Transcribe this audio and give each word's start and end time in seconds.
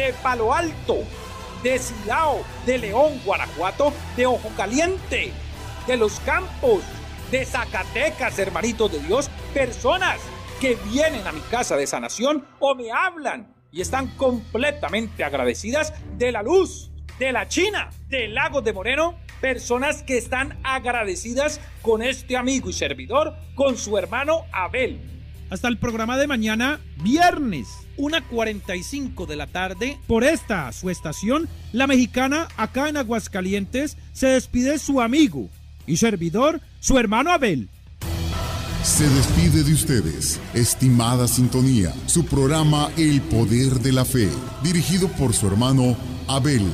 de 0.00 0.14
Palo 0.14 0.54
Alto, 0.54 1.04
de 1.62 1.78
Silao, 1.78 2.42
de 2.64 2.78
León, 2.78 3.20
Guanajuato, 3.24 3.92
de 4.16 4.26
Ojo 4.26 4.48
Caliente, 4.56 5.30
de 5.86 5.96
Los 5.96 6.20
Campos, 6.20 6.82
de 7.30 7.44
Zacatecas, 7.44 8.38
hermanitos 8.38 8.90
de 8.92 9.00
Dios, 9.00 9.30
personas 9.52 10.18
que 10.58 10.76
vienen 10.90 11.26
a 11.26 11.32
mi 11.32 11.40
casa 11.42 11.76
de 11.76 11.86
sanación 11.86 12.46
o 12.60 12.74
me 12.74 12.90
hablan 12.90 13.54
y 13.70 13.82
están 13.82 14.08
completamente 14.16 15.22
agradecidas 15.22 15.92
de 16.16 16.32
la 16.32 16.42
luz, 16.42 16.90
de 17.18 17.32
la 17.32 17.46
China, 17.46 17.90
del 18.08 18.34
lago 18.34 18.62
de 18.62 18.72
Moreno, 18.72 19.18
personas 19.42 20.02
que 20.02 20.16
están 20.16 20.58
agradecidas 20.64 21.60
con 21.82 22.02
este 22.02 22.38
amigo 22.38 22.70
y 22.70 22.72
servidor, 22.72 23.34
con 23.54 23.76
su 23.76 23.98
hermano 23.98 24.46
Abel. 24.50 25.19
Hasta 25.50 25.66
el 25.66 25.78
programa 25.78 26.16
de 26.16 26.28
mañana, 26.28 26.78
viernes, 27.02 27.66
1.45 27.98 29.26
de 29.26 29.34
la 29.34 29.48
tarde, 29.48 29.98
por 30.06 30.22
esta, 30.22 30.70
su 30.72 30.90
estación, 30.90 31.48
La 31.72 31.88
Mexicana, 31.88 32.46
acá 32.56 32.88
en 32.88 32.96
Aguascalientes, 32.96 33.96
se 34.12 34.28
despide 34.28 34.78
su 34.78 35.00
amigo 35.00 35.48
y 35.88 35.96
servidor, 35.96 36.60
su 36.78 36.98
hermano 36.98 37.32
Abel. 37.32 37.68
Se 38.84 39.08
despide 39.08 39.64
de 39.64 39.72
ustedes, 39.72 40.40
estimada 40.54 41.26
sintonía, 41.26 41.92
su 42.06 42.24
programa 42.24 42.88
El 42.96 43.20
Poder 43.20 43.80
de 43.80 43.92
la 43.92 44.04
Fe, 44.04 44.28
dirigido 44.62 45.08
por 45.08 45.34
su 45.34 45.48
hermano 45.48 45.96
Abel. 46.28 46.64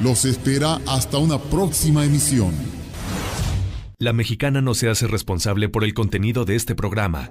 Los 0.00 0.24
espera 0.24 0.80
hasta 0.88 1.18
una 1.18 1.38
próxima 1.38 2.04
emisión. 2.04 2.52
La 3.98 4.12
mexicana 4.12 4.60
no 4.60 4.74
se 4.74 4.90
hace 4.90 5.06
responsable 5.06 5.68
por 5.68 5.84
el 5.84 5.94
contenido 5.94 6.44
de 6.44 6.56
este 6.56 6.74
programa. 6.74 7.30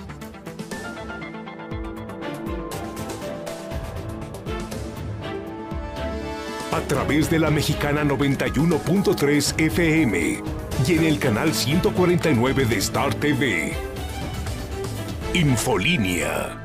A 6.71 6.79
través 6.87 7.29
de 7.29 7.37
la 7.37 7.51
mexicana 7.51 8.03
91.3 8.03 9.59
FM 9.59 10.41
y 10.87 10.93
en 10.93 11.03
el 11.03 11.19
canal 11.19 11.53
149 11.53 12.65
de 12.65 12.75
Star 12.77 13.13
TV. 13.15 13.73
Infolínea 15.33 16.61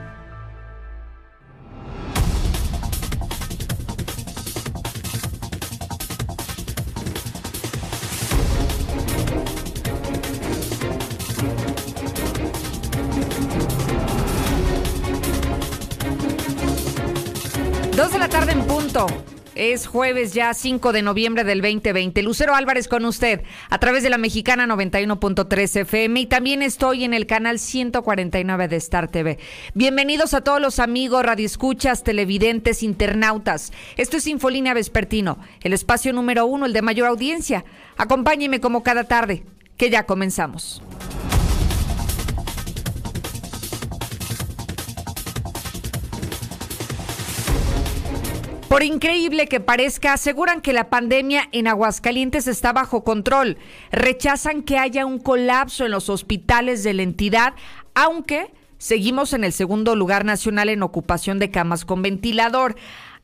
Es 19.56 19.86
jueves 19.86 20.34
ya 20.34 20.52
5 20.52 20.92
de 20.92 21.00
noviembre 21.00 21.42
del 21.42 21.62
2020. 21.62 22.22
Lucero 22.22 22.54
Álvarez 22.54 22.88
con 22.88 23.06
usted 23.06 23.40
a 23.70 23.78
través 23.78 24.02
de 24.02 24.10
la 24.10 24.18
mexicana 24.18 24.66
91.3 24.66 25.80
FM 25.80 26.20
y 26.20 26.26
también 26.26 26.60
estoy 26.60 27.04
en 27.04 27.14
el 27.14 27.24
canal 27.24 27.58
149 27.58 28.68
de 28.68 28.76
Star 28.76 29.08
TV. 29.08 29.38
Bienvenidos 29.72 30.34
a 30.34 30.42
todos 30.42 30.60
los 30.60 30.78
amigos, 30.78 31.24
radioescuchas, 31.24 32.04
televidentes, 32.04 32.82
internautas. 32.82 33.72
Esto 33.96 34.18
es 34.18 34.26
Infolínea 34.26 34.74
Vespertino, 34.74 35.38
el 35.62 35.72
espacio 35.72 36.12
número 36.12 36.44
uno, 36.44 36.66
el 36.66 36.74
de 36.74 36.82
mayor 36.82 37.08
audiencia. 37.08 37.64
Acompáñeme 37.96 38.60
como 38.60 38.82
cada 38.82 39.04
tarde, 39.04 39.42
que 39.78 39.88
ya 39.88 40.04
comenzamos. 40.04 40.82
Por 48.76 48.82
increíble 48.82 49.46
que 49.46 49.58
parezca, 49.58 50.12
aseguran 50.12 50.60
que 50.60 50.74
la 50.74 50.90
pandemia 50.90 51.48
en 51.52 51.66
Aguascalientes 51.66 52.46
está 52.46 52.74
bajo 52.74 53.04
control. 53.04 53.56
Rechazan 53.90 54.62
que 54.62 54.76
haya 54.76 55.06
un 55.06 55.18
colapso 55.18 55.86
en 55.86 55.92
los 55.92 56.10
hospitales 56.10 56.82
de 56.82 56.92
la 56.92 57.02
entidad, 57.02 57.54
aunque 57.94 58.52
seguimos 58.76 59.32
en 59.32 59.44
el 59.44 59.54
segundo 59.54 59.96
lugar 59.96 60.26
nacional 60.26 60.68
en 60.68 60.82
ocupación 60.82 61.38
de 61.38 61.50
camas 61.50 61.86
con 61.86 62.02
ventilador. 62.02 62.76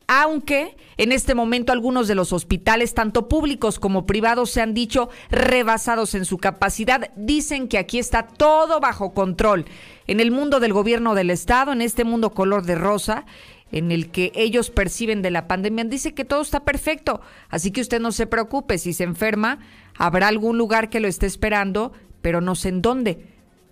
Aunque 0.07 0.75
en 0.97 1.11
este 1.11 1.35
momento 1.35 1.71
algunos 1.71 2.07
de 2.07 2.15
los 2.15 2.33
hospitales, 2.33 2.95
tanto 2.95 3.29
públicos 3.29 3.77
como 3.77 4.07
privados, 4.07 4.49
se 4.49 4.61
han 4.61 4.73
dicho 4.73 5.09
rebasados 5.29 6.15
en 6.15 6.25
su 6.25 6.39
capacidad, 6.39 7.11
dicen 7.15 7.67
que 7.67 7.77
aquí 7.77 7.99
está 7.99 8.25
todo 8.25 8.79
bajo 8.79 9.13
control. 9.13 9.65
En 10.07 10.19
el 10.19 10.31
mundo 10.31 10.59
del 10.59 10.73
gobierno 10.73 11.13
del 11.13 11.29
Estado, 11.29 11.71
en 11.71 11.83
este 11.83 12.05
mundo 12.05 12.31
color 12.31 12.65
de 12.65 12.73
rosa, 12.73 13.25
en 13.73 13.91
el 13.91 14.11
que 14.11 14.31
ellos 14.35 14.69
perciben 14.69 15.23
de 15.23 15.31
la 15.31 15.47
pandemia, 15.47 15.83
dice 15.83 16.13
que 16.13 16.23
todo 16.23 16.41
está 16.41 16.61
perfecto. 16.61 17.21
Así 17.49 17.71
que 17.71 17.81
usted 17.81 17.99
no 17.99 18.11
se 18.11 18.27
preocupe, 18.27 18.77
si 18.77 18.93
se 18.93 19.03
enferma, 19.03 19.59
habrá 19.97 20.27
algún 20.27 20.59
lugar 20.59 20.89
que 20.89 20.99
lo 20.99 21.07
esté 21.07 21.25
esperando, 21.25 21.91
pero 22.21 22.39
no 22.39 22.53
sé 22.53 22.69
en 22.69 22.83
dónde. 22.83 23.25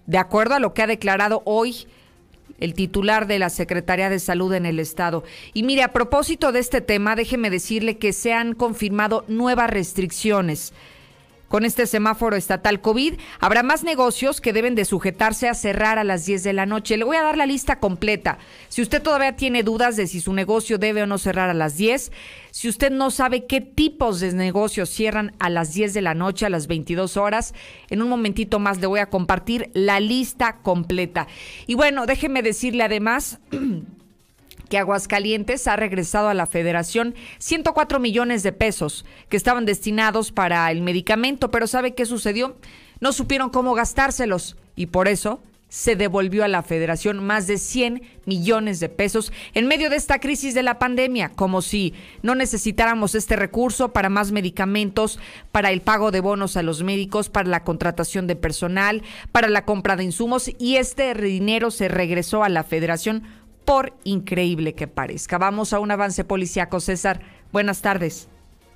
De 0.08 0.18
acuerdo 0.18 0.56
a 0.56 0.60
lo 0.60 0.74
que 0.74 0.82
ha 0.82 0.88
declarado 0.88 1.44
hoy 1.46 1.86
el 2.60 2.74
titular 2.74 3.28
de 3.28 3.38
la 3.38 3.52
Secretaría 3.52 4.10
de 4.10 4.20
Salud 4.20 4.54
en 4.54 4.66
el 4.66 4.80
Estado. 4.80 5.24
Y 5.54 5.62
mire, 5.62 5.84
a 5.84 5.94
propósito 5.94 6.52
de 6.52 6.60
este 6.60 6.82
tema, 6.82 7.16
déjeme 7.16 7.52
decirle 7.52 8.00
que 8.00 8.12
se 8.12 8.34
han 8.34 8.54
confirmado 8.54 9.24
nuevas 9.28 9.70
restricciones 9.70 10.74
con 11.52 11.66
este 11.66 11.86
semáforo 11.86 12.38
estatal 12.38 12.80
COVID, 12.80 13.16
habrá 13.42 13.62
más 13.62 13.84
negocios 13.84 14.40
que 14.40 14.54
deben 14.54 14.74
de 14.74 14.86
sujetarse 14.86 15.50
a 15.50 15.54
cerrar 15.54 16.00
a 16.00 16.06
las 16.06 16.26
10 16.26 16.44
de 16.44 16.54
la 16.54 16.66
noche. 16.66 16.96
Le 16.96 17.04
voy 17.04 17.18
a 17.18 17.24
dar 17.24 17.36
la 17.36 17.46
lista 17.46 17.80
completa. 17.80 18.38
Si 18.70 18.82
usted 18.82 19.02
todavía 19.04 19.36
tiene 19.36 19.62
dudas 19.62 19.98
de 19.98 20.08
si 20.08 20.22
su 20.22 20.32
negocio 20.32 20.78
debe 20.78 21.04
o 21.04 21.08
no 21.08 21.18
cerrar 21.18 21.50
a 21.50 21.54
las 21.54 21.76
10, 21.76 22.14
si 22.52 22.70
usted 22.70 22.90
no 22.90 23.12
sabe 23.12 23.48
qué 23.48 23.60
tipos 23.60 24.22
de 24.22 24.32
negocios 24.32 24.90
cierran 24.90 25.36
a 25.40 25.50
las 25.50 25.74
10 25.74 25.94
de 25.94 26.02
la 26.02 26.14
noche, 26.14 26.46
a 26.46 26.50
las 26.50 26.68
22 26.68 27.18
horas, 27.18 27.54
en 27.90 28.02
un 28.02 28.08
momentito 28.08 28.60
más 28.60 28.80
le 28.80 28.88
voy 28.88 29.02
a 29.02 29.10
compartir 29.10 29.72
la 29.74 30.00
lista 30.00 30.60
completa. 30.62 31.28
Y 31.68 31.76
bueno, 31.76 32.06
déjeme 32.06 32.44
decirle 32.44 32.86
además 32.86 33.40
que 34.72 34.78
Aguascalientes 34.80 35.68
ha 35.68 35.76
regresado 35.76 36.30
a 36.30 36.34
la 36.34 36.48
federación 36.48 37.14
104 37.40 38.00
millones 38.00 38.42
de 38.42 38.54
pesos 38.54 39.06
que 39.28 39.36
estaban 39.36 39.66
destinados 39.66 40.32
para 40.32 40.72
el 40.72 40.82
medicamento, 40.82 41.52
pero 41.52 41.68
¿sabe 41.68 41.94
qué 41.94 42.06
sucedió? 42.06 42.56
No 43.02 43.12
supieron 43.12 43.50
cómo 43.50 43.74
gastárselos 43.74 44.56
y 44.78 44.86
por 44.86 45.10
eso 45.10 45.42
se 45.68 45.96
devolvió 45.96 46.44
a 46.46 46.50
la 46.50 46.64
federación 46.64 47.24
más 47.24 47.48
de 47.48 47.58
100 47.58 48.02
millones 48.26 48.80
de 48.80 48.88
pesos 48.88 49.34
en 49.54 49.68
medio 49.68 49.90
de 49.90 49.98
esta 49.98 50.20
crisis 50.20 50.54
de 50.54 50.64
la 50.64 50.80
pandemia, 50.80 51.30
como 51.30 51.62
si 51.62 51.94
no 52.22 52.36
necesitáramos 52.36 53.14
este 53.14 53.36
recurso 53.36 53.92
para 53.92 54.10
más 54.10 54.32
medicamentos, 54.32 55.20
para 55.52 55.72
el 55.72 55.82
pago 55.82 56.12
de 56.12 56.20
bonos 56.22 56.56
a 56.56 56.64
los 56.64 56.84
médicos, 56.84 57.30
para 57.30 57.50
la 57.50 57.64
contratación 57.64 58.28
de 58.28 58.36
personal, 58.38 59.02
para 59.34 59.50
la 59.50 59.66
compra 59.66 59.98
de 59.98 60.06
insumos 60.06 60.52
y 60.60 60.78
este 60.78 61.14
dinero 61.14 61.72
se 61.72 61.88
regresó 61.90 62.44
a 62.44 62.50
la 62.50 62.64
federación 62.64 63.24
por 63.66 63.94
increíble 64.04 64.74
que 64.74 64.88
parezca. 64.88 65.38
Vamos 65.38 65.74
a 65.74 65.80
un 65.80 65.92
avance 65.92 66.24
policíaco. 66.24 66.80
César, 66.80 67.22
buenas 67.52 67.82
tardes. 67.82 68.30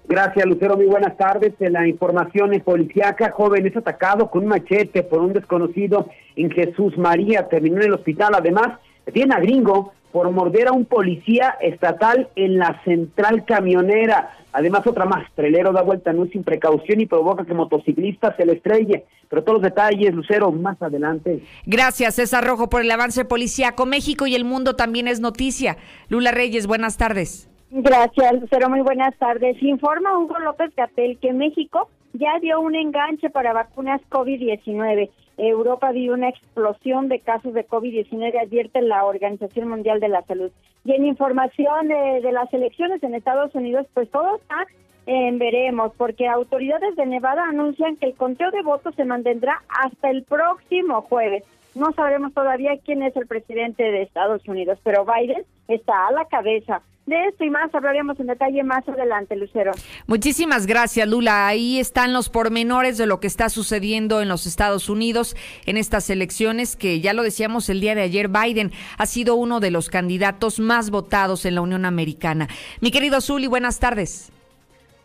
Gracias, 0.08 0.46
Lucero. 0.46 0.76
Muy 0.76 0.86
buenas 0.86 1.18
tardes. 1.18 1.54
La 1.60 1.88
información 1.88 2.54
en 2.54 2.62
policíaca, 2.62 3.32
joven 3.32 3.66
es 3.66 3.76
atacado 3.76 4.30
con 4.30 4.44
un 4.44 4.50
machete 4.50 5.02
por 5.02 5.20
un 5.20 5.34
desconocido 5.34 6.10
en 6.36 6.52
Jesús 6.52 6.96
María. 6.98 7.48
Terminó 7.48 7.78
en 7.78 7.88
el 7.88 7.94
hospital. 7.94 8.34
Además, 8.36 8.80
tiene 9.12 9.36
a 9.36 9.40
gringo 9.40 9.94
por 10.12 10.32
morder 10.32 10.70
a 10.70 10.72
un 10.72 10.86
policía 10.86 11.58
estatal 11.60 12.30
en 12.38 12.58
la 12.58 12.82
central 12.86 13.44
camionera. 13.44 14.32
Además, 14.54 14.88
otra 14.88 15.04
más, 15.04 15.30
Trelero 15.36 15.74
da 15.74 15.82
vuelta 15.82 16.14
no 16.14 16.26
sin 16.28 16.42
precaución 16.42 17.02
y 17.02 17.06
provoca 17.06 17.44
que 17.44 17.54
motociclista 17.54 18.34
se 18.38 18.46
le 18.46 18.54
estrelle. 18.54 19.04
Pero 19.28 19.44
todos 19.44 19.56
los 19.62 19.64
detalles, 19.64 20.14
Lucero, 20.14 20.54
más 20.54 20.82
adelante. 20.82 21.42
Gracias, 21.66 22.16
César 22.16 22.46
Rojo, 22.46 22.70
por 22.70 22.82
el 22.82 22.92
avance 22.92 23.26
policíaco. 23.26 23.86
México 23.86 24.26
y 24.26 24.36
el 24.36 24.46
mundo 24.46 24.78
también 24.78 25.10
es 25.10 25.20
noticia. 25.20 25.76
Lula 26.08 26.32
Reyes, 26.32 26.66
buenas 26.66 26.96
tardes. 26.96 27.50
Gracias, 27.72 28.40
Lucero, 28.40 28.70
muy 28.70 28.80
buenas 28.80 29.14
tardes. 29.18 29.62
Informa 29.62 30.18
Hugo 30.18 30.40
López 30.40 30.74
Gatel 30.78 31.18
que 31.20 31.34
México 31.34 31.90
ya 32.14 32.40
dio 32.40 32.62
un 32.62 32.76
enganche 32.76 33.30
para 33.30 33.52
vacunas 33.52 34.00
COVID-19. 34.10 35.10
Europa 35.38 35.92
vio 35.92 36.14
una 36.14 36.30
explosión 36.30 37.10
de 37.10 37.20
casos 37.20 37.54
de 37.54 37.68
COVID-19, 37.68 38.42
advierte 38.42 38.82
la 38.82 39.06
Organización 39.06 39.68
Mundial 39.68 40.00
de 40.00 40.10
la 40.10 40.24
Salud. 40.24 40.52
Y 40.84 40.94
en 40.94 41.06
información 41.06 41.88
de, 41.88 42.32
las 42.32 42.54
elecciones 42.54 43.04
en 43.04 43.16
Estados 43.16 43.54
Unidos, 43.56 43.88
pues 43.94 44.10
todo 44.10 44.38
está 44.38 44.68
veremos, 45.08 45.92
porque 45.98 46.28
autoridades 46.28 46.96
de 46.96 47.06
Nevada 47.06 47.44
anuncian 47.48 47.96
que 47.98 48.08
el 48.08 48.16
conteo 48.16 48.50
de 48.50 48.64
votos 48.64 48.96
se 48.96 49.06
mantendrá 49.06 49.62
hasta 49.70 50.10
el 50.10 50.24
próximo 50.24 51.02
jueves. 51.04 51.44
No 51.76 51.92
sabremos 51.92 52.34
todavía 52.34 52.72
quién 52.86 53.04
es 53.04 53.14
el 53.18 53.28
presidente 53.28 53.84
de 53.84 54.02
Estados 54.02 54.42
Unidos, 54.48 54.80
pero 54.84 55.06
Biden 55.06 55.44
está 55.68 56.08
a 56.08 56.12
la 56.12 56.26
cabeza. 56.26 56.82
De 57.06 57.28
esto 57.28 57.44
y 57.44 57.50
más 57.52 57.76
hablaremos 57.76 58.20
en 58.20 58.28
detalle 58.28 58.64
más 58.64 58.88
adelante, 58.88 59.36
Lucero. 59.36 59.74
Muchísimas 60.08 60.66
gracias, 60.66 61.08
Lula. 61.08 61.48
Ahí 61.48 61.78
están 61.80 62.14
los 62.14 62.30
pormenores 62.30 62.98
de 62.98 63.06
lo 63.06 63.20
que 63.20 63.28
está 63.28 63.50
sucediendo 63.50 64.22
en 64.22 64.30
los 64.30 64.48
Estados 64.48 64.90
Unidos 64.90 65.36
en 65.68 65.78
estas 65.78 66.10
elecciones 66.10 66.76
que 66.78 67.02
ya 67.02 67.14
lo 67.14 67.22
decíamos 67.22 67.70
el 67.70 67.82
día 67.82 67.94
de 67.94 68.02
ayer, 68.02 68.30
Biden 68.30 68.72
ha 68.98 69.06
sido 69.06 69.36
uno 69.36 69.60
de 69.60 69.70
los 69.70 69.90
candidatos 69.90 70.60
más 70.60 70.90
votados 70.90 71.46
en 71.46 71.56
la 71.56 71.62
Unión 71.62 71.86
Americana. 71.86 72.48
Mi 72.82 72.90
querido 72.90 73.22
Zuli, 73.22 73.48
buenas 73.48 73.80
tardes. 73.80 74.32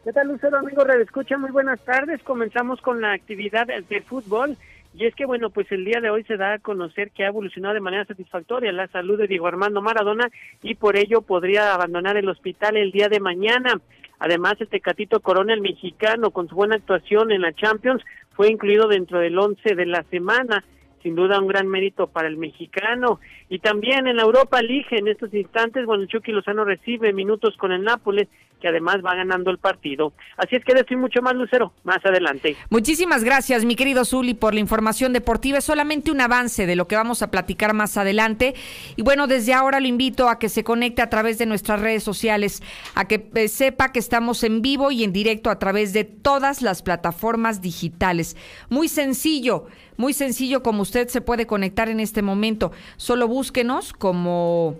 ¿Qué 0.05 0.13
tal, 0.13 0.29
Lucero, 0.29 0.57
amigo 0.57 0.87
Escucha, 0.87 1.37
Muy 1.37 1.51
buenas 1.51 1.81
tardes. 1.81 2.23
Comenzamos 2.23 2.81
con 2.81 3.03
la 3.03 3.13
actividad 3.13 3.67
de 3.67 4.01
fútbol. 4.01 4.57
Y 4.93 5.07
es 5.07 5.15
que, 5.15 5.25
bueno, 5.25 5.51
pues 5.51 5.71
el 5.71 5.85
día 5.85 6.01
de 6.01 6.11
hoy 6.11 6.25
se 6.25 6.37
da 6.37 6.55
a 6.55 6.59
conocer 6.59 7.11
que 7.13 7.25
ha 7.25 7.29
evolucionado 7.29 7.75
de 7.75 7.81
manera 7.81 8.05
satisfactoria 8.05 8.73
la 8.73 8.89
salud 8.89 9.19
de 9.19 9.29
Diego 9.29 9.47
Armando 9.47 9.81
Maradona 9.81 10.29
y 10.63 10.75
por 10.75 10.97
ello 10.97 11.23
podría 11.23 11.75
abandonar 11.75 12.17
el 12.17 12.29
hospital 12.29 12.77
el 12.77 12.91
día 12.91 13.09
de 13.09 13.21
mañana. 13.21 13.81
Además, 14.19 14.55
este 14.59 14.81
Catito 14.81 15.21
Corona, 15.21 15.55
el 15.55 15.61
mexicano, 15.61 16.31
con 16.31 16.49
su 16.49 16.55
buena 16.55 16.77
actuación 16.77 17.31
en 17.31 17.43
la 17.43 17.53
Champions, 17.53 18.03
fue 18.33 18.51
incluido 18.51 18.89
dentro 18.89 19.21
del 19.21 19.39
once 19.39 19.75
de 19.75 19.87
la 19.87 20.03
semana 20.05 20.65
sin 21.03 21.15
duda 21.15 21.41
un 21.41 21.49
gran 21.49 21.69
mérito 21.69 22.07
para 22.07 22.29
el 22.29 22.37
mexicano. 22.37 23.21
Y 23.49 23.59
también 23.59 24.07
en 24.07 24.17
la 24.17 24.23
Europa 24.23 24.63
League, 24.63 24.87
en 24.91 25.09
estos 25.09 25.33
instantes, 25.35 25.87
bueno, 25.87 26.07
Chucky 26.07 26.33
Lozano 26.33 26.65
recibe 26.65 27.13
minutos 27.13 27.57
con 27.57 27.73
el 27.73 27.83
Nápoles, 27.83 28.29
que 28.61 28.69
además 28.69 28.99
va 29.05 29.15
ganando 29.15 29.51
el 29.51 29.59
partido. 29.59 30.13
Así 30.37 30.57
es 30.57 30.65
que 30.65 30.73
estoy 30.73 30.97
mucho 30.97 31.23
más, 31.23 31.35
Lucero, 31.35 31.73
más 31.83 32.05
adelante. 32.05 32.57
Muchísimas 32.69 33.25
gracias, 33.25 33.65
mi 33.65 33.75
querido 33.75 34.05
Zuli, 34.05 34.35
por 34.35 34.55
la 34.55 34.61
información 34.61 35.13
deportiva. 35.13 35.59
Es 35.59 35.65
solamente 35.65 36.11
un 36.11 36.21
avance 36.21 36.67
de 36.67 36.77
lo 36.77 36.87
que 36.87 36.97
vamos 36.97 37.23
a 37.23 37.31
platicar 37.31 37.73
más 37.73 37.97
adelante. 37.97 38.55
Y 38.97 39.03
bueno, 39.03 39.27
desde 39.27 39.55
ahora 39.55 39.81
lo 39.81 39.87
invito 39.87 40.29
a 40.29 40.39
que 40.39 40.49
se 40.49 40.63
conecte 40.63 41.03
a 41.03 41.11
través 41.11 41.39
de 41.39 41.47
nuestras 41.47 41.81
redes 41.81 42.03
sociales, 42.03 42.63
a 42.95 43.09
que 43.09 43.29
eh, 43.35 43.49
sepa 43.49 43.93
que 43.93 43.99
estamos 43.99 44.45
en 44.45 44.63
vivo 44.63 44.93
y 44.93 45.05
en 45.05 45.13
directo 45.13 45.51
a 45.51 45.59
través 45.59 45.93
de 45.93 46.05
todas 46.05 46.63
las 46.63 46.83
plataformas 46.83 47.63
digitales. 47.63 48.37
Muy 48.69 48.89
sencillo 48.89 49.67
muy 50.01 50.15
sencillo 50.15 50.63
como 50.63 50.83
usted 50.83 51.09
se 51.09 51.21
puede 51.21 51.47
conectar 51.47 51.89
en 51.89 52.01
este 52.01 52.23
momento. 52.23 52.73
Solo 52.97 53.29
búsquenos 53.29 53.93
como 53.93 54.77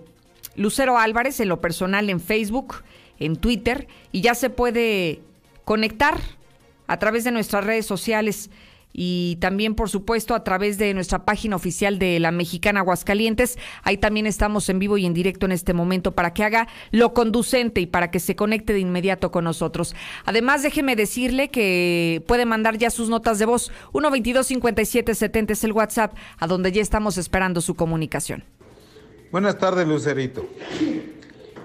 Lucero 0.55 0.97
Álvarez 0.97 1.39
en 1.39 1.47
lo 1.47 1.61
personal 1.61 2.09
en 2.09 2.19
Facebook, 2.19 2.83
en 3.19 3.35
Twitter 3.35 3.87
y 4.11 4.21
ya 4.21 4.33
se 4.33 4.49
puede 4.49 5.21
conectar 5.63 6.19
a 6.87 6.97
través 6.97 7.23
de 7.23 7.31
nuestras 7.31 7.63
redes 7.63 7.85
sociales 7.85 8.49
y 8.93 9.37
también, 9.39 9.75
por 9.75 9.89
supuesto, 9.89 10.35
a 10.35 10.43
través 10.43 10.77
de 10.77 10.93
nuestra 10.93 11.25
página 11.25 11.55
oficial 11.55 11.99
de 11.99 12.19
la 12.19 12.31
Mexicana 12.31 12.81
Aguascalientes. 12.81 13.57
Ahí 13.83 13.97
también 13.97 14.27
estamos 14.27 14.67
en 14.69 14.79
vivo 14.79 14.97
y 14.97 15.05
en 15.05 15.13
directo 15.13 15.45
en 15.45 15.51
este 15.51 15.73
momento 15.73 16.11
para 16.13 16.33
que 16.33 16.43
haga 16.43 16.67
lo 16.91 17.13
conducente 17.13 17.81
y 17.81 17.85
para 17.85 18.11
que 18.11 18.19
se 18.19 18.35
conecte 18.35 18.73
de 18.73 18.79
inmediato 18.79 19.31
con 19.31 19.43
nosotros. 19.43 19.95
Además, 20.25 20.63
déjeme 20.63 20.95
decirle 20.95 21.49
que 21.49 22.23
puede 22.27 22.45
mandar 22.45 22.77
ya 22.77 22.89
sus 22.89 23.09
notas 23.09 23.39
de 23.39 23.45
voz. 23.45 23.71
122 23.91 24.47
5770 24.47 25.53
es 25.53 25.63
el 25.63 25.71
WhatsApp, 25.71 26.13
a 26.37 26.47
donde 26.47 26.71
ya 26.71 26.81
estamos 26.81 27.17
esperando 27.17 27.61
su 27.61 27.75
comunicación. 27.75 28.43
Buenas 29.31 29.57
tardes, 29.57 29.87
Lucerito. 29.87 30.45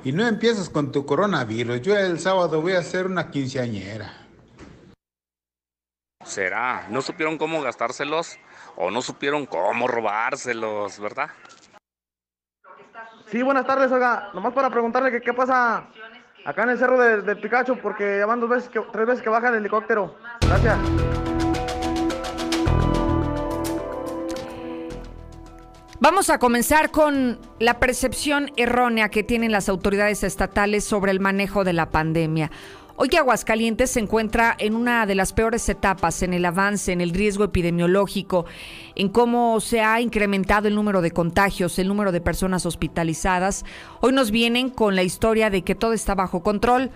Y 0.05 0.13
no 0.13 0.27
empiezas 0.27 0.69
con 0.69 0.93
tu 0.93 1.05
coronavirus. 1.05 1.83
Yo 1.83 1.97
el 1.97 2.21
sábado 2.21 2.63
voy 2.63 2.75
a 2.75 2.79
hacer 2.79 3.07
una 3.07 3.31
quinceañera. 3.33 4.26
¿Será? 6.27 6.87
¿No 6.91 7.03
supieron 7.03 7.39
cómo 7.39 7.63
gastárselos? 7.63 8.37
¿O 8.75 8.91
no 8.91 9.01
supieron 9.01 9.47
cómo 9.47 9.87
robárselos, 9.87 10.99
verdad? 10.99 11.31
Sí, 13.31 13.43
buenas 13.43 13.65
tardes, 13.65 13.91
oiga. 13.93 14.31
Nomás 14.35 14.53
para 14.53 14.69
preguntarle 14.69 15.13
que 15.13 15.21
qué 15.21 15.33
pasa 15.33 15.87
acá 16.45 16.65
en 16.65 16.71
el 16.71 16.79
cerro 16.79 16.99
de, 16.99 17.37
Picacho, 17.37 17.77
porque 17.77 18.19
ya 18.19 18.27
van 18.27 18.41
dos 18.41 18.51
veces 18.51 18.69
que, 18.69 18.81
tres 18.93 19.07
veces 19.07 19.23
que 19.23 19.29
baja 19.29 19.49
el 19.49 19.55
helicóptero. 19.57 20.17
Gracias. 20.41 20.79
Vamos 25.99 26.29
a 26.29 26.39
comenzar 26.39 26.91
con 26.91 27.39
la 27.59 27.79
percepción 27.79 28.51
errónea 28.57 29.09
que 29.09 29.23
tienen 29.23 29.51
las 29.51 29.69
autoridades 29.69 30.25
estatales 30.25 30.85
sobre 30.85 31.11
el 31.11 31.21
manejo 31.21 31.65
de 31.65 31.73
la 31.73 31.91
pandemia. 31.91 32.51
Hoy 32.99 33.11
Aguascalientes 33.15 33.91
se 33.91 34.01
encuentra 34.01 34.57
en 34.59 34.75
una 34.75 35.05
de 35.05 35.15
las 35.15 35.35
peores 35.35 35.69
etapas 35.69 36.23
en 36.23 36.33
el 36.33 36.47
avance, 36.47 36.93
en 36.93 37.03
el 37.03 37.11
riesgo 37.11 37.45
epidemiológico, 37.45 38.47
en 38.95 39.11
cómo 39.11 39.61
se 39.61 39.83
ha 39.83 40.01
incrementado 40.01 40.67
el 40.67 40.75
número 40.75 41.03
de 41.03 41.11
contagios, 41.11 41.79
el 41.79 41.89
número 41.89 42.11
de 42.11 42.23
personas 42.23 42.65
hospitalizadas. 42.65 43.67
Hoy 44.01 44.15
nos 44.15 44.31
vienen 44.31 44.71
con 44.71 44.97
la 44.97 45.03
historia 45.03 45.51
de 45.51 45.61
que 45.61 45.75
todo 45.75 45.93
está 45.93 46.15
bajo 46.15 46.43
control 46.43 46.91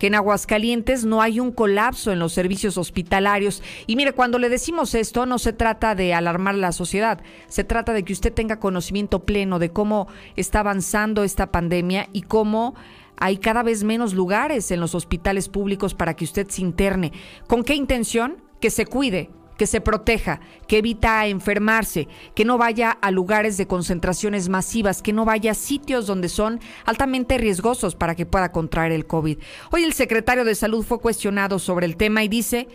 que 0.00 0.08
en 0.08 0.14
Aguascalientes 0.16 1.04
no 1.04 1.22
hay 1.22 1.40
un 1.40 1.52
colapso 1.52 2.12
en 2.12 2.18
los 2.18 2.32
servicios 2.32 2.76
hospitalarios. 2.76 3.62
Y 3.86 3.96
mire, 3.96 4.12
cuando 4.12 4.38
le 4.38 4.48
decimos 4.48 4.94
esto, 4.94 5.26
no 5.26 5.38
se 5.38 5.52
trata 5.52 5.94
de 5.94 6.12
alarmar 6.12 6.54
a 6.54 6.58
la 6.58 6.72
sociedad, 6.72 7.20
se 7.48 7.64
trata 7.64 7.92
de 7.92 8.02
que 8.02 8.12
usted 8.12 8.32
tenga 8.32 8.60
conocimiento 8.60 9.20
pleno 9.20 9.58
de 9.58 9.70
cómo 9.70 10.08
está 10.34 10.60
avanzando 10.60 11.24
esta 11.24 11.50
pandemia 11.50 12.08
y 12.12 12.22
cómo 12.22 12.74
hay 13.16 13.38
cada 13.38 13.62
vez 13.62 13.84
menos 13.84 14.14
lugares 14.14 14.70
en 14.70 14.80
los 14.80 14.94
hospitales 14.94 15.48
públicos 15.48 15.94
para 15.94 16.14
que 16.14 16.24
usted 16.24 16.48
se 16.48 16.62
interne. 16.62 17.12
¿Con 17.46 17.62
qué 17.64 17.74
intención? 17.74 18.42
Que 18.60 18.70
se 18.70 18.86
cuide, 18.86 19.30
que 19.56 19.66
se 19.66 19.80
proteja, 19.80 20.40
que 20.66 20.78
evita 20.78 21.26
enfermarse, 21.26 22.08
que 22.34 22.44
no 22.44 22.58
vaya 22.58 22.90
a 22.90 23.10
lugares 23.10 23.56
de 23.56 23.66
concentraciones 23.66 24.48
masivas, 24.48 25.02
que 25.02 25.12
no 25.12 25.24
vaya 25.24 25.52
a 25.52 25.54
sitios 25.54 26.06
donde 26.06 26.28
son 26.28 26.60
altamente 26.84 27.38
riesgosos 27.38 27.94
para 27.94 28.14
que 28.14 28.26
pueda 28.26 28.52
contraer 28.52 28.92
el 28.92 29.06
COVID. 29.06 29.38
Hoy 29.72 29.84
el 29.84 29.92
secretario 29.92 30.44
de 30.44 30.54
Salud 30.54 30.84
fue 30.84 31.00
cuestionado 31.00 31.58
sobre 31.58 31.86
el 31.86 31.96
tema 31.96 32.22
y 32.22 32.28
dice 32.28 32.68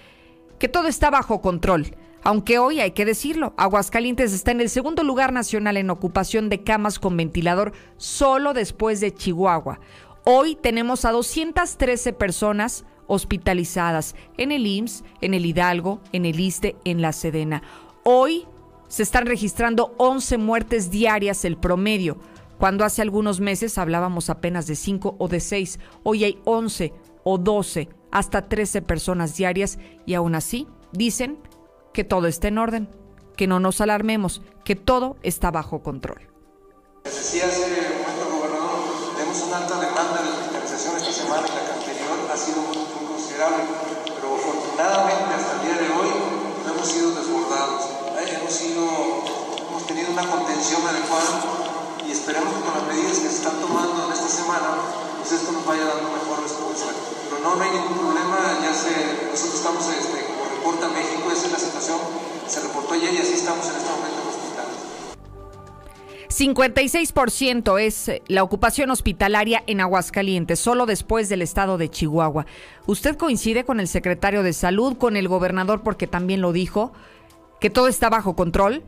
que 0.59 0.69
todo 0.69 0.87
está 0.87 1.09
bajo 1.09 1.41
control. 1.41 1.95
Aunque 2.23 2.59
hoy 2.59 2.79
hay 2.79 2.91
que 2.91 3.03
decirlo, 3.03 3.55
Aguascalientes 3.57 4.31
está 4.31 4.51
en 4.51 4.61
el 4.61 4.69
segundo 4.69 5.03
lugar 5.03 5.33
nacional 5.33 5.75
en 5.77 5.89
ocupación 5.89 6.49
de 6.49 6.63
camas 6.63 6.99
con 6.99 7.17
ventilador 7.17 7.73
solo 7.97 8.53
después 8.53 8.99
de 8.99 9.11
Chihuahua. 9.11 9.79
Hoy 10.23 10.56
tenemos 10.56 11.06
a 11.06 11.12
213 11.12 12.13
personas 12.13 12.85
hospitalizadas 13.07 14.15
en 14.38 14.51
el 14.51 14.68
IMSS, 14.68 15.03
en 15.21 15.33
el 15.33 15.47
Hidalgo, 15.47 16.00
en 16.12 16.25
el 16.25 16.39
ISTE, 16.39 16.75
en 16.85 17.01
la 17.01 17.12
Sedena. 17.12 17.63
Hoy 18.03 18.45
se 18.87 19.01
están 19.01 19.25
registrando 19.25 19.95
11 19.97 20.37
muertes 20.37 20.92
diarias 20.92 21.44
el 21.44 21.57
promedio, 21.57 22.18
cuando 22.59 22.85
hace 22.85 23.01
algunos 23.01 23.40
meses 23.40 23.80
hablábamos 23.80 24.30
apenas 24.30 24.68
de 24.68 24.75
5 24.75 25.16
o 25.18 25.28
de 25.28 25.40
6. 25.40 25.80
Hoy 26.04 26.23
hay 26.23 26.40
11 26.45 26.94
o 27.23 27.40
12, 27.40 27.90
hasta 28.11 28.47
13 28.47 28.83
personas 28.83 29.35
diarias 29.35 29.80
y 30.06 30.13
aún 30.13 30.35
así 30.35 30.68
dicen 30.92 31.40
que 31.94 32.04
todo 32.04 32.28
está 32.28 32.47
en 32.47 32.59
orden, 32.59 32.90
que 33.35 33.47
no 33.47 33.59
nos 33.59 33.81
alarmemos, 33.81 34.44
que 34.63 34.75
todo 34.75 35.18
está 35.23 35.49
bajo 35.49 35.81
control 35.81 36.21
una 39.51 39.57
alta 39.57 39.80
demanda 39.80 40.00
de 40.00 40.00
hospitalización 40.00 40.00
esta 40.00 40.00
semana 41.31 41.47
y 41.47 41.56
la 41.56 41.64
que 41.64 41.73
anterior 41.80 42.18
ha 42.28 42.35
sido 42.35 42.59
muy, 42.68 42.76
considerable, 43.07 43.64
pero 44.04 44.35
afortunadamente 44.35 45.31
hasta 45.31 45.52
el 45.56 45.61
día 45.64 45.78
de 45.80 45.88
hoy 45.95 46.11
no 46.11 46.68
hemos 46.76 46.88
sido 46.88 47.16
desbordados, 47.16 47.88
hemos, 48.19 48.52
sido, 48.52 48.83
hemos 49.64 49.83
tenido 49.88 50.11
una 50.11 50.28
contención 50.28 50.83
adecuada 50.83 52.04
y 52.04 52.11
esperemos 52.11 52.52
que 52.52 52.61
con 52.68 52.73
las 52.76 52.83
medidas 52.83 53.19
que 53.23 53.30
se 53.31 53.40
están 53.40 53.64
tomando 53.64 54.07
en 54.07 54.11
esta 54.11 54.28
semana, 54.28 54.76
pues 55.23 55.31
esto 55.31 55.52
nos 55.56 55.64
vaya 55.64 55.88
dando 55.88 56.11
mejor 56.11 56.44
respuesta. 56.44 56.92
Pero 56.92 57.40
no, 57.40 57.56
no 57.56 57.64
hay 57.64 57.71
ningún 57.71 57.95
problema, 57.95 58.35
ya 58.59 58.76
se, 58.76 58.92
nosotros 59.31 59.56
estamos, 59.56 59.88
este, 59.88 60.28
como 60.28 60.52
reporta 60.52 60.92
México, 60.92 61.31
esa 61.31 61.47
es 61.47 61.52
la 61.56 61.64
situación, 61.64 62.00
se 62.44 62.59
reportó 62.59 62.94
ayer 62.94 63.14
y 63.14 63.23
así 63.23 63.40
estamos 63.40 63.64
en 63.71 63.80
este 63.80 63.88
momento 63.88 64.31
56% 66.42 67.80
es 67.80 68.12
la 68.28 68.42
ocupación 68.42 68.90
hospitalaria 68.90 69.64
en 69.68 69.80
Aguascalientes, 69.80 70.60
solo 70.60 70.88
después 70.88 71.30
del 71.30 71.44
estado 71.44 71.78
de 71.78 71.88
Chihuahua. 71.88 72.48
¿Usted 72.88 73.16
coincide 73.16 73.64
con 73.64 73.80
el 73.80 73.88
secretario 73.88 74.42
de 74.42 74.54
Salud, 74.54 74.98
con 74.98 75.18
el 75.18 75.28
gobernador, 75.28 75.83
porque 75.83 76.07
también 76.07 76.42
lo 76.42 76.52
dijo, 76.52 76.94
que 77.60 77.69
todo 77.69 77.88
está 77.88 78.10
bajo 78.10 78.36
control? 78.36 78.83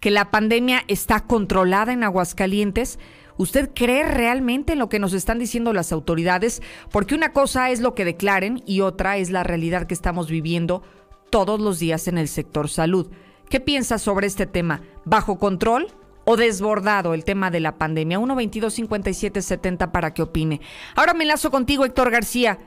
¿Que 0.00 0.10
la 0.10 0.32
pandemia 0.32 0.82
está 0.88 1.20
controlada 1.20 1.92
en 1.92 2.02
Aguascalientes? 2.02 2.98
¿Usted 3.36 3.70
cree 3.72 4.02
realmente 4.02 4.72
en 4.72 4.80
lo 4.80 4.88
que 4.88 4.98
nos 4.98 5.12
están 5.12 5.38
diciendo 5.38 5.72
las 5.72 5.92
autoridades? 5.92 6.60
Porque 6.90 7.14
una 7.14 7.32
cosa 7.32 7.70
es 7.70 7.80
lo 7.80 7.94
que 7.94 8.04
declaren 8.04 8.64
y 8.66 8.80
otra 8.80 9.16
es 9.16 9.30
la 9.30 9.44
realidad 9.44 9.86
que 9.86 9.94
estamos 9.94 10.28
viviendo 10.28 10.82
todos 11.30 11.60
los 11.60 11.78
días 11.78 12.08
en 12.08 12.18
el 12.18 12.26
sector 12.26 12.68
salud. 12.68 13.12
¿Qué 13.48 13.60
piensa 13.60 13.98
sobre 13.98 14.26
este 14.26 14.46
tema? 14.46 14.82
¿Bajo 15.04 15.38
control? 15.38 15.94
O 16.24 16.36
desbordado 16.36 17.14
el 17.14 17.24
tema 17.24 17.50
de 17.50 17.60
la 17.60 17.78
pandemia. 17.78 18.18
1 18.18 18.34
22 18.34 18.74
57 18.74 19.42
70 19.42 19.92
para 19.92 20.14
que 20.14 20.22
opine. 20.22 20.60
Ahora 20.96 21.14
me 21.14 21.24
enlazo 21.24 21.50
contigo, 21.50 21.84
Héctor 21.84 22.10
García. 22.10 22.58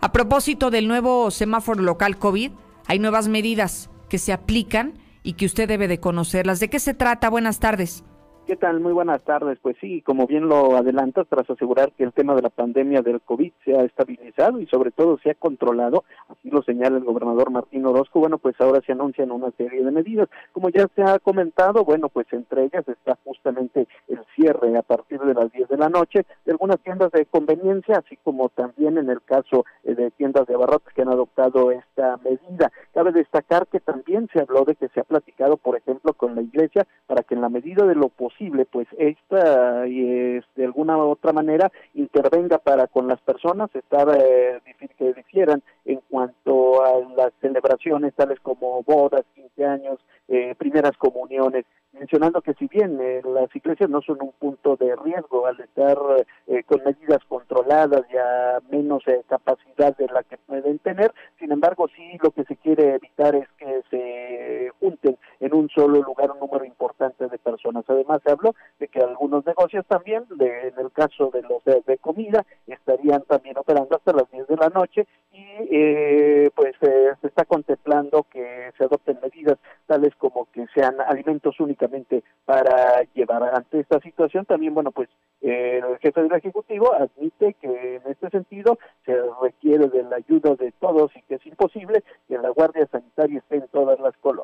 A 0.00 0.12
propósito 0.12 0.70
del 0.70 0.88
nuevo 0.88 1.30
semáforo 1.30 1.82
local 1.82 2.18
COVID, 2.18 2.52
hay 2.86 2.98
nuevas 2.98 3.28
medidas 3.28 3.90
que 4.08 4.18
se 4.18 4.32
aplican 4.32 4.98
y 5.22 5.34
que 5.34 5.46
usted 5.46 5.68
debe 5.68 5.88
de 5.88 6.00
conocerlas. 6.00 6.58
¿De 6.60 6.68
qué 6.68 6.80
se 6.80 6.94
trata? 6.94 7.30
Buenas 7.30 7.60
tardes. 7.60 8.04
¿Qué 8.44 8.56
tal? 8.56 8.80
Muy 8.80 8.92
buenas 8.92 9.22
tardes. 9.22 9.56
Pues 9.62 9.76
sí, 9.80 10.02
como 10.02 10.26
bien 10.26 10.48
lo 10.48 10.76
adelantas, 10.76 11.28
tras 11.28 11.48
asegurar 11.48 11.92
que 11.92 12.02
el 12.02 12.12
tema 12.12 12.34
de 12.34 12.42
la 12.42 12.50
pandemia 12.50 13.00
del 13.00 13.20
COVID 13.20 13.52
se 13.64 13.76
ha 13.76 13.84
estabilizado 13.84 14.58
y 14.58 14.66
sobre 14.66 14.90
todo 14.90 15.16
se 15.22 15.30
ha 15.30 15.34
controlado, 15.34 16.02
así 16.28 16.50
lo 16.50 16.60
señala 16.64 16.96
el 16.96 17.04
gobernador 17.04 17.52
Martín 17.52 17.86
Orozco, 17.86 18.18
bueno, 18.18 18.38
pues 18.38 18.56
ahora 18.60 18.80
se 18.84 18.92
anuncian 18.92 19.30
una 19.30 19.52
serie 19.52 19.84
de 19.84 19.92
medidas. 19.92 20.28
Como 20.52 20.70
ya 20.70 20.88
se 20.96 21.04
ha 21.04 21.20
comentado, 21.20 21.84
bueno, 21.84 22.08
pues 22.08 22.26
entre 22.32 22.64
ellas 22.64 22.86
está 22.88 23.16
justamente 23.24 23.86
el 24.08 24.18
cierre 24.34 24.76
a 24.76 24.82
partir 24.82 25.20
de 25.20 25.34
las 25.34 25.52
10 25.52 25.68
de 25.68 25.78
la 25.78 25.88
noche 25.88 26.26
de 26.44 26.50
algunas 26.50 26.80
tiendas 26.80 27.12
de 27.12 27.26
conveniencia, 27.26 28.02
así 28.04 28.18
como 28.24 28.48
también 28.48 28.98
en 28.98 29.08
el 29.08 29.22
caso 29.22 29.64
eh, 29.84 29.94
de 29.94 30.10
tiendas 30.10 30.48
de 30.48 30.54
abarrotes 30.54 30.92
que 30.94 31.02
han 31.02 31.10
adoptado 31.10 31.70
esta 31.70 32.16
medida. 32.24 32.72
Cabe 32.92 33.12
destacar 33.12 33.68
que 33.68 33.78
también 33.78 34.28
se 34.32 34.40
habló 34.40 34.64
de 34.64 34.74
que 34.74 34.88
se 34.88 34.98
ha 34.98 35.04
platicado, 35.04 35.56
por 35.56 35.76
ejemplo, 35.76 36.12
con 36.12 36.34
la 36.34 36.42
iglesia 36.42 36.88
para 37.06 37.22
que 37.22 37.36
en 37.36 37.40
la 37.40 37.48
medida 37.48 37.86
de 37.86 37.94
lo 37.94 38.08
posible 38.08 38.31
pues 38.70 38.88
esta 38.98 39.86
es, 39.86 40.44
de 40.56 40.64
alguna 40.64 40.96
u 40.96 41.10
otra 41.10 41.32
manera 41.32 41.70
intervenga 41.94 42.58
para 42.58 42.86
con 42.86 43.06
las 43.06 43.20
personas, 43.20 43.70
estar 43.74 44.08
eh, 44.18 44.60
que 44.98 45.12
difieran 45.12 45.62
en 45.84 46.00
cuanto 46.10 46.84
a 46.84 47.00
las 47.16 47.32
celebraciones 47.40 48.14
tales 48.14 48.40
como 48.40 48.82
bodas, 48.82 49.24
15 49.34 49.64
años, 49.64 49.98
eh, 50.28 50.54
primeras 50.56 50.96
comuniones, 50.96 51.64
mencionando 51.92 52.40
que 52.40 52.54
si 52.54 52.66
bien 52.66 52.98
eh, 53.00 53.20
las 53.24 53.54
iglesias 53.54 53.90
no 53.90 54.00
son 54.00 54.18
un 54.22 54.32
punto 54.32 54.76
de 54.76 54.96
riesgo 54.96 55.46
al 55.46 55.60
estar 55.60 55.98
eh, 56.46 56.62
con 56.64 56.82
medidas 56.84 57.22
controladas 57.28 58.02
y 58.10 58.16
a 58.16 58.60
menos 58.70 59.02
capacidad 59.28 59.96
de 59.96 60.06
la 60.06 60.22
que 60.22 60.38
pueden 60.38 60.78
tener, 60.78 61.12
sin 61.38 61.52
embargo 61.52 61.86
sí 61.94 62.18
lo 62.22 62.30
que 62.30 62.44
se 62.44 62.56
quiere 62.56 62.94
evitar 62.94 63.34
es 63.34 63.48
que 63.58 63.82
se 63.90 64.70
junten 64.80 65.18
en 65.42 65.54
un 65.54 65.68
solo 65.68 66.00
lugar 66.00 66.30
un 66.30 66.38
número 66.38 66.64
importante 66.64 67.26
de 67.26 67.38
personas. 67.38 67.84
Además 67.88 68.20
se 68.24 68.30
habló 68.30 68.54
de 68.78 68.86
que 68.86 69.00
algunos 69.00 69.44
negocios 69.44 69.84
también, 69.86 70.24
de, 70.36 70.68
en 70.68 70.78
el 70.78 70.92
caso 70.92 71.30
de 71.30 71.42
los 71.42 71.64
de, 71.64 71.98
comida, 71.98 72.46
estarían 72.66 73.22
también 73.22 73.58
operando 73.58 73.96
hasta 73.96 74.12
las 74.12 74.30
10 74.30 74.46
de 74.46 74.56
la 74.56 74.68
noche 74.68 75.06
y 75.32 75.44
eh, 75.70 76.50
pues 76.54 76.74
se 76.80 77.26
está 77.26 77.44
contemplando 77.44 78.24
que 78.30 78.70
se 78.78 78.84
adopten 78.84 79.18
medidas 79.20 79.58
tales 79.86 80.14
como 80.16 80.46
que 80.52 80.66
sean 80.74 81.00
alimentos 81.00 81.58
únicamente 81.58 82.22
para 82.44 83.02
llevar 83.14 83.42
ante 83.54 83.80
esta 83.80 83.98
situación. 84.00 84.44
También, 84.46 84.74
bueno, 84.74 84.92
pues 84.92 85.08
el 85.40 85.98
jefe 85.98 86.22
del 86.22 86.32
Ejecutivo 86.32 86.94
admite 86.94 87.54
que 87.54 87.96
en 87.96 88.02
este 88.06 88.30
sentido 88.30 88.78
se 89.04 89.16
requiere 89.42 89.88
de 89.88 90.04
la 90.04 90.16
ayuda 90.16 90.54
de 90.54 90.70
todos 90.78 91.10
y 91.16 91.22
que 91.22 91.34
es 91.34 91.46
imposible 91.46 92.04
que 92.28 92.38
la 92.38 92.50
Guardia 92.50 92.86
Sanitaria 92.86 93.38
esté 93.38 93.56
en 93.56 93.66
todas 93.68 93.98
las 93.98 94.16
colonias 94.18 94.41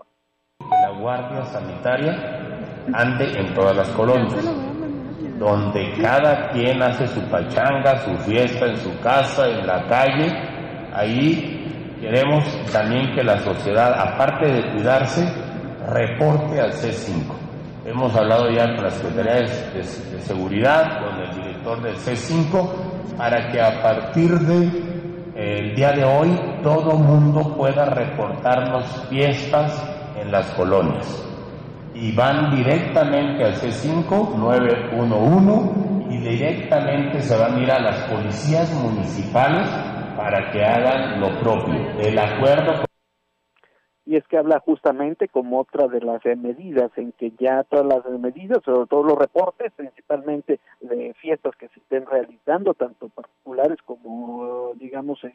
la 0.89 0.99
Guardia 0.99 1.45
Sanitaria 1.45 2.13
ande 2.95 3.39
en 3.39 3.53
todas 3.53 3.77
las 3.77 3.89
colonias, 3.91 4.43
donde 5.39 5.93
cada 6.01 6.49
quien 6.51 6.83
hace 6.83 7.07
su 7.09 7.21
pachanga, 7.29 7.99
su 7.99 8.17
fiesta 8.25 8.67
en 8.67 8.77
su 8.79 8.99
casa, 9.01 9.47
en 9.49 9.67
la 9.67 9.87
calle, 9.87 10.33
ahí 10.95 11.97
queremos 12.01 12.43
también 12.73 13.15
que 13.15 13.23
la 13.23 13.39
sociedad, 13.41 13.93
aparte 13.99 14.51
de 14.51 14.73
cuidarse, 14.73 15.31
reporte 15.89 16.59
al 16.59 16.73
C5. 16.73 17.35
Hemos 17.85 18.15
hablado 18.17 18.51
ya 18.51 18.75
con 18.75 18.85
la 18.85 18.91
Secretaría 18.91 19.47
de, 19.75 19.85
Seguridad, 19.85 21.01
con 21.03 21.21
el 21.21 21.35
director 21.35 21.83
del 21.83 21.97
C5, 21.97 23.17
para 23.17 23.49
que 23.49 23.61
a 23.61 23.83
partir 23.83 24.31
de 24.39 24.67
eh, 25.37 25.59
el 25.61 25.75
día 25.75 25.93
de 25.93 26.05
hoy 26.05 26.31
todo 26.63 26.97
mundo 26.97 27.55
pueda 27.57 27.85
reportarnos 27.85 29.07
fiestas 29.11 29.98
las 30.31 30.51
colonias 30.53 31.25
y 31.95 32.13
van 32.13 32.55
directamente 32.55 33.45
al 33.45 33.55
C5 33.55 34.37
911 34.37 36.15
y 36.15 36.19
directamente 36.19 37.21
se 37.21 37.37
van 37.37 37.57
a 37.57 37.61
ir 37.61 37.71
a 37.71 37.81
las 37.81 37.97
policías 38.11 38.73
municipales 38.73 39.69
para 40.17 40.51
que 40.51 40.65
hagan 40.65 41.21
lo 41.21 41.39
propio. 41.41 41.91
El 41.99 42.19
acuerdo 42.19 42.88
y 44.09 44.17
es 44.17 44.27
que 44.27 44.39
habla 44.39 44.59
justamente 44.61 45.29
como 45.29 45.61
otra 45.61 45.87
de 45.87 46.01
las 46.01 46.25
medidas 46.25 46.91
en 46.97 47.13
que 47.13 47.31
ya 47.39 47.63
todas 47.65 47.85
las 47.85 48.07
medidas, 48.19 48.63
sobre 48.65 48.87
todo 48.87 49.03
los 49.03 49.19
reportes, 49.19 49.71
principalmente 49.77 50.61
de 50.81 51.13
fiestas 51.21 51.55
que 51.57 51.69
se 51.69 51.81
estén 51.81 52.07
realizando, 52.07 52.73
tanto 52.73 53.11
particulares 53.11 53.77
como, 53.85 54.73
digamos, 54.77 55.23
en 55.25 55.35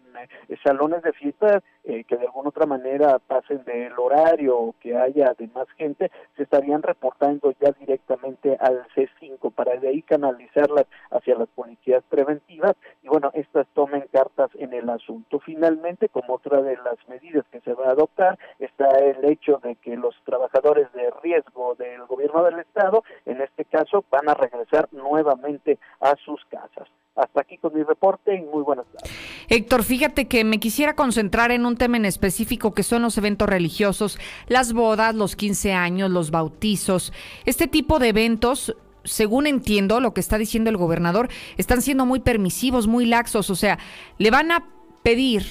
eh, 0.49 0.57
salones 0.63 1.03
de 1.03 1.13
fiestas, 1.13 1.61
eh, 1.83 2.03
que 2.05 2.17
de 2.17 2.25
alguna 2.25 2.49
otra 2.49 2.65
manera 2.65 3.19
pasen 3.19 3.63
del 3.63 3.93
horario 3.99 4.57
o 4.57 4.75
que 4.79 4.97
haya 4.97 5.35
además 5.37 5.67
gente, 5.77 6.09
se 6.35 6.41
estarían 6.41 6.81
reportando 6.81 7.53
ya 7.61 7.73
directamente 7.79 8.57
al 8.59 8.87
C5 8.95 9.51
para 9.53 9.75
de 9.77 9.89
ahí 9.89 10.01
canalizarlas 10.01 10.87
hacia 11.11 11.35
las 11.35 11.49
policías 11.49 12.03
preventivas 12.09 12.75
y 13.03 13.07
bueno, 13.07 13.29
estas 13.35 13.67
tomen 13.75 14.05
cartas 14.11 14.49
en 14.55 14.73
el 14.73 14.89
asunto. 14.89 15.39
Finalmente, 15.41 16.09
como 16.09 16.33
otra 16.33 16.63
de 16.63 16.75
las 16.77 16.97
medidas 17.07 17.45
que 17.51 17.61
se 17.61 17.75
va 17.75 17.89
a 17.89 17.91
adoptar, 17.91 18.39
está 18.65 18.87
el 18.99 19.23
hecho 19.25 19.59
de 19.63 19.75
que 19.75 19.95
los 19.95 20.15
trabajadores 20.25 20.91
de 20.93 21.11
riesgo 21.21 21.75
del 21.75 22.05
gobierno 22.05 22.43
del 22.43 22.59
estado, 22.59 23.03
en 23.25 23.41
este 23.41 23.65
caso, 23.65 24.03
van 24.09 24.29
a 24.29 24.33
regresar 24.33 24.87
nuevamente 24.91 25.77
a 25.99 26.15
sus 26.23 26.43
casas. 26.45 26.87
Hasta 27.15 27.41
aquí 27.41 27.57
con 27.57 27.75
mi 27.75 27.83
reporte 27.83 28.35
y 28.35 28.41
muy 28.41 28.63
buenas 28.63 28.85
tardes. 28.87 29.11
Héctor, 29.49 29.83
fíjate 29.83 30.27
que 30.27 30.43
me 30.43 30.59
quisiera 30.59 30.95
concentrar 30.95 31.51
en 31.51 31.65
un 31.65 31.77
tema 31.77 31.97
en 31.97 32.05
específico 32.05 32.73
que 32.73 32.81
son 32.81 33.03
los 33.03 33.17
eventos 33.17 33.47
religiosos, 33.47 34.17
las 34.47 34.73
bodas, 34.73 35.13
los 35.13 35.35
15 35.35 35.73
años, 35.73 36.09
los 36.09 36.31
bautizos. 36.31 37.13
Este 37.45 37.67
tipo 37.67 37.99
de 37.99 38.09
eventos 38.09 38.75
según 39.03 39.47
entiendo 39.47 39.99
lo 39.99 40.13
que 40.13 40.21
está 40.21 40.37
diciendo 40.37 40.69
el 40.69 40.77
gobernador, 40.77 41.27
están 41.57 41.81
siendo 41.81 42.05
muy 42.05 42.21
permisivos, 42.21 42.87
muy 42.87 43.05
laxos. 43.05 43.49
O 43.49 43.55
sea, 43.55 43.77
le 44.17 44.31
van 44.31 44.51
a 44.51 44.65
pedir 45.03 45.43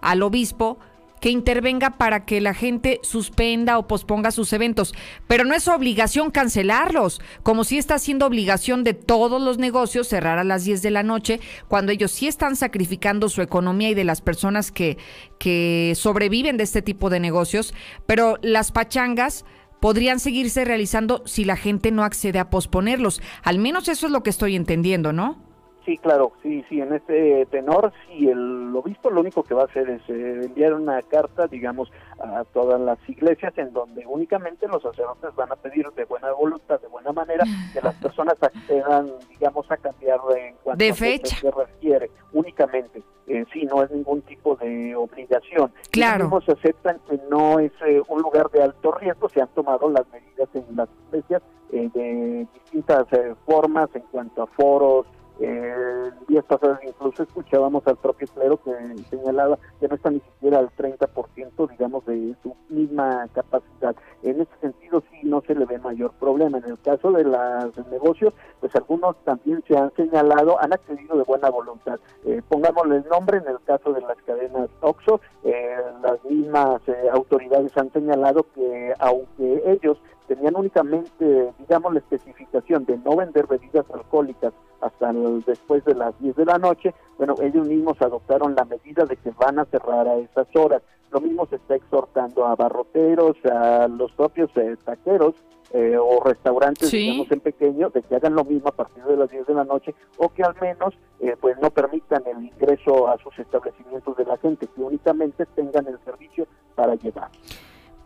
al 0.00 0.22
obispo 0.22 0.78
que 1.22 1.30
intervenga 1.30 1.98
para 1.98 2.24
que 2.24 2.40
la 2.40 2.52
gente 2.52 2.98
suspenda 3.04 3.78
o 3.78 3.86
posponga 3.86 4.32
sus 4.32 4.52
eventos, 4.52 4.92
pero 5.28 5.44
no 5.44 5.54
es 5.54 5.68
obligación 5.68 6.32
cancelarlos, 6.32 7.20
como 7.44 7.62
si 7.62 7.78
está 7.78 8.00
siendo 8.00 8.26
obligación 8.26 8.82
de 8.82 8.92
todos 8.92 9.40
los 9.40 9.56
negocios 9.56 10.08
cerrar 10.08 10.40
a 10.40 10.44
las 10.44 10.64
10 10.64 10.82
de 10.82 10.90
la 10.90 11.04
noche, 11.04 11.38
cuando 11.68 11.92
ellos 11.92 12.10
sí 12.10 12.26
están 12.26 12.56
sacrificando 12.56 13.28
su 13.28 13.40
economía 13.40 13.90
y 13.90 13.94
de 13.94 14.02
las 14.02 14.20
personas 14.20 14.72
que, 14.72 14.98
que 15.38 15.92
sobreviven 15.94 16.56
de 16.56 16.64
este 16.64 16.82
tipo 16.82 17.08
de 17.08 17.20
negocios, 17.20 17.72
pero 18.04 18.40
las 18.42 18.72
pachangas 18.72 19.44
podrían 19.80 20.18
seguirse 20.18 20.64
realizando 20.64 21.22
si 21.24 21.44
la 21.44 21.54
gente 21.54 21.92
no 21.92 22.02
accede 22.02 22.40
a 22.40 22.50
posponerlos. 22.50 23.22
Al 23.44 23.60
menos 23.60 23.86
eso 23.86 24.06
es 24.06 24.12
lo 24.12 24.24
que 24.24 24.30
estoy 24.30 24.56
entendiendo, 24.56 25.12
¿no? 25.12 25.51
Sí, 25.84 25.98
claro, 25.98 26.32
sí, 26.42 26.64
sí, 26.68 26.80
en 26.80 26.92
este 26.92 27.44
tenor, 27.46 27.92
sí, 28.06 28.28
el 28.28 28.72
obispo 28.74 29.10
lo 29.10 29.20
único 29.20 29.42
que 29.42 29.54
va 29.54 29.62
a 29.62 29.64
hacer 29.64 29.90
es 29.90 30.02
eh, 30.08 30.42
enviar 30.44 30.74
una 30.74 31.02
carta, 31.02 31.48
digamos, 31.48 31.90
a 32.20 32.44
todas 32.44 32.80
las 32.80 32.98
iglesias 33.08 33.52
en 33.56 33.72
donde 33.72 34.06
únicamente 34.06 34.68
los 34.68 34.82
sacerdotes 34.82 35.34
van 35.34 35.50
a 35.50 35.56
pedir 35.56 35.88
de 35.96 36.04
buena 36.04 36.30
voluntad, 36.32 36.80
de 36.80 36.86
buena 36.86 37.12
manera, 37.12 37.44
que 37.72 37.80
las 37.80 37.94
personas 38.02 38.36
accedan, 38.40 39.10
digamos, 39.28 39.68
a 39.70 39.76
cambiar 39.76 40.20
en 40.36 40.54
cuanto 40.62 40.84
de 40.84 40.94
fecha. 40.94 41.36
se 41.36 41.50
refiere, 41.50 42.10
únicamente. 42.32 43.02
Eh, 43.26 43.44
sí, 43.52 43.64
no 43.64 43.82
es 43.82 43.90
ningún 43.90 44.22
tipo 44.22 44.56
de 44.56 44.94
obligación. 44.94 45.72
Claro. 45.90 46.40
Se 46.44 46.52
aceptan 46.52 47.00
que 47.08 47.18
no 47.30 47.58
es 47.58 47.72
eh, 47.86 48.02
un 48.08 48.20
lugar 48.20 48.50
de 48.50 48.62
alto 48.62 48.92
riesgo, 48.92 49.28
se 49.28 49.40
han 49.40 49.48
tomado 49.48 49.88
las 49.88 50.06
medidas 50.12 50.48
en 50.54 50.76
las 50.76 50.88
iglesias 51.08 51.42
eh, 51.72 51.88
de 51.94 52.46
distintas 52.52 53.06
formas 53.46 53.88
en 53.94 54.02
cuanto 54.10 54.42
a 54.42 54.46
foros, 54.48 55.06
eh, 55.40 56.10
días 56.28 56.44
pasados 56.44 56.78
incluso 56.86 57.22
escuchábamos 57.22 57.86
al 57.86 57.96
propio 57.96 58.26
clero 58.34 58.60
que 58.62 58.72
señalaba 59.10 59.58
que 59.80 59.88
no 59.88 59.94
está 59.94 60.10
ni 60.10 60.20
siquiera 60.20 60.58
al 60.58 60.70
30% 60.70 61.70
digamos 61.70 62.04
de 62.06 62.34
su 62.42 62.54
misma 62.68 63.26
capacidad. 63.34 63.94
En 64.22 64.40
ese 64.40 64.50
sentido 64.60 65.02
sí 65.10 65.20
no 65.24 65.42
se 65.42 65.54
le 65.54 65.64
ve 65.64 65.78
mayor 65.78 66.12
problema. 66.12 66.58
En 66.58 66.64
el 66.64 66.78
caso 66.80 67.12
de 67.12 67.24
los 67.24 67.86
negocios, 67.90 68.32
pues 68.60 68.74
algunos 68.76 69.16
también 69.24 69.62
se 69.66 69.76
han 69.76 69.92
señalado, 69.94 70.60
han 70.60 70.72
accedido 70.72 71.16
de 71.16 71.24
buena 71.24 71.50
voluntad. 71.50 71.98
Eh, 72.24 72.42
pongámosle 72.48 72.96
el 72.96 73.04
nombre, 73.08 73.38
en 73.38 73.48
el 73.48 73.60
caso 73.64 73.92
de 73.92 74.00
las 74.00 74.16
cadenas 74.24 74.68
OXO, 74.80 75.20
eh, 75.44 75.76
las 76.02 76.24
mismas 76.24 76.80
eh, 76.88 77.08
autoridades 77.12 77.76
han 77.76 77.92
señalado 77.92 78.46
que 78.54 78.94
aunque 78.98 79.62
ellos 79.66 79.98
tenían 80.28 80.56
únicamente, 80.56 81.52
digamos, 81.58 81.92
la 81.92 81.98
especificación 81.98 82.84
de 82.84 82.98
no 82.98 83.16
vender 83.16 83.46
bebidas 83.46 83.84
alcohólicas 83.92 84.52
hasta 84.82 85.12
después 85.46 85.84
de 85.84 85.94
las 85.94 86.18
10 86.20 86.36
de 86.36 86.44
la 86.44 86.58
noche, 86.58 86.94
bueno, 87.16 87.34
ellos 87.40 87.66
mismos 87.66 88.00
adoptaron 88.02 88.54
la 88.54 88.64
medida 88.64 89.04
de 89.04 89.16
que 89.16 89.30
van 89.30 89.58
a 89.58 89.64
cerrar 89.66 90.06
a 90.08 90.16
esas 90.16 90.46
horas. 90.54 90.82
Lo 91.10 91.20
mismo 91.20 91.46
se 91.46 91.56
está 91.56 91.76
exhortando 91.76 92.44
a 92.44 92.56
barroteros, 92.56 93.36
a 93.44 93.86
los 93.88 94.12
propios 94.12 94.50
eh, 94.56 94.76
taqueros, 94.84 95.34
eh, 95.74 95.96
o 95.96 96.22
restaurantes, 96.22 96.90
digamos, 96.90 97.30
en 97.30 97.40
pequeño, 97.40 97.88
de 97.88 98.02
que 98.02 98.16
hagan 98.16 98.34
lo 98.34 98.44
mismo 98.44 98.68
a 98.68 98.72
partir 98.72 99.04
de 99.04 99.16
las 99.16 99.30
10 99.30 99.46
de 99.46 99.54
la 99.54 99.64
noche 99.64 99.94
o 100.18 100.28
que 100.28 100.42
al 100.42 100.54
menos 100.60 100.92
eh, 101.18 101.34
pues 101.40 101.56
no 101.62 101.70
permitan 101.70 102.22
el 102.26 102.44
ingreso 102.44 103.08
a 103.08 103.16
sus 103.18 103.38
establecimientos 103.38 104.14
de 104.18 104.24
la 104.26 104.36
gente, 104.36 104.66
que 104.66 104.82
únicamente 104.82 105.46
tengan 105.46 105.86
el 105.86 105.98
servicio 106.04 106.46
para 106.74 106.94
llevar. 106.96 107.30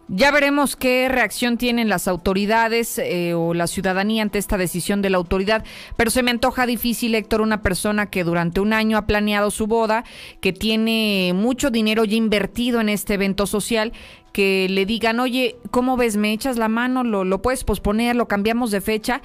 Ya 0.08 0.30
veremos 0.30 0.76
qué 0.76 1.08
reacción 1.08 1.58
tienen 1.58 1.88
las 1.88 2.06
autoridades 2.06 2.96
eh, 2.98 3.34
o 3.34 3.54
la 3.54 3.66
ciudadanía 3.66 4.22
ante 4.22 4.38
esta 4.38 4.56
decisión 4.56 5.02
de 5.02 5.10
la 5.10 5.16
autoridad, 5.16 5.64
pero 5.96 6.12
se 6.12 6.22
me 6.22 6.30
antoja 6.30 6.64
difícil, 6.64 7.16
Héctor, 7.16 7.40
una 7.40 7.60
persona 7.60 8.06
que 8.06 8.22
durante 8.22 8.60
un 8.60 8.72
año 8.72 8.98
ha 8.98 9.06
planeado 9.06 9.50
su 9.50 9.66
boda, 9.66 10.04
que 10.40 10.52
tiene 10.52 11.32
mucho 11.34 11.70
dinero 11.70 12.04
ya 12.04 12.14
invertido 12.16 12.80
en 12.80 12.88
este 12.88 13.14
evento 13.14 13.46
social, 13.48 13.92
que 14.36 14.66
le 14.68 14.84
digan, 14.84 15.18
oye, 15.18 15.56
¿cómo 15.70 15.96
ves? 15.96 16.18
¿Me 16.18 16.30
echas 16.30 16.58
la 16.58 16.68
mano? 16.68 17.04
¿Lo, 17.04 17.24
¿Lo 17.24 17.40
puedes 17.40 17.64
posponer? 17.64 18.16
¿Lo 18.16 18.28
cambiamos 18.28 18.70
de 18.70 18.82
fecha? 18.82 19.22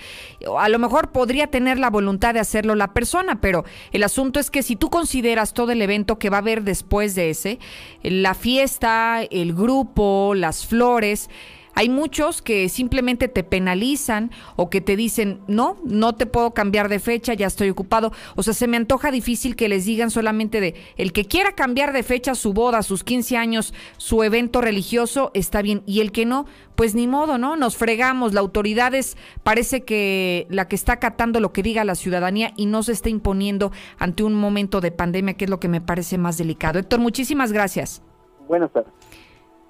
A 0.57 0.69
lo 0.69 0.79
mejor 0.79 1.11
podría 1.11 1.47
tener 1.47 1.77
la 1.77 1.89
voluntad 1.89 2.33
de 2.33 2.39
hacerlo 2.39 2.75
la 2.75 2.93
persona, 2.93 3.41
pero 3.41 3.65
el 3.91 4.03
asunto 4.03 4.39
es 4.39 4.49
que 4.49 4.63
si 4.63 4.77
tú 4.77 4.89
consideras 4.89 5.53
todo 5.53 5.73
el 5.73 5.81
evento 5.81 6.17
que 6.17 6.29
va 6.29 6.37
a 6.37 6.39
haber 6.39 6.63
después 6.63 7.13
de 7.13 7.29
ese, 7.29 7.59
la 8.03 8.35
fiesta, 8.35 9.23
el 9.29 9.53
grupo, 9.53 10.31
las 10.33 10.65
flores, 10.65 11.29
hay 11.73 11.89
muchos 11.89 12.41
que 12.41 12.69
simplemente 12.69 13.27
te 13.27 13.43
penalizan 13.43 14.31
o 14.55 14.69
que 14.69 14.81
te 14.81 14.95
dicen, 14.95 15.41
no, 15.47 15.77
no 15.83 16.13
te 16.13 16.25
puedo 16.25 16.53
cambiar 16.53 16.89
de 16.89 16.99
fecha, 16.99 17.33
ya 17.33 17.47
estoy 17.47 17.69
ocupado. 17.69 18.11
O 18.35 18.43
sea, 18.43 18.53
se 18.53 18.67
me 18.67 18.77
antoja 18.77 19.11
difícil 19.11 19.55
que 19.55 19.69
les 19.69 19.85
digan 19.85 20.11
solamente 20.11 20.61
de, 20.61 20.75
el 20.97 21.13
que 21.13 21.25
quiera 21.25 21.53
cambiar 21.53 21.93
de 21.93 22.03
fecha 22.03 22.35
su 22.35 22.53
boda, 22.53 22.83
sus 22.83 23.03
15 23.03 23.37
años, 23.37 23.73
su 23.97 24.23
evento 24.23 24.61
religioso, 24.61 25.31
está 25.33 25.61
bien. 25.61 25.83
Y 25.85 26.01
el 26.01 26.11
que 26.11 26.25
no, 26.25 26.45
pues 26.75 26.95
ni 26.95 27.07
modo, 27.07 27.37
¿no? 27.37 27.55
Nos 27.55 27.77
fregamos. 27.77 28.33
La 28.33 28.41
autoridad 28.41 28.93
es, 28.93 29.17
parece 29.43 29.83
que 29.83 30.47
la 30.49 30.67
que 30.67 30.75
está 30.75 30.93
acatando 30.93 31.39
lo 31.39 31.53
que 31.53 31.63
diga 31.63 31.83
la 31.83 31.95
ciudadanía 31.95 32.53
y 32.57 32.65
no 32.65 32.83
se 32.83 32.91
está 32.91 33.09
imponiendo 33.09 33.71
ante 33.97 34.23
un 34.23 34.35
momento 34.35 34.81
de 34.81 34.91
pandemia, 34.91 35.35
que 35.35 35.45
es 35.45 35.51
lo 35.51 35.59
que 35.59 35.67
me 35.67 35.81
parece 35.81 36.17
más 36.17 36.37
delicado. 36.37 36.79
Héctor, 36.79 36.99
muchísimas 36.99 37.51
gracias. 37.51 38.01
Buenas 38.47 38.71
tardes. 38.71 38.91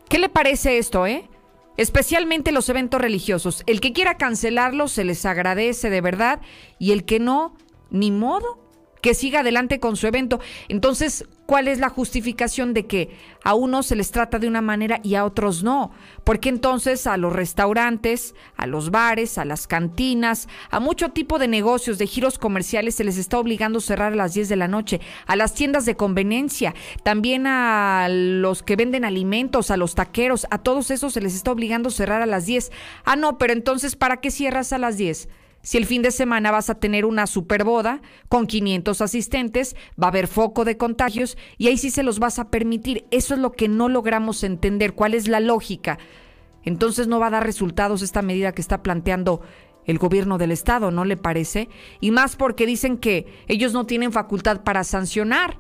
¿Qué 0.10 0.20
le 0.20 0.27
parece 0.29 0.77
esto, 0.77 1.05
eh? 1.08 1.29
Especialmente 1.78 2.51
los 2.51 2.70
eventos 2.70 3.01
religiosos. 3.01 3.63
El 3.66 3.82
que 3.82 3.94
quiera 3.94 4.18
cancelarlos 4.18 4.92
se 4.92 5.04
les 5.04 5.25
agradece 5.25 5.90
de 5.90 6.01
verdad 6.01 6.42
y 6.80 6.92
el 6.92 7.06
que 7.06 7.20
no, 7.20 7.56
ni 7.90 8.12
modo, 8.12 8.60
que 9.01 9.13
siga 9.13 9.41
adelante 9.41 9.79
con 9.79 9.96
su 9.96 10.08
evento. 10.08 10.39
Entonces, 10.67 11.25
¿cuál 11.46 11.67
es 11.67 11.79
la 11.79 11.89
justificación 11.89 12.74
de 12.74 12.86
que 12.86 13.10
a 13.43 13.55
unos 13.55 13.88
se 13.88 13.96
les 13.96 14.12
trata 14.12 14.39
de 14.39 14.48
una 14.48 14.62
manera 14.62 15.00
y 15.03 15.15
a 15.15 15.25
otros 15.25 15.63
no? 15.63 15.91
Porque 16.24 16.50
entonces 16.50 17.08
a 17.08 17.17
los 17.17 17.34
restaurantes, 17.34 18.36
a 18.55 18.67
los 18.67 18.91
bares, 18.91 19.38
a 19.38 19.46
las 19.46 19.67
cantinas, 19.67 20.48
a 20.70 20.79
mucho 20.79 21.10
tipo 21.10 21.39
de 21.39 21.48
negocios, 21.48 21.98
de 21.98 22.08
giros 22.08 22.38
comerciales, 22.38 22.96
se 22.96 23.03
les 23.03 23.17
está 23.17 23.39
obligando 23.39 23.79
a 23.79 23.81
cerrar 23.81 24.13
a 24.13 24.15
las 24.15 24.34
10 24.34 24.50
de 24.50 24.55
la 24.55 24.67
noche, 24.67 25.01
a 25.25 25.36
las 25.36 25.53
tiendas 25.53 25.86
de 25.86 25.96
conveniencia, 25.96 26.74
también 27.03 27.48
a 27.48 28.08
los 28.10 28.63
que 28.63 28.75
venden 28.75 29.03
alimentos, 29.03 29.72
a 29.72 29.77
los 29.77 29.96
taqueros, 29.96 30.48
a 30.51 30.60
todos 30.60 30.91
esos 30.91 31.13
se 31.13 31.22
les 31.22 31.36
está 31.36 31.51
obligando 31.51 31.89
a 31.89 31.91
cerrar 31.91 32.22
a 32.22 32.25
las 32.25 32.46
10. 32.46 32.72
Ah, 33.03 33.15
no, 33.15 33.38
pero 33.38 33.53
entonces, 33.53 33.96
¿para 33.96 34.17
qué 34.17 34.31
cierras 34.31 34.72
a 34.74 34.77
las 34.77 34.98
10? 34.98 35.27
Si 35.62 35.77
el 35.77 35.86
fin 35.86 36.01
de 36.01 36.12
semana 36.12 36.51
vas 36.51 36.70
a 36.70 36.75
tener 36.75 37.06
una 37.06 37.27
superboda 37.27 38.01
con 38.30 38.48
500 38.48 39.01
asistentes, 39.01 39.75
va 40.01 40.08
a 40.08 40.10
haber 40.10 40.27
foco 40.27 40.65
de 40.65 40.77
contagios 40.77 41.38
y 41.58 41.68
ahí 41.68 41.77
sí 41.77 41.91
se 41.91 42.03
los 42.03 42.20
vas 42.20 42.39
a 42.39 42.50
permitir. 42.50 43.06
Eso 43.12 43.36
es 43.36 43.39
lo 43.39 43.51
que 43.51 43.68
no 43.68 43.88
logramos 43.88 44.44
entender. 44.44 44.94
¿Cuál 44.94 45.13
es 45.13 45.27
la 45.27 45.39
lógica? 45.39 46.00
Entonces 46.63 47.08
no 47.08 47.20
va 47.20 47.27
a 47.27 47.32
dar 47.32 47.46
resultados 47.46 48.01
esta 48.01 48.22
medida 48.22 48.53
que 48.53 48.62
está 48.62 48.82
planteando 48.82 49.41
el 49.86 49.98
gobierno 49.98 50.38
del 50.38 50.51
estado, 50.51 50.91
¿no 50.91 51.06
le 51.06 51.18
parece? 51.18 51.70
Y 52.00 52.12
más 52.12 52.36
porque 52.36 52.65
dicen 52.65 52.98
que 52.98 53.25
ellos 53.48 53.74
no 53.74 53.86
tienen 53.86 54.12
facultad 54.12 54.62
para 54.63 54.84
sancionar, 54.84 55.58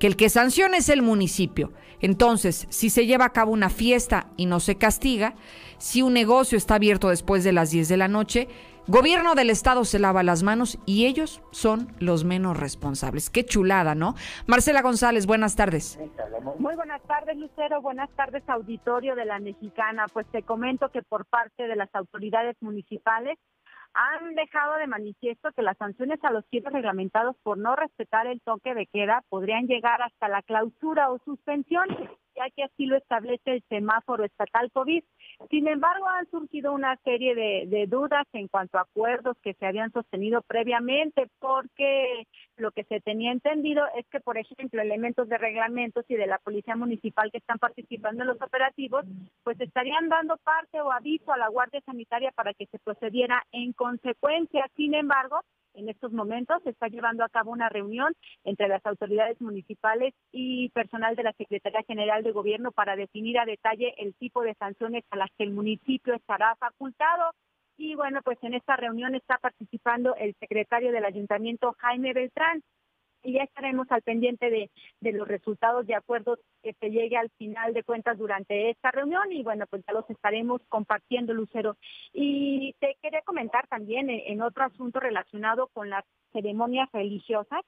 que 0.00 0.08
el 0.08 0.16
que 0.16 0.28
sanciona 0.28 0.78
es 0.78 0.88
el 0.88 1.02
municipio. 1.02 1.72
Entonces, 2.00 2.66
si 2.70 2.90
se 2.90 3.06
lleva 3.06 3.26
a 3.26 3.32
cabo 3.32 3.52
una 3.52 3.70
fiesta 3.70 4.26
y 4.36 4.46
no 4.46 4.58
se 4.58 4.74
castiga, 4.76 5.36
si 5.78 6.02
un 6.02 6.12
negocio 6.12 6.58
está 6.58 6.74
abierto 6.74 7.08
después 7.08 7.44
de 7.44 7.52
las 7.52 7.70
10 7.70 7.88
de 7.88 7.96
la 7.96 8.08
noche, 8.08 8.48
Gobierno 8.88 9.36
del 9.36 9.50
Estado 9.50 9.84
se 9.84 10.00
lava 10.00 10.24
las 10.24 10.42
manos 10.42 10.76
y 10.86 11.06
ellos 11.06 11.40
son 11.52 11.86
los 12.00 12.24
menos 12.24 12.58
responsables. 12.58 13.30
Qué 13.30 13.44
chulada, 13.44 13.94
¿no? 13.94 14.14
Marcela 14.48 14.82
González, 14.82 15.24
buenas 15.26 15.54
tardes. 15.54 16.00
Muy 16.58 16.74
buenas 16.74 17.00
tardes, 17.02 17.36
Lucero. 17.36 17.80
Buenas 17.80 18.10
tardes, 18.16 18.42
auditorio 18.48 19.14
de 19.14 19.24
la 19.24 19.38
Mexicana. 19.38 20.06
Pues 20.12 20.26
te 20.32 20.42
comento 20.42 20.90
que 20.90 21.02
por 21.02 21.26
parte 21.26 21.68
de 21.68 21.76
las 21.76 21.94
autoridades 21.94 22.56
municipales 22.60 23.38
han 23.94 24.34
dejado 24.34 24.76
de 24.78 24.88
manifiesto 24.88 25.52
que 25.52 25.62
las 25.62 25.76
sanciones 25.76 26.18
a 26.24 26.32
los 26.32 26.44
giros 26.50 26.72
reglamentados 26.72 27.36
por 27.44 27.58
no 27.58 27.76
respetar 27.76 28.26
el 28.26 28.40
toque 28.40 28.74
de 28.74 28.86
queda 28.86 29.22
podrían 29.28 29.66
llegar 29.66 30.02
hasta 30.02 30.28
la 30.28 30.42
clausura 30.42 31.10
o 31.10 31.20
suspensión 31.24 31.86
ya 32.34 32.50
que 32.50 32.64
así 32.64 32.86
lo 32.86 32.96
establece 32.96 33.52
el 33.52 33.64
semáforo 33.68 34.24
estatal 34.24 34.70
COVID. 34.72 35.02
Sin 35.50 35.68
embargo, 35.68 36.08
han 36.08 36.28
surgido 36.30 36.72
una 36.72 36.96
serie 37.04 37.34
de, 37.34 37.86
dudas 37.86 38.26
en 38.32 38.48
cuanto 38.48 38.78
a 38.78 38.82
acuerdos 38.82 39.36
que 39.42 39.54
se 39.54 39.66
habían 39.66 39.92
sostenido 39.92 40.42
previamente, 40.42 41.28
porque 41.38 42.26
lo 42.56 42.70
que 42.70 42.84
se 42.84 43.00
tenía 43.00 43.32
entendido 43.32 43.84
es 43.96 44.06
que, 44.08 44.20
por 44.20 44.38
ejemplo, 44.38 44.80
elementos 44.80 45.28
de 45.28 45.38
reglamentos 45.38 46.04
y 46.08 46.14
de 46.14 46.26
la 46.26 46.38
Policía 46.38 46.76
Municipal 46.76 47.30
que 47.30 47.38
están 47.38 47.58
participando 47.58 48.22
en 48.22 48.28
los 48.28 48.40
operativos, 48.40 49.04
pues 49.42 49.60
estarían 49.60 50.08
dando 50.08 50.36
parte 50.38 50.80
o 50.80 50.92
aviso 50.92 51.32
a 51.32 51.38
la 51.38 51.48
Guardia 51.48 51.80
Sanitaria 51.84 52.32
para 52.32 52.54
que 52.54 52.66
se 52.66 52.78
procediera 52.78 53.42
en 53.52 53.72
consecuencia. 53.72 54.66
Sin 54.76 54.94
embargo, 54.94 55.40
en 55.74 55.88
estos 55.88 56.12
momentos 56.12 56.62
se 56.62 56.70
está 56.70 56.88
llevando 56.88 57.24
a 57.24 57.28
cabo 57.28 57.50
una 57.50 57.68
reunión 57.68 58.12
entre 58.44 58.68
las 58.68 58.84
autoridades 58.86 59.40
municipales 59.40 60.14
y 60.30 60.68
personal 60.70 61.16
de 61.16 61.22
la 61.22 61.32
Secretaría 61.32 61.82
General 61.86 62.22
de 62.22 62.32
Gobierno 62.32 62.72
para 62.72 62.96
definir 62.96 63.38
a 63.38 63.46
detalle 63.46 63.94
el 63.98 64.14
tipo 64.14 64.42
de 64.42 64.54
sanciones 64.54 65.04
a 65.10 65.16
las 65.16 65.30
que 65.36 65.44
el 65.44 65.52
municipio 65.52 66.14
estará 66.14 66.56
facultado. 66.56 67.32
Y 67.76 67.94
bueno, 67.94 68.20
pues 68.22 68.38
en 68.42 68.54
esta 68.54 68.76
reunión 68.76 69.14
está 69.14 69.38
participando 69.38 70.14
el 70.16 70.34
secretario 70.38 70.92
del 70.92 71.04
ayuntamiento, 71.04 71.74
Jaime 71.78 72.12
Beltrán 72.12 72.62
y 73.22 73.34
ya 73.34 73.44
estaremos 73.44 73.90
al 73.90 74.02
pendiente 74.02 74.50
de, 74.50 75.12
los 75.12 75.28
resultados 75.28 75.86
de 75.86 75.94
acuerdos 75.94 76.38
que 76.62 76.72
se 76.74 76.90
llegue 76.90 77.16
al 77.16 77.30
final 77.30 77.72
de 77.74 77.84
cuentas 77.84 78.18
durante 78.18 78.70
esta 78.70 78.90
reunión 78.90 79.32
y 79.32 79.42
bueno, 79.42 79.66
pues 79.68 79.82
ya 79.86 79.92
los 79.92 80.08
estaremos 80.10 80.60
compartiendo, 80.68 81.34
Lucero. 81.34 81.76
Y 82.12 82.74
te 82.80 82.96
quería 83.00 83.22
comentar 83.22 83.66
también 83.68 84.08
en, 84.10 84.42
otro 84.42 84.64
asunto 84.64 84.98
relacionado 85.00 85.68
con 85.72 85.90
las 85.90 86.04
ceremonias 86.32 86.88
religiosas 86.92 87.62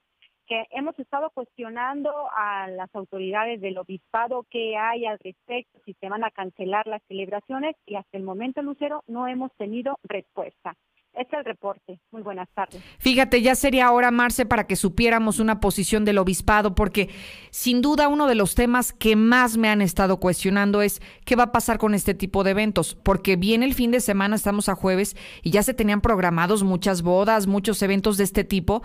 que 0.46 0.66
hemos 0.70 0.98
estado 0.98 1.30
cuestionando 1.30 2.12
a 2.36 2.68
las 2.68 2.94
autoridades 2.94 3.60
del 3.60 3.78
obispado 3.78 4.44
qué 4.50 4.76
hay 4.76 5.06
al 5.06 5.18
respecto, 5.18 5.78
si 5.86 5.94
se 5.94 6.08
van 6.08 6.24
a 6.24 6.30
cancelar 6.30 6.86
las 6.86 7.02
celebraciones 7.04 7.76
y 7.86 7.94
hasta 7.94 8.18
el 8.18 8.24
momento, 8.24 8.60
Lucero, 8.60 9.02
no 9.06 9.26
hemos 9.26 9.54
tenido 9.54 9.98
respuesta. 10.02 10.76
Es 11.14 11.28
el 11.32 11.44
reporte. 11.44 12.00
Muy 12.10 12.22
buenas 12.22 12.48
tardes. 12.54 12.82
Fíjate, 12.98 13.40
ya 13.40 13.54
sería 13.54 13.92
hora, 13.92 14.10
Marce, 14.10 14.46
para 14.46 14.66
que 14.66 14.74
supiéramos 14.74 15.38
una 15.38 15.60
posición 15.60 16.04
del 16.04 16.18
obispado, 16.18 16.74
porque 16.74 17.08
sin 17.50 17.82
duda 17.82 18.08
uno 18.08 18.26
de 18.26 18.34
los 18.34 18.56
temas 18.56 18.92
que 18.92 19.14
más 19.14 19.56
me 19.56 19.68
han 19.68 19.80
estado 19.80 20.18
cuestionando 20.18 20.82
es 20.82 21.00
qué 21.24 21.36
va 21.36 21.44
a 21.44 21.52
pasar 21.52 21.78
con 21.78 21.94
este 21.94 22.14
tipo 22.14 22.42
de 22.42 22.50
eventos, 22.50 22.96
porque 22.96 23.36
viene 23.36 23.64
el 23.64 23.74
fin 23.74 23.92
de 23.92 24.00
semana, 24.00 24.34
estamos 24.34 24.68
a 24.68 24.74
jueves, 24.74 25.16
y 25.42 25.50
ya 25.50 25.62
se 25.62 25.72
tenían 25.72 26.00
programados 26.00 26.64
muchas 26.64 27.02
bodas, 27.02 27.46
muchos 27.46 27.80
eventos 27.82 28.16
de 28.16 28.24
este 28.24 28.42
tipo, 28.42 28.82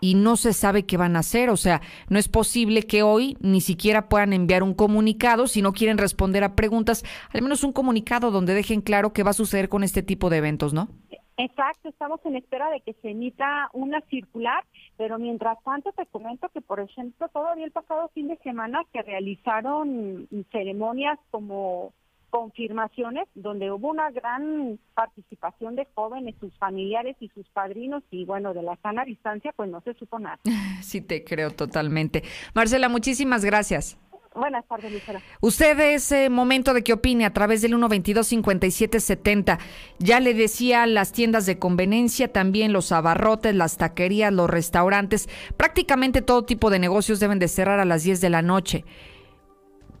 y 0.00 0.14
no 0.14 0.36
se 0.36 0.52
sabe 0.52 0.84
qué 0.84 0.96
van 0.96 1.16
a 1.16 1.20
hacer. 1.20 1.50
O 1.50 1.56
sea, 1.56 1.80
no 2.08 2.18
es 2.18 2.28
posible 2.28 2.82
que 2.84 3.02
hoy 3.02 3.36
ni 3.40 3.60
siquiera 3.60 4.08
puedan 4.08 4.32
enviar 4.32 4.62
un 4.62 4.74
comunicado 4.74 5.48
si 5.48 5.62
no 5.62 5.72
quieren 5.72 5.98
responder 5.98 6.44
a 6.44 6.54
preguntas, 6.54 7.04
al 7.30 7.42
menos 7.42 7.64
un 7.64 7.72
comunicado 7.72 8.30
donde 8.30 8.54
dejen 8.54 8.82
claro 8.82 9.12
qué 9.12 9.24
va 9.24 9.30
a 9.30 9.34
suceder 9.34 9.68
con 9.68 9.82
este 9.82 10.02
tipo 10.02 10.30
de 10.30 10.36
eventos, 10.36 10.72
¿no? 10.74 10.88
Exacto, 11.36 11.88
estamos 11.88 12.20
en 12.24 12.36
espera 12.36 12.70
de 12.70 12.80
que 12.80 12.92
se 12.94 13.10
emita 13.10 13.68
una 13.72 14.00
circular, 14.02 14.64
pero 14.96 15.18
mientras 15.18 15.62
tanto 15.64 15.92
te 15.92 16.06
comento 16.06 16.48
que, 16.50 16.60
por 16.60 16.80
ejemplo, 16.80 17.28
todavía 17.28 17.64
el 17.64 17.72
pasado 17.72 18.10
fin 18.14 18.28
de 18.28 18.36
semana 18.38 18.82
se 18.92 19.02
realizaron 19.02 20.28
ceremonias 20.50 21.18
como 21.30 21.92
confirmaciones 22.32 23.28
donde 23.34 23.70
hubo 23.70 23.90
una 23.90 24.10
gran 24.10 24.78
participación 24.94 25.76
de 25.76 25.86
jóvenes, 25.94 26.34
sus 26.40 26.56
familiares 26.56 27.14
y 27.20 27.28
sus 27.28 27.46
padrinos 27.50 28.02
y 28.10 28.24
bueno, 28.24 28.54
de 28.54 28.62
la 28.62 28.76
sana 28.76 29.04
distancia 29.04 29.52
pues 29.54 29.68
no 29.70 29.82
se 29.82 29.94
supo 29.94 30.18
nada. 30.18 30.38
Sí, 30.82 31.00
te 31.00 31.22
creo 31.22 31.50
totalmente. 31.50 32.22
Marcela, 32.54 32.88
muchísimas 32.88 33.44
gracias. 33.44 33.96
Buenas 34.34 34.66
tardes, 34.66 34.90
Lucera. 34.90 35.20
Usted 35.42 35.78
es 35.78 36.10
eh, 36.10 36.30
momento 36.30 36.72
de 36.72 36.82
que 36.82 36.94
opine 36.94 37.26
a 37.26 37.34
través 37.34 37.60
del 37.60 37.74
122-5770. 37.74 39.58
Ya 39.98 40.20
le 40.20 40.32
decía 40.32 40.86
las 40.86 41.12
tiendas 41.12 41.44
de 41.44 41.58
conveniencia, 41.58 42.32
también 42.32 42.72
los 42.72 42.92
abarrotes, 42.92 43.54
las 43.54 43.76
taquerías, 43.76 44.32
los 44.32 44.48
restaurantes, 44.48 45.28
prácticamente 45.58 46.22
todo 46.22 46.44
tipo 46.44 46.70
de 46.70 46.78
negocios 46.78 47.20
deben 47.20 47.38
de 47.38 47.48
cerrar 47.48 47.78
a 47.78 47.84
las 47.84 48.04
10 48.04 48.22
de 48.22 48.30
la 48.30 48.40
noche. 48.40 48.86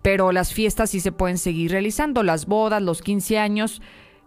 Pero 0.00 0.32
las 0.32 0.54
fiestas 0.54 0.90
sí 0.90 1.00
se 1.00 1.12
pueden 1.12 1.36
seguir 1.36 1.70
realizando, 1.70 2.22
las 2.22 2.46
bodas, 2.46 2.82
los 2.82 3.02
15 3.02 3.38
años, 3.38 3.82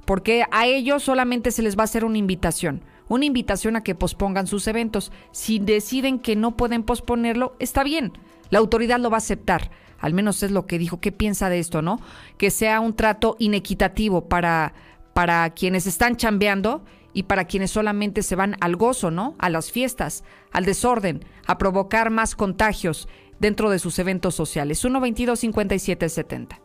porque 0.05 0.45
a 0.51 0.67
ellos 0.67 1.01
solamente 1.01 1.49
se 1.49 1.63
les 1.63 1.77
va 1.77 1.81
a 1.81 1.85
hacer 1.85 2.05
una 2.05 2.19
invitación, 2.19 2.83
una 3.07 3.25
invitación 3.25 3.75
a 3.75 3.83
que 3.83 3.95
pospongan 3.95 4.45
sus 4.45 4.67
eventos. 4.67 5.11
Si 5.31 5.57
deciden 5.57 6.19
que 6.19 6.35
no 6.35 6.55
pueden 6.55 6.83
posponerlo, 6.83 7.55
está 7.59 7.83
bien, 7.83 8.13
la 8.51 8.59
autoridad 8.59 8.99
lo 8.99 9.09
va 9.09 9.17
a 9.17 9.19
aceptar. 9.19 9.71
Al 10.05 10.13
menos 10.13 10.43
es 10.43 10.51
lo 10.51 10.67
que 10.67 10.77
dijo. 10.77 10.99
¿Qué 10.99 11.11
piensa 11.11 11.49
de 11.49 11.57
esto, 11.57 11.81
no? 11.81 11.99
Que 12.37 12.51
sea 12.51 12.79
un 12.79 12.95
trato 12.95 13.35
inequitativo 13.39 14.29
para, 14.29 14.75
para 15.13 15.49
quienes 15.49 15.87
están 15.87 16.15
chambeando 16.15 16.83
y 17.11 17.23
para 17.23 17.45
quienes 17.45 17.71
solamente 17.71 18.21
se 18.21 18.35
van 18.35 18.55
al 18.61 18.75
gozo, 18.75 19.09
¿no? 19.09 19.33
A 19.39 19.49
las 19.49 19.71
fiestas, 19.71 20.23
al 20.51 20.63
desorden, 20.63 21.25
a 21.47 21.57
provocar 21.57 22.11
más 22.11 22.35
contagios 22.35 23.07
dentro 23.39 23.71
de 23.71 23.79
sus 23.79 23.97
eventos 23.97 24.35
sociales. 24.35 24.77
122 24.77 25.39
5770 25.39 26.61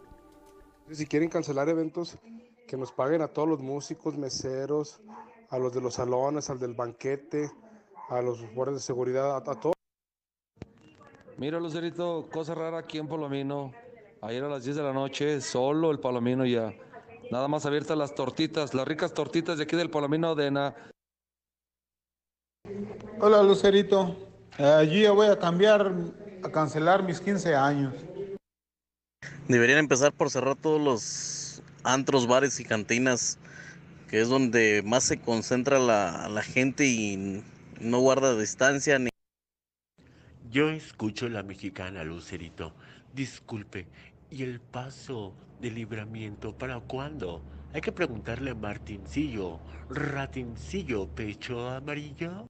Si 0.91 1.07
quieren 1.07 1.31
cancelar 1.31 1.71
eventos, 1.71 2.19
que 2.69 2.77
nos 2.77 2.93
paguen 2.93 3.23
a 3.23 3.29
todos 3.29 3.49
los 3.49 3.61
músicos, 3.61 4.19
meseros, 4.19 5.01
a 5.49 5.59
los 5.59 5.73
de 5.73 5.81
los 5.81 5.95
salones, 5.95 6.51
al 6.51 6.59
del 6.59 6.75
banquete, 6.75 7.51
a 8.11 8.21
los 8.21 8.43
guardias 8.53 8.83
de 8.83 8.87
seguridad, 8.87 9.35
a, 9.35 9.37
a 9.39 9.55
todos. 9.55 9.80
Mira, 11.41 11.59
Lucerito, 11.59 12.29
cosa 12.31 12.55
rara 12.55 12.81
aquí 12.81 12.99
en 12.99 13.09
Palomino. 13.09 13.73
Ayer 14.21 14.45
a 14.45 14.49
las 14.51 14.63
10 14.63 14.77
de 14.77 14.83
la 14.83 14.93
noche, 14.93 15.41
solo 15.41 15.91
el 15.91 15.99
Palomino 15.99 16.45
ya. 16.45 16.75
Nada 17.31 17.49
más 17.49 17.65
abiertas 17.65 17.97
las 17.97 18.15
tortitas, 18.15 18.75
las 18.75 18.87
ricas 18.87 19.15
tortitas 19.15 19.57
de 19.57 19.65
aquí 19.65 19.75
del 19.75 19.89
Palomino 19.89 20.35
de 20.35 20.51
Na. 20.51 20.75
Hola 23.21 23.43
Lucerito, 23.43 24.15
allí 24.59 25.07
voy 25.09 25.29
a 25.29 25.39
cambiar, 25.39 25.95
a 26.45 26.51
cancelar 26.51 27.05
mis 27.05 27.23
15 27.23 27.55
años. 27.55 27.95
Deberían 29.49 29.79
empezar 29.79 30.13
por 30.13 30.29
cerrar 30.29 30.57
todos 30.57 30.79
los 30.79 31.63
antros, 31.85 32.27
bares 32.27 32.61
y 32.61 32.65
cantinas, 32.65 33.39
que 34.11 34.21
es 34.21 34.29
donde 34.29 34.83
más 34.85 35.05
se 35.05 35.19
concentra 35.19 35.79
la, 35.79 36.29
la 36.29 36.43
gente 36.43 36.85
y 36.85 37.43
no 37.81 38.01
guarda 38.01 38.37
distancia 38.37 38.99
ni... 38.99 39.10
Yo 40.51 40.69
escucho 40.69 41.29
la 41.29 41.45
mexicana, 41.45 42.03
Lucerito. 42.03 42.73
Disculpe, 43.15 43.87
¿y 44.31 44.43
el 44.43 44.61
paso 44.61 45.33
de 45.61 45.71
libramiento 45.71 46.59
para 46.59 46.81
cuándo? 46.81 47.41
Hay 47.73 47.81
que 47.81 47.93
preguntarle 47.93 48.51
a 48.51 48.55
Martincillo. 48.57 49.61
Ratincillo, 49.89 51.07
pecho 51.07 51.69
amarillo. 51.69 52.49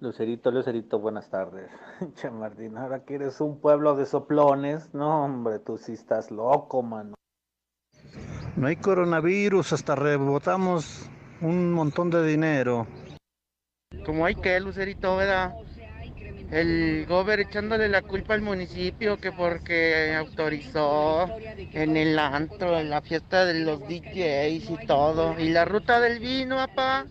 Lucerito, 0.00 0.50
Lucerito, 0.50 0.98
buenas 0.98 1.30
tardes. 1.30 1.70
Che, 2.16 2.28
Martín, 2.28 2.76
ahora 2.76 3.04
que 3.04 3.14
eres 3.14 3.40
un 3.40 3.60
pueblo 3.60 3.94
de 3.94 4.04
soplones. 4.04 4.92
No, 4.92 5.24
hombre, 5.24 5.60
tú 5.60 5.78
sí 5.78 5.92
estás 5.92 6.32
loco, 6.32 6.82
mano. 6.82 7.14
No 8.56 8.66
hay 8.66 8.74
coronavirus, 8.74 9.74
hasta 9.74 9.94
rebotamos 9.94 11.08
un 11.40 11.72
montón 11.72 12.10
de 12.10 12.26
dinero. 12.26 12.88
Como 14.04 14.26
hay 14.26 14.34
que, 14.34 14.58
Lucerito, 14.58 15.16
¿verdad? 15.16 15.54
El 16.52 17.06
gober 17.06 17.40
echándole 17.40 17.88
la 17.88 18.02
culpa 18.02 18.34
al 18.34 18.42
municipio 18.42 19.16
que 19.16 19.32
porque 19.32 20.14
autorizó 20.14 21.26
en 21.72 21.96
el 21.96 22.18
antro, 22.18 22.78
en 22.78 22.90
la 22.90 23.00
fiesta 23.00 23.46
de 23.46 23.60
los 23.60 23.80
DJs 23.80 24.68
y 24.68 24.86
todo. 24.86 25.40
Y 25.40 25.48
la 25.48 25.64
ruta 25.64 25.98
del 25.98 26.20
vino, 26.20 26.56
papá. 26.56 27.06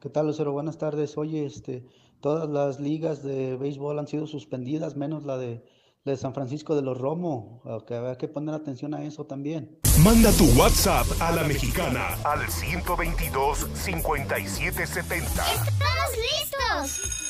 ¿Qué 0.00 0.08
tal, 0.10 0.28
Lucero? 0.28 0.52
Buenas 0.52 0.78
tardes. 0.78 1.18
Oye, 1.18 1.44
este, 1.44 1.82
todas 2.20 2.48
las 2.48 2.78
ligas 2.78 3.24
de 3.24 3.56
béisbol 3.56 3.98
han 3.98 4.06
sido 4.06 4.28
suspendidas, 4.28 4.94
menos 4.94 5.24
la 5.24 5.36
de, 5.36 5.64
la 6.04 6.12
de 6.12 6.16
San 6.16 6.32
Francisco 6.32 6.76
de 6.76 6.82
los 6.82 6.96
Romo. 6.96 7.64
Que 7.84 7.96
habrá 7.96 8.16
que 8.16 8.28
poner 8.28 8.54
atención 8.54 8.94
a 8.94 9.02
eso 9.02 9.26
también. 9.26 9.80
Manda 10.04 10.30
tu 10.30 10.44
WhatsApp 10.56 11.06
a 11.18 11.32
la 11.32 11.42
mexicana 11.42 12.14
al 12.22 12.48
122 12.48 13.66
5770. 13.74 15.26
¡Estamos 15.26 16.12
listos! 16.16 17.29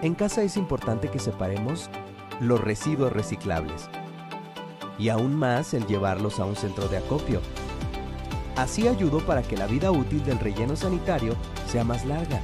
En 0.00 0.14
casa 0.14 0.42
es 0.42 0.56
importante 0.56 1.10
que 1.10 1.18
separemos 1.18 1.90
los 2.40 2.60
residuos 2.60 3.12
reciclables 3.12 3.90
y 4.96 5.08
aún 5.08 5.34
más 5.34 5.74
el 5.74 5.86
llevarlos 5.86 6.38
a 6.38 6.44
un 6.44 6.54
centro 6.54 6.86
de 6.86 6.98
acopio. 6.98 7.40
Así 8.54 8.86
ayudo 8.86 9.18
para 9.18 9.42
que 9.42 9.56
la 9.56 9.66
vida 9.66 9.90
útil 9.90 10.24
del 10.24 10.38
relleno 10.38 10.76
sanitario 10.76 11.34
sea 11.66 11.82
más 11.82 12.04
larga 12.04 12.40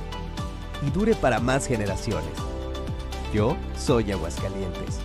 y 0.85 0.91
dure 0.91 1.15
para 1.15 1.39
más 1.39 1.69
generaciones. 1.69 2.35
Yo 3.33 3.57
soy 3.77 4.11
Aguascalientes. 4.11 5.04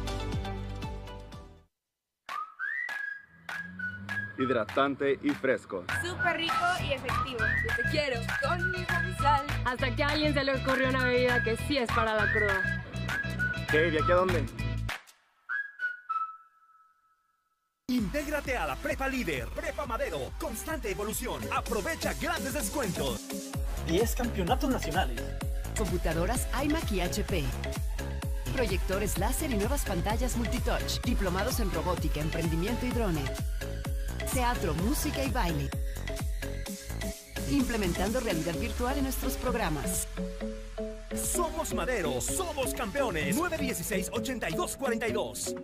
Hidratante 4.39 5.19
y 5.21 5.30
fresco. 5.32 5.84
Súper 6.02 6.38
rico 6.38 6.54
y 6.82 6.93
efectivo. 6.93 7.39
Yo 7.39 7.75
te 7.75 7.89
quiero 7.91 8.21
con 8.41 8.71
mi 8.71 8.86
sal. 9.15 9.45
Hasta 9.65 9.95
que 9.95 10.04
a 10.04 10.08
alguien 10.08 10.34
se 10.34 10.43
le 10.43 10.56
ocurrió 10.56 10.89
una 10.89 11.04
bebida 11.04 11.43
que 11.43 11.58
sí 11.67 11.78
es 11.78 11.89
para 11.91 12.15
la 12.15 12.32
cruda. 12.32 12.86
¿Qué? 13.69 13.89
¿Y 13.89 13.97
aquí 13.97 14.12
a 14.12 14.15
dónde? 14.15 14.45
Intégrate 17.88 18.56
a 18.56 18.67
la 18.67 18.75
Prepa 18.75 19.08
Líder, 19.08 19.47
Prepa 19.49 19.86
Madero, 19.86 20.32
constante 20.39 20.91
evolución. 20.91 21.41
Aprovecha 21.52 22.13
grandes 22.21 22.54
descuentos. 22.54 23.28
10 23.88 24.15
campeonatos 24.15 24.69
nacionales. 24.69 25.21
Computadoras 25.78 26.47
iMac 26.63 26.91
y 26.91 27.02
HP. 27.02 27.43
Proyectores 28.54 29.17
láser 29.17 29.52
y 29.52 29.56
nuevas 29.56 29.86
pantallas 29.86 30.38
multitouch. 30.38 31.02
Diplomados 31.04 31.60
en 31.60 31.71
robótica, 31.71 32.19
emprendimiento 32.19 32.86
y 32.86 32.89
drone 32.89 33.23
teatro, 34.29 34.73
música 34.75 35.23
y 35.23 35.31
baile. 35.31 35.69
Implementando 37.49 38.19
realidad 38.19 38.53
virtual 38.59 38.97
en 38.97 39.05
nuestros 39.05 39.33
programas. 39.33 40.07
Somos 41.15 41.73
Madero, 41.73 42.21
somos 42.21 42.71
campeones. 42.73 43.35
916-8242. 43.35 45.55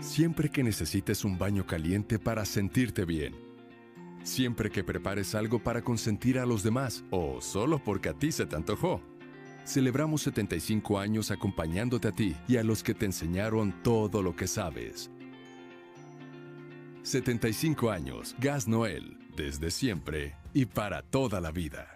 Siempre 0.00 0.50
que 0.50 0.64
necesites 0.64 1.24
un 1.24 1.38
baño 1.38 1.66
caliente 1.66 2.18
para 2.18 2.46
sentirte 2.46 3.04
bien 3.04 3.45
Siempre 4.26 4.70
que 4.70 4.82
prepares 4.82 5.36
algo 5.36 5.60
para 5.60 5.82
consentir 5.82 6.40
a 6.40 6.46
los 6.46 6.64
demás 6.64 7.04
o 7.12 7.40
solo 7.40 7.78
porque 7.78 8.08
a 8.08 8.12
ti 8.12 8.32
se 8.32 8.44
te 8.44 8.56
antojó. 8.56 9.00
Celebramos 9.64 10.22
75 10.22 10.98
años 10.98 11.30
acompañándote 11.30 12.08
a 12.08 12.12
ti 12.12 12.34
y 12.48 12.56
a 12.56 12.64
los 12.64 12.82
que 12.82 12.92
te 12.92 13.06
enseñaron 13.06 13.72
todo 13.84 14.22
lo 14.22 14.34
que 14.34 14.48
sabes. 14.48 15.12
75 17.04 17.88
años, 17.88 18.34
Gas 18.40 18.66
Noel, 18.66 19.16
desde 19.36 19.70
siempre 19.70 20.34
y 20.52 20.66
para 20.66 21.02
toda 21.02 21.40
la 21.40 21.52
vida. 21.52 21.95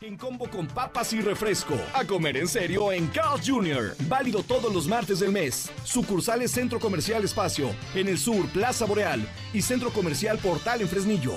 En 0.00 0.16
combo 0.16 0.50
con 0.50 0.66
papas 0.66 1.12
y 1.12 1.20
refresco. 1.20 1.74
A 1.94 2.04
comer 2.04 2.36
en 2.36 2.48
serio 2.48 2.90
en 2.90 3.06
Carl 3.06 3.40
Jr. 3.40 3.94
Válido 4.08 4.42
todos 4.42 4.72
los 4.74 4.88
martes 4.88 5.20
del 5.20 5.30
mes. 5.30 5.70
Sucursales 5.84 6.50
Centro 6.50 6.80
Comercial 6.80 7.22
Espacio. 7.22 7.70
En 7.94 8.08
el 8.08 8.18
sur, 8.18 8.46
Plaza 8.48 8.84
Boreal. 8.84 9.24
Y 9.52 9.62
Centro 9.62 9.90
Comercial 9.90 10.38
Portal 10.38 10.80
en 10.80 10.88
Fresnillo. 10.88 11.34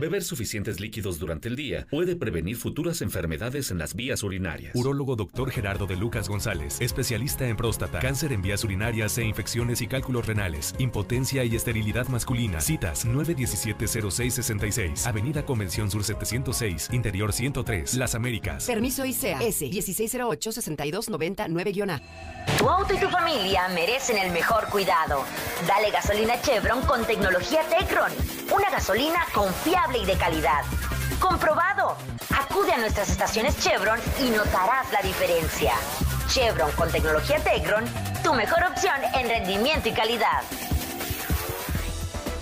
Beber 0.00 0.24
suficientes 0.24 0.80
líquidos 0.80 1.18
durante 1.18 1.48
el 1.48 1.56
día 1.56 1.86
puede 1.90 2.16
prevenir 2.16 2.56
futuras 2.56 3.02
enfermedades 3.02 3.70
en 3.70 3.76
las 3.76 3.94
vías 3.94 4.22
urinarias. 4.22 4.74
Urólogo 4.74 5.14
Dr. 5.14 5.50
Gerardo 5.50 5.86
de 5.86 5.96
Lucas 5.96 6.26
González, 6.26 6.80
especialista 6.80 7.46
en 7.46 7.58
próstata, 7.58 7.98
cáncer 7.98 8.32
en 8.32 8.40
vías 8.40 8.64
urinarias 8.64 9.18
e 9.18 9.24
infecciones 9.24 9.82
y 9.82 9.88
cálculos 9.88 10.26
renales, 10.26 10.74
impotencia 10.78 11.44
y 11.44 11.54
esterilidad 11.54 12.08
masculina. 12.08 12.62
Citas 12.62 13.06
917-0666, 13.06 15.06
Avenida 15.06 15.44
Convención 15.44 15.90
Sur 15.90 16.02
706, 16.02 16.88
Interior 16.92 17.34
103, 17.34 17.96
Las 17.96 18.14
Américas. 18.14 18.64
Permiso 18.64 19.04
ICEA 19.04 19.42
S 19.42 19.66
1608-6299-A. 19.66 22.00
Tu 22.56 22.66
auto 22.66 22.94
y 22.94 22.98
tu 22.98 23.10
familia 23.10 23.68
merecen 23.68 24.16
el 24.16 24.32
mejor 24.32 24.66
cuidado. 24.70 25.26
Dale 25.66 25.90
gasolina 25.90 26.40
Chevron 26.40 26.80
con 26.82 27.04
tecnología 27.04 27.60
Tecron. 27.68 28.10
Una 28.50 28.70
gasolina 28.70 29.26
confiable 29.34 29.89
y 29.98 30.04
de 30.04 30.14
calidad. 30.14 30.62
Comprobado. 31.18 31.96
Acude 32.38 32.72
a 32.72 32.78
nuestras 32.78 33.10
estaciones 33.10 33.58
Chevron 33.58 33.98
y 34.20 34.30
notarás 34.30 34.90
la 34.92 35.00
diferencia. 35.02 35.72
Chevron 36.28 36.70
con 36.72 36.90
tecnología 36.90 37.38
Tecron, 37.40 37.84
tu 38.22 38.32
mejor 38.34 38.62
opción 38.64 38.96
en 39.14 39.28
rendimiento 39.28 39.88
y 39.88 39.92
calidad. 39.92 40.42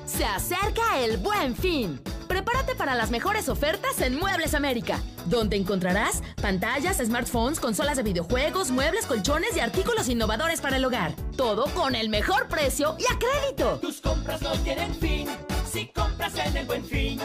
Se 0.07 0.25
acerca 0.25 1.01
el 1.01 1.19
buen 1.19 1.55
fin. 1.55 2.01
Prepárate 2.29 2.75
para 2.75 2.95
las 2.95 3.11
mejores 3.11 3.51
ofertas 3.51 4.01
en 4.01 4.19
Muebles 4.19 4.55
América, 4.55 5.03
donde 5.27 5.57
encontrarás 5.57 6.23
pantallas, 6.41 6.97
smartphones, 6.99 7.61
consolas 7.61 7.99
de 7.99 8.03
videojuegos, 8.03 8.71
muebles, 8.71 9.05
colchones 9.05 9.55
y 9.57 9.61
artículos 9.61 10.09
innovadores 10.09 10.63
para 10.63 10.77
el 10.77 10.85
hogar. 10.85 11.13
Todo 11.37 11.67
con 11.75 11.95
el 11.95 12.09
mejor 12.09 12.49
precio 12.49 12.97
y 12.99 13.05
a 13.13 13.19
crédito. 13.19 13.79
Tus 13.81 14.01
compras 14.01 14.41
no 14.41 14.53
tienen 14.61 14.95
fin 14.95 15.29
si 15.71 15.87
compras 15.89 16.35
en 16.37 16.57
el 16.57 16.67
buen 16.67 16.85
fin. 16.85 17.21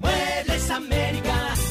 Muebles 0.00 0.70
América. 0.70 1.65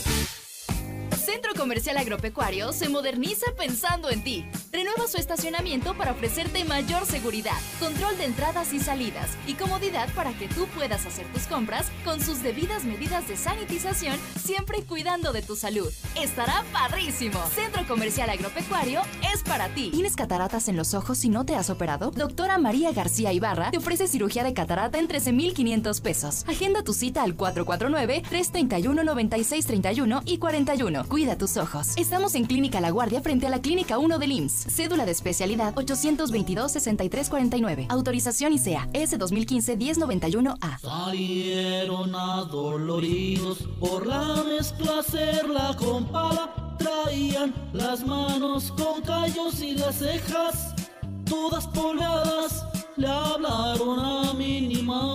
Centro 1.26 1.54
Comercial 1.56 1.98
Agropecuario 1.98 2.72
se 2.72 2.88
moderniza 2.88 3.48
pensando 3.58 4.12
en 4.12 4.24
ti. 4.24 4.46
Renueva 4.72 5.08
su 5.08 5.18
estacionamiento 5.18 5.96
para 5.96 6.12
ofrecerte 6.12 6.64
mayor 6.66 7.08
seguridad, 7.08 7.58
control 7.80 8.16
de 8.18 8.26
entradas 8.26 8.74
y 8.74 8.80
salidas 8.80 9.32
y 9.48 9.56
comodidad 9.56 10.08
para 10.14 10.34
que 10.34 10.48
tú 10.48 10.68
puedas 10.68 11.08
hacer 11.08 11.26
tus 11.34 11.48
compras 11.48 11.88
con 12.04 12.22
sus 12.22 12.44
debidas 12.44 12.86
medidas 12.86 13.28
de 13.28 13.38
sanitización, 13.38 14.20
siempre 14.40 14.84
cuidando 14.84 15.34
de 15.34 15.42
tu 15.42 15.56
salud. 15.56 15.92
Estará 16.16 16.64
padrísimo. 16.72 17.44
Centro 17.56 17.88
Comercial 17.88 18.30
Agropecuario 18.30 19.02
es 19.34 19.42
para 19.42 19.70
ti. 19.70 19.90
¿Tienes 19.92 20.16
cataratas 20.16 20.68
en 20.68 20.78
los 20.78 20.94
ojos 20.94 21.18
si 21.18 21.30
no 21.30 21.44
te 21.44 21.56
has 21.56 21.72
operado? 21.72 22.12
Doctora 22.12 22.60
María 22.60 22.92
García 22.92 23.34
Ibarra 23.34 23.72
te 23.72 23.80
ofrece 23.80 24.08
cirugía 24.08 24.44
de 24.44 24.54
catarata 24.54 25.00
en 25.00 25.08
13,500 25.08 26.02
pesos. 26.02 26.46
Agenda 26.48 26.84
tu 26.84 26.94
cita 26.94 27.24
al 27.24 27.36
449-331-9631 27.36 30.22
y 30.26 30.38
41. 30.38 31.15
Cuida 31.16 31.38
tus 31.38 31.56
ojos. 31.56 31.96
Estamos 31.96 32.36
en 32.36 32.44
Clínica 32.44 32.82
La 32.82 32.90
Guardia 32.90 33.22
frente 33.22 33.48
a 33.48 33.50
la 33.50 33.62
Clínica 33.62 34.00
1 34.00 34.20
del 34.20 34.34
IMSS. 34.34 34.66
Cédula 34.70 35.06
de 35.06 35.14
especialidad 35.14 35.74
822-6349. 35.76 37.86
Autorización 37.88 38.52
ICEA 38.52 38.90
S 38.92 39.18
2015-1091A. 39.18 40.82
Salieron 40.82 42.14
adoloridos 42.14 43.60
por 43.80 44.06
la 44.06 44.44
mezcla 44.44 45.00
hacerla 45.00 45.74
con 45.80 46.04
pala. 46.12 46.76
Traían 46.78 47.56
las 47.72 48.06
manos 48.06 48.74
con 48.74 49.02
callos 49.02 49.62
y 49.62 49.76
las 49.76 49.96
cejas 49.96 50.76
todas 51.24 51.66
polvadas. 51.68 52.66
Le 52.98 53.08
hablaron 53.08 54.02
a 54.02 54.34
Minimatra. 54.34 55.15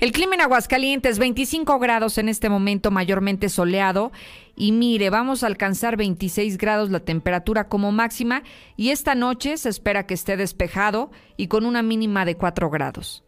El 0.00 0.12
clima 0.12 0.34
en 0.34 0.40
Aguascalientes, 0.40 1.18
25 1.18 1.78
grados 1.78 2.16
en 2.16 2.30
este 2.30 2.48
momento, 2.48 2.90
mayormente 2.90 3.50
soleado. 3.50 4.12
Y 4.56 4.72
mire, 4.72 5.10
vamos 5.10 5.42
a 5.42 5.46
alcanzar 5.46 5.98
26 5.98 6.56
grados 6.56 6.90
la 6.90 7.00
temperatura 7.00 7.68
como 7.68 7.92
máxima. 7.92 8.42
Y 8.76 8.90
esta 8.90 9.14
noche 9.14 9.58
se 9.58 9.68
espera 9.68 10.06
que 10.06 10.14
esté 10.14 10.38
despejado 10.38 11.10
y 11.36 11.48
con 11.48 11.66
una 11.66 11.82
mínima 11.82 12.24
de 12.24 12.34
4 12.34 12.70
grados. 12.70 13.24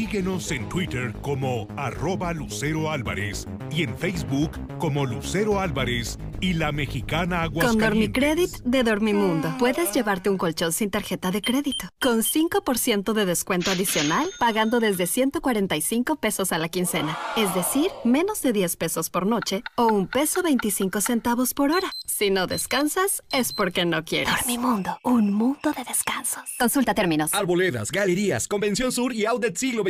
Síguenos 0.00 0.50
en 0.50 0.66
Twitter 0.66 1.12
como 1.20 1.68
arroba 1.76 2.32
Lucero 2.32 2.90
Álvarez 2.90 3.46
y 3.70 3.82
en 3.82 3.94
Facebook 3.98 4.52
como 4.78 5.04
Lucero 5.04 5.60
Álvarez 5.60 6.18
y 6.40 6.54
la 6.54 6.72
mexicana 6.72 7.42
Con 7.50 7.62
Aguascalientes. 7.62 7.90
Dormicredit 7.90 8.50
de 8.64 8.82
Dormimundo 8.82 9.54
puedes 9.58 9.92
llevarte 9.92 10.30
un 10.30 10.38
colchón 10.38 10.72
sin 10.72 10.90
tarjeta 10.90 11.30
de 11.30 11.42
crédito 11.42 11.90
con 12.00 12.22
5% 12.22 13.12
de 13.12 13.26
descuento 13.26 13.70
adicional 13.70 14.30
pagando 14.38 14.80
desde 14.80 15.06
145 15.06 16.16
pesos 16.16 16.52
a 16.52 16.56
la 16.58 16.70
quincena, 16.70 17.18
es 17.36 17.54
decir, 17.54 17.90
menos 18.02 18.40
de 18.40 18.54
10 18.54 18.76
pesos 18.76 19.10
por 19.10 19.26
noche 19.26 19.62
o 19.76 19.88
un 19.88 20.06
peso 20.06 20.42
25 20.42 21.02
centavos 21.02 21.52
por 21.52 21.72
hora. 21.72 21.92
Si 22.06 22.30
no 22.30 22.46
descansas 22.46 23.22
es 23.32 23.52
porque 23.52 23.84
no 23.84 24.02
quieres. 24.06 24.32
Dormimundo, 24.34 24.98
un 25.04 25.30
mundo 25.30 25.72
de 25.76 25.84
descansos. 25.84 26.44
Consulta 26.58 26.94
términos. 26.94 27.34
Arboledas, 27.34 27.92
galerías, 27.92 28.48
Convención 28.48 28.92
Sur 28.92 29.12
y 29.12 29.26
Outlet 29.26 29.56
Siglo 29.58 29.89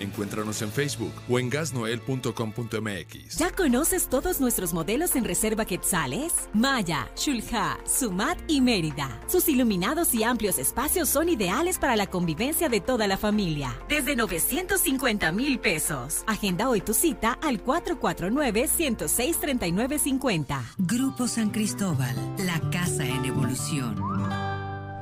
Encuéntranos 0.00 0.60
en 0.62 0.72
Facebook 0.72 1.12
o 1.28 1.38
en 1.38 1.48
gasnoel.com.mx. 1.50 3.36
¿Ya 3.36 3.50
conoces 3.50 4.08
todos 4.08 4.40
nuestros 4.40 4.72
modelos 4.72 5.14
en 5.14 5.24
reserva 5.24 5.64
Quetzales? 5.64 6.32
Maya, 6.52 7.08
Shulha, 7.16 7.78
Sumat 7.86 8.36
y 8.48 8.60
Mérida. 8.60 9.20
Sus 9.28 9.48
iluminados 9.48 10.12
y 10.14 10.24
amplios 10.24 10.58
espacios 10.58 11.08
son 11.08 11.28
ideales 11.28 11.78
para 11.78 11.94
la 11.96 12.08
convivencia 12.08 12.68
de 12.68 12.80
toda 12.80 13.06
la 13.06 13.16
familia. 13.16 13.72
Desde 13.88 14.16
950 14.16 15.30
mil 15.32 15.60
pesos. 15.60 16.24
Agenda 16.26 16.68
hoy 16.68 16.80
tu 16.80 16.94
cita 16.94 17.38
al 17.42 17.62
449-106-3950. 17.64 20.60
Grupo 20.78 21.28
San 21.28 21.50
Cristóbal, 21.50 22.16
la 22.38 22.58
casa 22.70 23.04
en 23.04 23.24
evolución. 23.26 24.49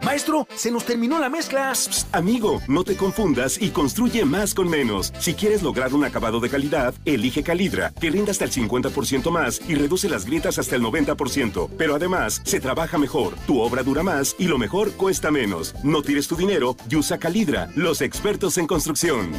Maestro, 0.08 0.48
se 0.56 0.70
nos 0.70 0.86
terminó 0.86 1.18
la 1.18 1.28
mezcla. 1.28 1.70
amigo, 2.12 2.62
no 2.66 2.82
te 2.82 2.96
confundas 2.96 3.60
y 3.60 3.68
construye 3.68 4.24
más 4.24 4.54
con 4.54 4.66
menos. 4.66 5.12
Si 5.18 5.34
quieres 5.34 5.62
lograr 5.62 5.92
un 5.92 6.02
acabado 6.02 6.40
de 6.40 6.48
calidad, 6.48 6.94
elige 7.04 7.42
Calidra, 7.42 7.92
que 8.00 8.08
rinda 8.08 8.30
hasta 8.30 8.46
el 8.46 8.50
50% 8.50 9.30
más 9.30 9.60
y 9.68 9.74
reduce 9.74 10.08
las 10.08 10.24
grietas 10.24 10.58
hasta 10.58 10.76
el 10.76 10.82
90%. 10.82 11.68
Pero 11.76 11.94
además, 11.94 12.40
se 12.44 12.58
trabaja 12.58 12.96
mejor, 12.96 13.34
tu 13.46 13.60
obra 13.60 13.82
dura 13.82 14.02
más 14.02 14.34
y 14.38 14.44
lo 14.44 14.56
mejor 14.56 14.92
cuesta 14.92 15.30
menos. 15.30 15.74
No 15.84 16.00
tires 16.00 16.26
tu 16.26 16.36
dinero 16.36 16.74
y 16.88 16.96
usa 16.96 17.18
Calidra, 17.18 17.68
los 17.74 18.00
expertos 18.00 18.56
en 18.56 18.66
construcción. 18.66 19.32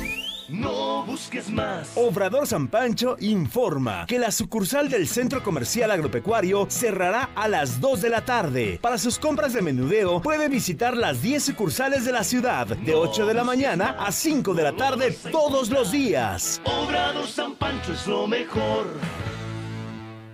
No 0.50 1.06
busques 1.06 1.50
más. 1.52 1.92
Obrador 1.96 2.48
San 2.48 2.68
Pancho 2.68 3.18
informa 3.20 4.06
que 4.08 4.18
la 4.18 4.32
sucursal 4.32 4.90
del 4.90 5.08
Centro 5.08 5.44
Comercial 5.44 5.92
Agropecuario 5.92 6.66
cerrará 6.70 7.30
a 7.36 7.48
las 7.48 7.80
2 7.80 8.02
de 8.02 8.10
la 8.10 8.26
tarde. 8.26 8.80
Para 8.82 8.98
sus 8.98 9.20
compras 9.20 9.54
de 9.54 9.62
menudeo, 9.62 10.22
puede 10.22 10.50
visitar 10.50 10.98
las 10.98 11.22
10 11.22 11.44
sucursales 11.44 12.04
de 12.04 12.14
la 12.14 12.24
ciudad 12.24 12.66
de 12.66 12.96
8 12.96 13.28
de 13.28 13.34
la 13.36 13.44
mañana 13.44 13.96
a 14.00 14.12
5 14.12 14.54
de 14.56 14.64
la 14.64 14.76
tarde 14.76 15.16
todos 15.32 15.70
los 15.70 15.92
días. 15.92 16.62
Obrador 16.66 17.28
San 17.28 17.56
Pancho 17.56 17.94
es 17.94 18.08
lo 18.08 18.26
mejor. 18.26 18.88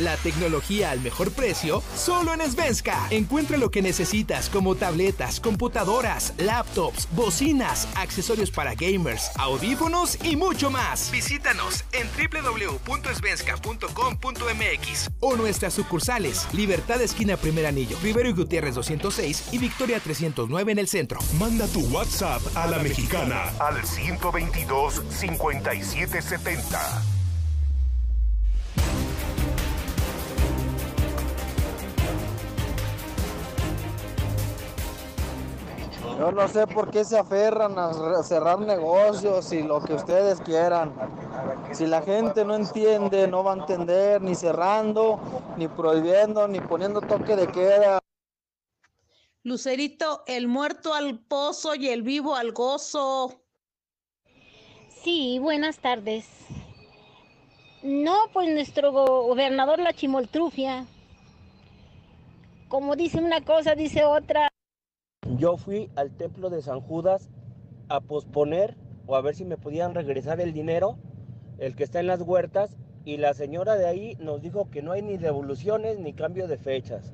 La 0.00 0.16
tecnología 0.16 0.90
al 0.92 1.00
mejor 1.00 1.30
precio, 1.30 1.82
solo 1.94 2.32
en 2.32 2.40
Svenska. 2.50 3.06
Encuentra 3.10 3.58
lo 3.58 3.70
que 3.70 3.82
necesitas 3.82 4.48
como 4.48 4.74
tabletas, 4.74 5.40
computadoras, 5.40 6.32
laptops, 6.38 7.06
bocinas, 7.12 7.86
accesorios 7.96 8.50
para 8.50 8.74
gamers, 8.74 9.30
audífonos 9.36 10.16
y 10.24 10.36
mucho 10.36 10.70
más. 10.70 11.10
Visítanos 11.10 11.84
en 11.92 12.08
www.svenska.com.mx 12.16 15.10
o 15.20 15.36
nuestras 15.36 15.74
sucursales 15.74 16.48
Libertad 16.54 17.02
Esquina 17.02 17.36
Primer 17.36 17.66
Anillo, 17.66 17.98
Rivero 18.02 18.30
y 18.30 18.32
Gutiérrez 18.32 18.76
206 18.76 19.48
y 19.52 19.58
Victoria 19.58 20.00
309 20.00 20.72
en 20.72 20.78
el 20.78 20.88
centro. 20.88 21.20
Manda 21.38 21.66
tu 21.66 21.80
WhatsApp 21.88 22.40
a 22.54 22.66
la 22.66 22.78
mexicana 22.78 23.52
al 23.58 23.84
122 23.84 25.02
5770. 25.10 27.19
Yo 36.20 36.30
no 36.32 36.46
sé 36.48 36.66
por 36.66 36.90
qué 36.90 37.02
se 37.02 37.18
aferran 37.18 37.78
a 37.78 38.22
cerrar 38.22 38.60
negocios 38.60 39.54
y 39.54 39.62
lo 39.62 39.82
que 39.82 39.94
ustedes 39.94 40.38
quieran. 40.42 40.92
Si 41.72 41.86
la 41.86 42.02
gente 42.02 42.44
no 42.44 42.56
entiende, 42.56 43.26
no 43.26 43.42
va 43.42 43.54
a 43.54 43.56
entender 43.56 44.20
ni 44.20 44.34
cerrando, 44.34 45.18
ni 45.56 45.66
prohibiendo, 45.66 46.46
ni 46.46 46.60
poniendo 46.60 47.00
toque 47.00 47.36
de 47.36 47.46
queda. 47.46 48.00
Lucerito, 49.44 50.22
el 50.26 50.46
muerto 50.46 50.92
al 50.92 51.20
pozo 51.20 51.74
y 51.74 51.88
el 51.88 52.02
vivo 52.02 52.36
al 52.36 52.52
gozo. 52.52 53.40
Sí, 55.02 55.38
buenas 55.38 55.78
tardes. 55.78 56.26
No, 57.82 58.14
pues 58.34 58.52
nuestro 58.52 58.92
gobernador 58.92 59.78
la 59.78 59.94
chimoltrufia. 59.94 60.84
Como 62.68 62.94
dice 62.94 63.16
una 63.16 63.40
cosa, 63.42 63.74
dice 63.74 64.04
otra. 64.04 64.50
Yo 65.36 65.56
fui 65.56 65.90
al 65.96 66.10
templo 66.16 66.50
de 66.50 66.62
San 66.62 66.80
Judas 66.80 67.28
a 67.88 68.00
posponer 68.00 68.76
o 69.06 69.16
a 69.16 69.20
ver 69.20 69.34
si 69.34 69.44
me 69.44 69.56
podían 69.56 69.94
regresar 69.94 70.40
el 70.40 70.52
dinero, 70.52 70.96
el 71.58 71.76
que 71.76 71.84
está 71.84 72.00
en 72.00 72.06
las 72.06 72.22
huertas, 72.22 72.76
y 73.04 73.16
la 73.16 73.34
señora 73.34 73.76
de 73.76 73.86
ahí 73.86 74.16
nos 74.20 74.42
dijo 74.42 74.70
que 74.70 74.82
no 74.82 74.92
hay 74.92 75.02
ni 75.02 75.16
devoluciones 75.16 75.98
ni 75.98 76.12
cambio 76.12 76.46
de 76.48 76.58
fechas. 76.58 77.12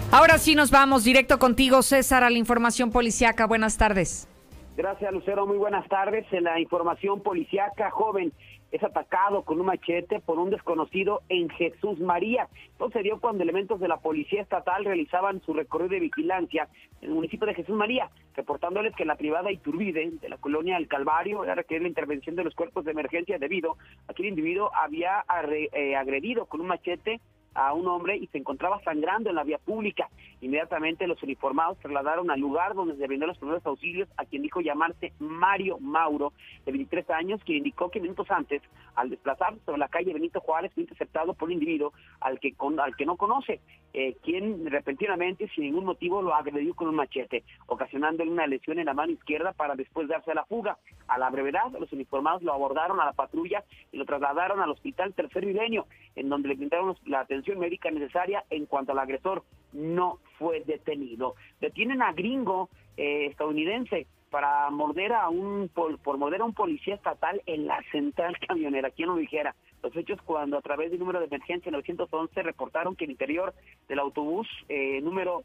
Ahora 0.09 0.37
sí 0.37 0.55
nos 0.55 0.71
vamos 0.71 1.03
directo 1.03 1.37
contigo, 1.37 1.81
César, 1.81 2.23
a 2.23 2.29
la 2.29 2.37
información 2.37 2.91
policiaca. 2.91 3.45
Buenas 3.45 3.77
tardes. 3.77 4.29
Gracias, 4.77 5.11
Lucero. 5.11 5.45
Muy 5.45 5.57
buenas 5.57 5.85
tardes. 5.89 6.25
En 6.31 6.45
la 6.45 6.59
información 6.61 7.21
policiaca, 7.21 7.91
joven 7.91 8.31
es 8.71 8.81
atacado 8.83 9.43
con 9.43 9.59
un 9.59 9.65
machete 9.65 10.21
por 10.21 10.39
un 10.39 10.49
desconocido 10.49 11.23
en 11.27 11.49
Jesús 11.49 11.99
María. 11.99 12.47
Esto 12.71 12.89
dio 13.01 13.19
cuando 13.19 13.43
elementos 13.43 13.81
de 13.81 13.89
la 13.89 13.97
Policía 13.97 14.41
Estatal 14.41 14.85
realizaban 14.85 15.41
su 15.41 15.53
recorrido 15.53 15.89
de 15.89 15.99
vigilancia 15.99 16.69
en 17.01 17.09
el 17.09 17.15
municipio 17.15 17.45
de 17.45 17.55
Jesús 17.55 17.75
María, 17.75 18.09
reportándoles 18.33 18.95
que 18.95 19.03
la 19.03 19.15
privada 19.15 19.51
Iturbide 19.51 20.11
de 20.21 20.29
la 20.29 20.37
colonia 20.37 20.77
El 20.77 20.87
Calvario 20.87 21.43
era 21.43 21.55
requerir 21.55 21.81
la 21.81 21.89
intervención 21.89 22.35
de 22.37 22.45
los 22.45 22.55
cuerpos 22.55 22.85
de 22.85 22.91
emergencia 22.91 23.37
debido 23.39 23.77
a 24.07 24.13
que 24.13 24.23
el 24.23 24.29
individuo 24.29 24.71
había 24.73 25.25
eh, 25.51 25.95
agredido 25.97 26.45
con 26.45 26.61
un 26.61 26.67
machete 26.67 27.19
a 27.53 27.73
un 27.73 27.87
hombre 27.87 28.17
y 28.17 28.27
se 28.27 28.37
encontraba 28.37 28.81
sangrando 28.83 29.29
en 29.29 29.35
la 29.35 29.43
vía 29.43 29.57
pública. 29.57 30.09
Inmediatamente 30.41 31.07
los 31.07 31.21
uniformados 31.23 31.79
trasladaron 31.79 32.29
al 32.29 32.39
lugar 32.39 32.75
donde 32.75 32.95
se 32.95 33.07
brindó 33.07 33.25
los 33.25 33.37
primeros 33.37 33.65
auxilios 33.65 34.07
a 34.17 34.25
quien 34.25 34.43
dijo 34.43 34.61
llamarse 34.61 35.13
Mario 35.19 35.79
Mauro, 35.79 36.33
de 36.65 36.71
23 36.71 37.09
años, 37.09 37.41
quien 37.43 37.59
indicó 37.59 37.89
que 37.89 37.99
minutos 37.99 38.29
antes, 38.29 38.61
al 38.95 39.09
desplazarse 39.09 39.59
sobre 39.65 39.79
la 39.79 39.87
calle 39.87 40.13
Benito 40.13 40.39
Juárez, 40.39 40.71
fue 40.73 40.83
interceptado 40.83 41.33
por 41.33 41.47
un 41.47 41.53
individuo 41.53 41.93
al 42.19 42.39
que, 42.39 42.53
al 42.79 42.95
que 42.95 43.05
no 43.05 43.15
conoce, 43.15 43.59
eh, 43.93 44.15
quien 44.21 44.69
repentinamente, 44.69 45.47
sin 45.55 45.63
ningún 45.63 45.85
motivo, 45.85 46.21
lo 46.21 46.35
agredió 46.35 46.75
con 46.75 46.87
un 46.87 46.95
machete, 46.95 47.43
ocasionándole 47.65 48.29
una 48.29 48.45
lesión 48.45 48.77
en 48.77 48.85
la 48.85 48.93
mano 48.93 49.13
izquierda 49.13 49.53
para 49.53 49.75
después 49.75 50.07
darse 50.07 50.31
a 50.31 50.35
la 50.35 50.45
fuga. 50.45 50.77
A 51.07 51.17
la 51.17 51.29
brevedad, 51.29 51.71
los 51.79 51.91
uniformados 51.93 52.43
lo 52.43 52.53
abordaron 52.53 52.99
a 52.99 53.05
la 53.05 53.13
patrulla 53.13 53.63
y 53.91 53.97
lo 53.97 54.05
trasladaron 54.05 54.59
al 54.59 54.71
hospital 54.71 55.13
Tercer 55.13 55.45
Milenio, 55.45 55.87
en 56.15 56.29
donde 56.29 56.49
le 56.49 56.55
brindaron 56.55 56.95
la 57.05 57.21
atención 57.21 57.46
médica 57.55 57.89
necesaria 57.91 58.43
en 58.49 58.65
cuanto 58.65 58.91
al 58.91 58.99
agresor 58.99 59.43
no 59.73 60.19
fue 60.37 60.61
detenido. 60.61 61.35
Detienen 61.61 62.01
a 62.01 62.13
gringo 62.13 62.69
eh, 62.95 63.27
estadounidense 63.27 64.07
para 64.29 64.69
morder 64.69 65.13
a 65.13 65.29
un 65.29 65.69
por, 65.73 65.97
por 65.99 66.17
morder 66.17 66.41
a 66.41 66.45
un 66.45 66.53
policía 66.53 66.95
estatal 66.95 67.41
en 67.45 67.67
la 67.67 67.81
central 67.91 68.37
camionera, 68.47 68.91
quien 68.91 69.09
lo 69.09 69.15
dijera. 69.15 69.55
Los 69.81 69.95
hechos 69.95 70.21
cuando 70.23 70.57
a 70.57 70.61
través 70.61 70.91
del 70.91 70.99
número 70.99 71.19
de 71.19 71.25
emergencia 71.25 71.71
911 71.71 72.41
reportaron 72.43 72.95
que 72.95 73.05
el 73.05 73.11
interior 73.11 73.53
del 73.87 73.99
autobús 73.99 74.47
eh, 74.69 74.99
número 75.01 75.43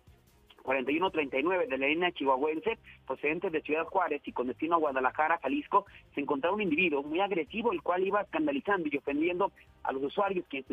4139 0.63 1.67
de 1.67 1.79
la 1.79 1.87
línea 1.87 2.13
chihuahuense, 2.13 2.79
procedente 3.07 3.51
de 3.51 3.63
Ciudad 3.63 3.85
Juárez 3.85 4.23
y 4.25 4.33
con 4.33 4.47
destino 4.47 4.77
a 4.77 4.79
Guadalajara, 4.79 5.39
Jalisco, 5.43 5.87
se 6.15 6.21
encontraba 6.21 6.55
un 6.57 6.63
individuo 6.63 7.03
muy 7.03 7.21
agresivo, 7.21 7.73
el 7.73 7.83
cual 7.83 8.07
iba 8.07 8.23
escandalizando 8.23 8.89
y 8.91 8.97
ofendiendo 8.97 9.53
a 9.83 9.93
los 9.93 10.03
usuarios 10.03 10.47
que 10.49 10.65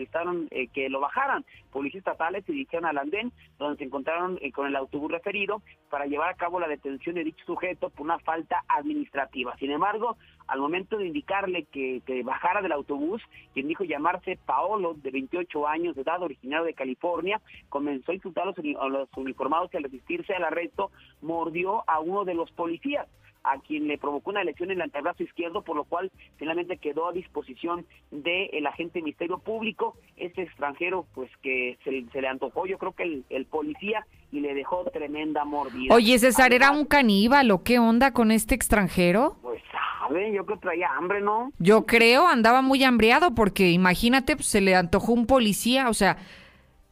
eh, 0.52 0.68
que 0.68 0.90
lo 0.90 1.00
bajaran. 1.00 1.46
Policías 1.72 2.02
estatales 2.02 2.46
se 2.46 2.52
dirigieron 2.52 2.86
al 2.88 2.98
andén, 2.98 3.32
donde 3.58 3.78
se 3.78 3.84
encontraron 3.84 4.38
eh, 4.42 4.52
con 4.52 4.68
el 4.68 4.76
autobús 4.76 5.12
referido 5.12 5.62
para 5.90 6.06
llevar 6.06 6.30
a 6.30 6.36
cabo 6.36 6.60
la 6.60 6.68
detención 6.68 7.16
de 7.16 7.24
dicho 7.24 7.46
sujeto 7.46 7.90
por 7.90 8.06
una 8.06 8.20
falta 8.20 8.64
administrativa. 8.68 9.56
Sin 9.58 9.72
embargo, 9.72 10.18
al 10.48 10.60
momento 10.60 10.98
de 10.98 11.08
indicarle 11.08 11.66
que, 11.66 12.02
bajara 12.24 12.62
del 12.62 12.72
autobús, 12.72 13.22
quien 13.54 13.68
dijo 13.68 13.84
llamarse 13.84 14.38
Paolo, 14.46 14.96
de 14.96 15.12
28 15.12 15.68
años 15.68 15.96
de 15.96 16.02
edad, 16.02 16.22
originario 16.22 16.66
de 16.66 16.74
California, 16.74 17.40
comenzó 17.70 18.12
a 18.12 18.16
insultar 18.16 18.48
a 18.48 18.88
los, 18.88 19.10
uniformados 19.16 19.70
que 19.70 19.79
al 19.80 19.86
resistirse 19.86 20.34
al 20.34 20.44
arresto 20.44 20.92
mordió 21.22 21.84
a 21.88 22.00
uno 22.00 22.26
de 22.26 22.36
los 22.36 22.52
policías 22.52 23.08
a 23.44 23.58
quien 23.60 23.88
le 23.88 23.98
provocó 23.98 24.32
una 24.32 24.44
lesión 24.44 24.70
en 24.70 24.78
el 24.78 24.82
antebrazo 24.84 25.24
izquierdo, 25.24 25.62
por 25.62 25.76
lo 25.76 25.86
cual 25.86 26.12
finalmente 26.38 26.78
quedó 26.78 27.08
a 27.08 27.14
disposición 27.14 27.86
del 28.12 28.66
agente 28.68 29.02
Ministerio 29.02 29.40
Público, 29.40 29.96
este 30.18 30.44
extranjero, 30.44 31.06
pues 31.16 31.30
que 31.42 31.78
se, 31.84 32.06
se 32.12 32.22
le 32.22 32.28
antojó, 32.28 32.66
yo 32.66 32.78
creo 32.78 32.92
que 32.94 33.04
el, 33.04 33.26
el 33.30 33.46
policía, 33.46 34.06
y 34.32 34.42
le 34.42 34.54
dejó 34.54 34.84
tremenda 34.92 35.46
mordida. 35.46 35.96
Oye, 35.96 36.20
César, 36.20 36.54
¿era 36.54 36.72
un 36.72 36.86
caníbal 36.86 37.50
o 37.52 37.64
qué 37.64 37.80
onda 37.80 38.14
con 38.14 38.32
este 38.32 38.56
extranjero? 38.56 39.38
Pues 39.42 39.62
sabe, 39.72 40.32
yo 40.32 40.46
creo 40.46 40.60
que 40.60 40.68
traía 40.68 40.90
hambre, 40.96 41.22
¿no? 41.22 41.52
Yo 41.58 41.86
creo, 41.86 42.28
andaba 42.28 42.62
muy 42.62 42.84
hambriado 42.84 43.34
porque 43.34 43.72
imagínate, 43.72 44.36
pues, 44.36 44.48
se 44.48 44.62
le 44.62 44.76
antojó 44.76 45.14
un 45.14 45.26
policía, 45.26 45.90
o 45.90 45.94
sea, 45.94 46.18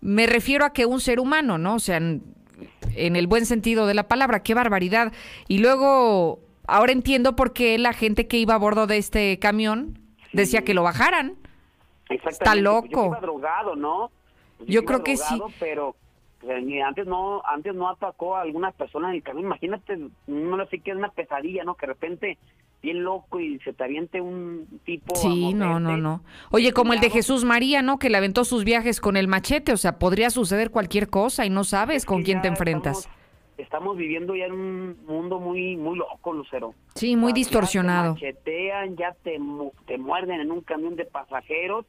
me 0.01 0.25
refiero 0.25 0.65
a 0.65 0.73
que 0.73 0.85
un 0.85 0.99
ser 0.99 1.19
humano, 1.19 1.57
¿no? 1.57 1.75
O 1.75 1.79
sea, 1.79 1.99
en, 3.05 3.15
el 3.15 3.27
buen 3.27 3.45
sentido 3.45 3.87
de 3.87 3.93
la 3.93 4.07
palabra, 4.07 4.43
qué 4.43 4.53
barbaridad. 4.53 5.13
Y 5.47 5.59
luego, 5.59 6.39
ahora 6.67 6.91
entiendo 6.91 7.35
por 7.35 7.53
qué 7.53 7.77
la 7.77 7.93
gente 7.93 8.27
que 8.27 8.37
iba 8.37 8.55
a 8.55 8.57
bordo 8.57 8.87
de 8.87 8.97
este 8.97 9.39
camión 9.39 9.99
decía 10.33 10.63
que 10.63 10.73
lo 10.73 10.83
bajaran. 10.83 11.35
Exactamente, 12.09 12.29
Está 12.29 12.51
pues 12.51 12.55
yo 12.55 12.61
loco. 12.61 13.05
iba 13.07 13.19
drogado, 13.19 13.75
¿no? 13.75 14.11
Pues 14.57 14.69
Yo 14.69 14.85
creo 14.85 15.03
que 15.03 15.17
sí. 15.17 15.41
Pero 15.59 15.95
pues, 16.39 16.63
antes 16.85 17.05
no 17.05 17.41
antes 17.45 17.75
no 17.75 17.89
atacó 17.89 18.35
a 18.35 18.41
algunas 18.41 18.73
personas 18.75 19.09
en 19.09 19.17
el 19.17 19.23
camino. 19.23 19.47
Imagínate, 19.47 19.97
no 20.27 20.65
sé 20.67 20.79
qué 20.79 20.91
es 20.91 20.97
una 20.97 21.09
pesadilla, 21.09 21.63
¿no? 21.63 21.75
Que 21.75 21.87
de 21.87 21.93
repente 21.93 22.37
bien 22.81 23.03
loco 23.03 23.39
y 23.39 23.59
se 23.59 23.73
te 23.73 23.83
aviente 23.83 24.21
un 24.21 24.79
tipo. 24.85 25.15
Sí, 25.15 25.53
no, 25.53 25.79
no, 25.79 25.97
no. 25.97 26.23
Oye, 26.51 26.73
como 26.73 26.93
el 26.93 26.99
de. 26.99 27.09
Jesús 27.09 27.43
María, 27.43 27.81
¿no? 27.81 27.99
Que 27.99 28.09
le 28.09 28.17
aventó 28.17 28.43
sus 28.45 28.63
viajes 28.63 29.01
con 29.01 29.17
el 29.17 29.27
machete, 29.27 29.73
o 29.73 29.77
sea, 29.77 29.97
podría 29.97 30.29
suceder 30.29 30.71
cualquier 30.71 31.09
cosa 31.09 31.45
y 31.45 31.49
no 31.49 31.63
sabes 31.63 32.05
con 32.05 32.21
quién 32.21 32.41
te 32.41 32.47
enfrentas. 32.47 32.99
Estamos, 32.99 33.17
estamos 33.57 33.97
viviendo 33.97 34.35
ya 34.35 34.45
en 34.45 34.51
un 34.51 34.97
mundo 35.07 35.39
muy 35.39 35.77
muy 35.77 35.97
loco, 35.97 36.33
Lucero. 36.33 36.73
Sí, 36.95 37.15
muy 37.15 37.23
O 37.23 37.27
sea, 37.27 37.29
ya 37.29 37.35
distorsionado. 37.35 38.15
Te 38.15 38.25
machetean, 38.25 38.95
ya 38.97 39.15
te, 39.23 39.39
te 39.85 39.97
muerden 39.97 40.41
en 40.41 40.51
un 40.51 40.61
camión 40.61 40.95
de 40.95 41.05
pasajeros. 41.05 41.85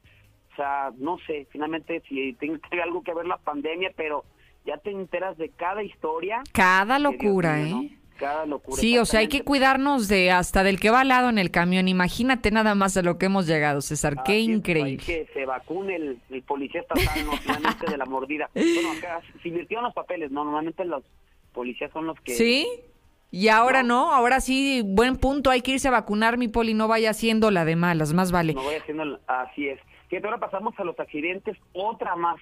O 0.53 0.57
sea, 0.57 0.91
no 0.97 1.19
sé, 1.27 1.47
finalmente 1.51 2.03
si 2.09 2.33
tiene 2.35 2.59
algo 2.83 3.03
que 3.03 3.15
ver 3.15 3.27
la 3.27 3.39
pandemia, 3.39 3.93
pero 3.97 4.25
ya 4.65 4.77
te 4.79 4.91
enteras 4.91 5.37
de 5.39 5.51
cada 5.51 5.83
historia. 5.83 6.43
Cada 6.53 6.99
Dios 6.99 7.13
locura, 7.13 7.57
mío, 7.57 7.77
¿no? 7.77 7.98
Cada 8.19 8.47
locura. 8.47 8.77
Sí, 8.77 8.99
o 8.99 9.07
sea, 9.07 9.21
hay 9.21 9.29
que 9.29 9.43
cuidarnos 9.45 10.09
de 10.09 10.33
hasta 10.33 10.65
del 10.65 10.81
que 10.81 10.91
va 10.91 11.03
al 11.03 11.09
lado 11.09 11.29
en 11.29 11.39
el 11.39 11.51
camión. 11.51 11.87
Imagínate 11.87 12.51
nada 12.51 12.75
más 12.75 12.97
a 12.97 13.03
lo 13.03 13.17
que 13.17 13.27
hemos 13.27 13.47
llegado, 13.47 13.81
César. 13.81 14.17
Qué 14.25 14.33
Así 14.33 14.51
es, 14.51 14.57
increíble. 14.57 14.91
hay 14.91 14.97
que 14.99 15.29
se 15.33 15.47
vacune 15.47 15.97
el, 15.97 16.19
el 16.31 16.43
policía 16.43 16.81
estatal, 16.81 17.25
no 17.25 17.33
finalmente 17.39 17.91
de 17.91 17.97
la 17.97 18.05
mordida. 18.05 18.51
Bueno, 18.55 18.93
acá 18.99 19.21
se 19.43 19.49
invirtieron 19.49 19.85
los 19.85 19.95
papeles, 19.95 20.31
¿no? 20.31 20.45
Normalmente 20.45 20.85
los 20.85 21.03
policías 21.53 21.91
son 21.93 22.07
los 22.07 22.21
que... 22.21 22.35
¿Sí? 22.35 22.67
Y 23.31 23.49
ahora 23.49 23.83
no. 23.83 24.13
ahora 24.13 24.41
sí, 24.41 24.83
buen 24.85 25.17
punto, 25.17 25.51
hay 25.51 25.61
que 25.61 25.73
irse 25.73 25.89
a 25.89 25.91
vacunar, 25.91 26.39
mi 26.39 26.49
poli, 26.49 26.75
no 26.75 26.89
vaya 26.89 27.11
haciendo 27.11 27.51
la 27.51 27.65
de 27.65 27.77
malas, 27.77 28.15
más 28.15 28.33
vale. 28.33 28.55
No 28.55 28.63
voy 28.63 28.75
haciendo, 28.75 29.21
así 29.27 29.69
es. 29.69 29.79
Que 30.09 30.17
ahora 30.17 30.39
pasamos 30.39 30.75
a 30.79 30.85
los 30.85 30.99
accidentes, 30.99 31.57
otra 31.73 32.17
más. 32.17 32.37